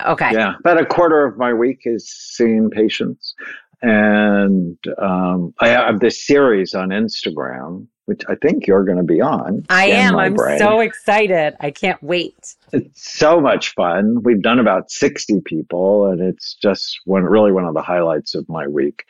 Okay. 0.05 0.31
Yeah. 0.33 0.55
About 0.59 0.81
a 0.81 0.85
quarter 0.85 1.25
of 1.25 1.37
my 1.37 1.53
week 1.53 1.81
is 1.85 2.09
seeing 2.09 2.69
patients. 2.69 3.35
And 3.81 4.77
um, 4.97 5.53
I 5.59 5.69
have 5.69 5.99
this 5.99 6.25
series 6.25 6.73
on 6.73 6.89
Instagram, 6.89 7.87
which 8.11 8.23
I 8.27 8.35
think 8.35 8.67
you're 8.67 8.83
going 8.83 8.97
to 8.97 9.03
be 9.03 9.21
on. 9.21 9.65
I 9.69 9.85
am. 9.85 10.17
I'm 10.17 10.33
Brain. 10.33 10.59
so 10.59 10.81
excited. 10.81 11.55
I 11.61 11.71
can't 11.71 12.01
wait. 12.03 12.57
It's 12.73 13.09
so 13.09 13.39
much 13.39 13.73
fun. 13.73 14.21
We've 14.23 14.41
done 14.41 14.59
about 14.59 14.91
60 14.91 15.39
people, 15.45 16.07
and 16.07 16.19
it's 16.19 16.55
just 16.55 16.99
one 17.05 17.23
really 17.23 17.53
one 17.53 17.63
of 17.63 17.73
the 17.73 17.81
highlights 17.81 18.35
of 18.35 18.49
my 18.49 18.67
week. 18.67 19.05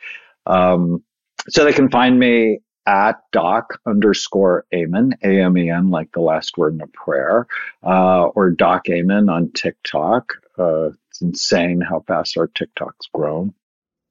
Um, 0.46 1.02
so 1.48 1.64
they 1.64 1.72
can 1.72 1.90
find 1.90 2.16
me 2.16 2.60
at 2.86 3.16
doc 3.32 3.80
underscore 3.88 4.66
Amen, 4.72 5.14
A 5.24 5.40
M 5.40 5.58
E 5.58 5.68
N, 5.68 5.90
like 5.90 6.12
the 6.12 6.20
last 6.20 6.56
word 6.56 6.74
in 6.74 6.80
a 6.80 6.86
prayer, 6.86 7.48
uh, 7.82 8.26
or 8.36 8.50
Doc 8.50 8.88
Amen 8.88 9.28
on 9.28 9.50
TikTok. 9.50 10.32
Uh, 10.56 10.90
it's 11.10 11.20
insane 11.20 11.80
how 11.80 12.04
fast 12.06 12.36
our 12.36 12.46
TikTok's 12.46 13.08
grown. 13.12 13.52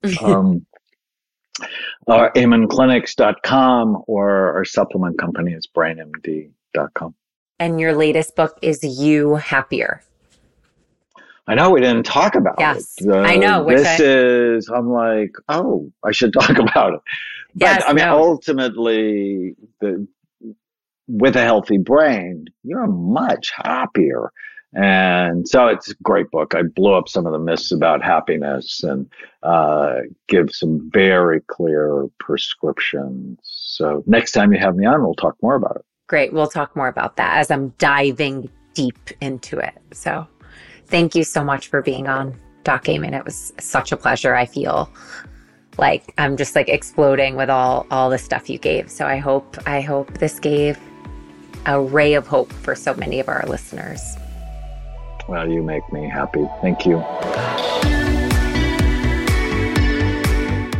Um, 0.22 0.66
uh, 2.07 2.30
amenclinics.com 2.36 4.03
or 4.07 4.53
our 4.55 4.66
supplement 4.66 5.18
company 5.20 5.53
is 5.53 5.68
brainmd.com. 5.76 7.16
and 7.59 7.80
your 7.80 7.93
latest 7.93 8.36
book 8.36 8.57
is 8.62 8.84
You 8.84 9.36
Happier. 9.36 10.01
I 11.47 11.55
know 11.55 11.72
we 11.72 11.82
didn't 11.82 12.03
talk 12.05 12.36
about 12.36 12.55
Yes, 12.59 12.93
it. 12.99 13.09
Uh, 13.09 13.18
I 13.18 13.36
know, 13.36 13.64
which 13.64 13.78
This 13.78 13.99
I- 13.99 14.03
is, 14.03 14.70
I'm 14.70 14.89
like, 14.89 15.32
oh, 15.49 15.91
I 16.05 16.12
should 16.12 16.34
talk 16.39 16.57
about 16.57 16.93
it. 16.93 16.99
But 17.55 17.66
Yes, 17.66 17.84
I 17.86 17.93
mean, 17.93 18.05
no. 18.05 18.18
ultimately, 18.18 19.55
the, 19.82 20.07
with 21.07 21.36
a 21.36 21.41
healthy 21.43 21.78
brain, 21.78 22.45
you're 22.64 22.88
much 22.88 23.51
happier. 23.55 24.32
And 24.74 25.48
so 25.48 25.68
it's 25.68 25.92
a 25.92 25.96
great 26.02 26.32
book. 26.32 26.56
I 26.56 26.62
blew 26.64 26.94
up 26.94 27.10
some 27.10 27.26
of 27.26 27.34
the 27.34 27.40
myths 27.40 27.72
about 27.72 28.02
happiness 28.04 28.84
and 28.84 29.10
uh, 29.44 29.96
give 30.28 30.52
some 30.52 30.90
very 30.94 31.42
clear 31.42 32.08
prescriptions. 32.20 33.40
So 33.44 34.04
next 34.06 34.32
time 34.32 34.54
you 34.54 34.60
have 34.60 34.76
me 34.76 34.86
on, 34.86 35.04
we'll 35.04 35.16
talk 35.16 35.36
more 35.42 35.56
about 35.56 35.76
it. 35.78 35.86
Great. 36.08 36.32
We'll 36.32 36.48
talk 36.48 36.76
more 36.76 36.88
about 36.88 37.18
that 37.18 37.38
as 37.38 37.52
I'm 37.52 37.70
diving 37.80 38.50
deep 38.74 39.12
into 39.20 39.58
it. 39.58 39.78
So 39.92 40.26
thank 40.88 41.16
you 41.16 41.24
so 41.24 41.44
much 41.44 41.68
for 41.68 41.82
being 41.82 42.08
on 42.08 42.36
Doc 42.64 42.88
Amen. 42.88 43.14
It 43.14 43.26
was 43.26 43.54
such 43.60 43.92
a 43.92 43.98
pleasure. 43.98 44.36
I 44.36 44.46
feel 44.46 44.90
like 45.78 46.14
I'm 46.18 46.38
just 46.38 46.56
like 46.56 46.70
exploding 46.70 47.36
with 47.36 47.50
all 47.50 47.88
all 47.92 48.10
the 48.10 48.18
stuff 48.18 48.50
you 48.50 48.58
gave. 48.58 48.90
So 48.92 49.06
I 49.06 49.18
hope 49.18 49.58
I 49.66 49.82
hope 49.82 50.18
this 50.18 50.40
gave 50.40 50.80
a 51.66 51.82
ray 51.82 52.14
of 52.14 52.28
hope 52.28 52.52
for 52.52 52.76
so 52.76 52.94
many 52.94 53.20
of 53.20 53.28
our 53.30 53.44
listeners. 53.48 54.18
Well, 55.28 55.50
you 55.50 55.64
make 55.64 55.92
me 55.92 56.08
happy. 56.08 56.48
Thank 56.62 56.86
you. 56.86 57.04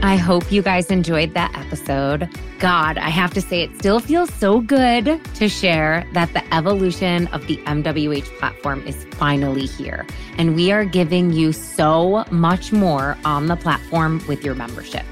I 0.04 0.16
hope 0.16 0.52
you 0.52 0.64
guys 0.64 0.88
enjoyed 0.88 1.36
that 1.36 1.56
episode. 1.56 2.28
God, 2.58 2.98
I 2.98 3.10
have 3.10 3.34
to 3.36 3.42
say, 3.42 3.62
it 3.62 3.78
still 3.78 4.00
feels 4.00 4.34
so 4.34 4.60
good 4.60 5.24
to 5.36 5.48
share 5.48 6.06
that 6.14 6.34
the 6.34 6.54
evolution 6.54 7.28
of 7.28 7.46
the 7.46 7.58
MWH 7.58 8.26
platform 8.40 8.86
is 8.88 9.06
finally 9.12 9.68
here. 9.68 10.06
And 10.38 10.56
we 10.56 10.72
are 10.72 10.86
giving 10.86 11.32
you 11.34 11.54
so 11.54 12.26
much 12.32 12.72
more 12.72 13.16
on 13.26 13.46
the 13.46 13.56
platform 13.56 14.22
with 14.28 14.44
your 14.44 14.56
membership. 14.56 15.06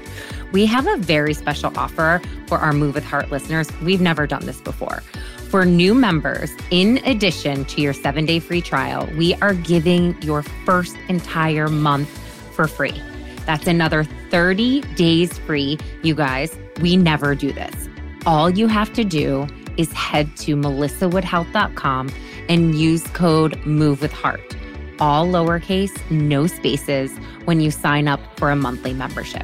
We 0.52 0.66
have 0.66 0.88
a 0.88 0.96
very 0.96 1.34
special 1.34 1.72
offer 1.78 2.20
for 2.48 2.58
our 2.58 2.72
Move 2.72 2.96
with 2.96 3.04
Heart 3.04 3.30
listeners. 3.30 3.70
We've 3.82 4.00
never 4.00 4.26
done 4.26 4.44
this 4.44 4.60
before. 4.60 5.02
For 5.50 5.64
new 5.64 5.94
members, 5.94 6.54
in 6.70 6.98
addition 6.98 7.64
to 7.64 7.80
your 7.80 7.92
seven 7.92 8.24
day 8.24 8.38
free 8.38 8.60
trial, 8.60 9.08
we 9.16 9.34
are 9.42 9.52
giving 9.52 10.14
your 10.22 10.44
first 10.64 10.96
entire 11.08 11.66
month 11.66 12.08
for 12.54 12.68
free. 12.68 13.02
That's 13.46 13.66
another 13.66 14.04
30 14.30 14.82
days 14.94 15.36
free. 15.38 15.76
You 16.04 16.14
guys, 16.14 16.56
we 16.80 16.96
never 16.96 17.34
do 17.34 17.52
this. 17.52 17.88
All 18.26 18.48
you 18.48 18.68
have 18.68 18.92
to 18.92 19.02
do 19.02 19.48
is 19.76 19.90
head 19.92 20.36
to 20.36 20.54
melissawoodhealth.com 20.54 22.10
and 22.48 22.76
use 22.76 23.02
code 23.08 23.58
MOVE 23.66 24.02
with 24.02 24.12
Heart. 24.12 24.56
All 25.00 25.26
lowercase, 25.26 25.98
no 26.12 26.46
spaces 26.46 27.10
when 27.44 27.60
you 27.60 27.72
sign 27.72 28.06
up 28.06 28.20
for 28.38 28.52
a 28.52 28.56
monthly 28.56 28.94
membership. 28.94 29.42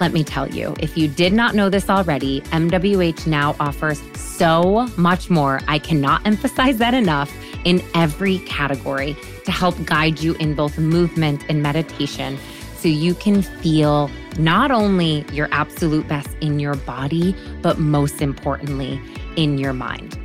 Let 0.00 0.12
me 0.12 0.22
tell 0.22 0.48
you, 0.48 0.76
if 0.78 0.96
you 0.96 1.08
did 1.08 1.32
not 1.32 1.54
know 1.54 1.68
this 1.68 1.90
already, 1.90 2.40
MWH 2.52 3.26
now 3.26 3.56
offers 3.58 4.00
so 4.14 4.88
much 4.96 5.28
more. 5.28 5.60
I 5.66 5.80
cannot 5.80 6.24
emphasize 6.24 6.78
that 6.78 6.94
enough 6.94 7.32
in 7.64 7.82
every 7.94 8.38
category 8.40 9.16
to 9.44 9.50
help 9.50 9.74
guide 9.84 10.20
you 10.20 10.34
in 10.34 10.54
both 10.54 10.78
movement 10.78 11.44
and 11.48 11.62
meditation 11.62 12.38
so 12.76 12.86
you 12.86 13.14
can 13.14 13.42
feel 13.42 14.08
not 14.38 14.70
only 14.70 15.24
your 15.32 15.48
absolute 15.50 16.06
best 16.06 16.30
in 16.40 16.60
your 16.60 16.76
body, 16.76 17.34
but 17.60 17.80
most 17.80 18.22
importantly, 18.22 19.00
in 19.34 19.58
your 19.58 19.72
mind. 19.72 20.16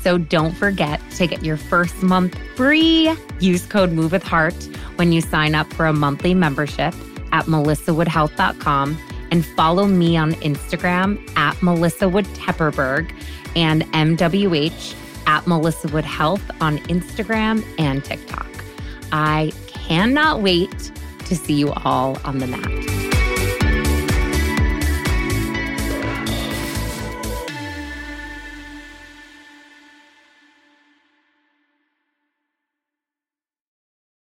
So 0.00 0.16
don't 0.16 0.54
forget 0.54 1.02
to 1.16 1.26
get 1.26 1.44
your 1.44 1.58
first 1.58 2.02
month 2.02 2.38
free. 2.56 3.14
Use 3.40 3.66
code 3.66 3.92
MOVE 3.92 4.12
with 4.12 4.22
Heart 4.22 4.54
when 4.96 5.12
you 5.12 5.20
sign 5.20 5.54
up 5.54 5.70
for 5.74 5.84
a 5.84 5.92
monthly 5.92 6.32
membership 6.32 6.94
at 7.30 7.44
melissawoodhealth.com 7.44 8.98
and 9.30 9.44
follow 9.44 9.86
me 9.86 10.16
on 10.16 10.32
Instagram 10.34 11.18
at 11.36 11.60
Melissa 11.62 12.08
Wood 12.08 12.26
Tepperberg 12.26 13.12
and 13.56 13.82
MWH 13.92 14.94
at 15.26 15.46
Melissa 15.46 15.88
Wood 15.88 16.04
Health 16.04 16.50
on 16.60 16.78
Instagram 16.78 17.64
and 17.78 18.04
TikTok. 18.04 18.48
I 19.12 19.52
cannot 19.66 20.42
wait 20.42 20.92
to 21.26 21.36
see 21.36 21.54
you 21.54 21.72
all 21.72 22.18
on 22.24 22.38
the 22.38 22.46
mat. 22.46 23.07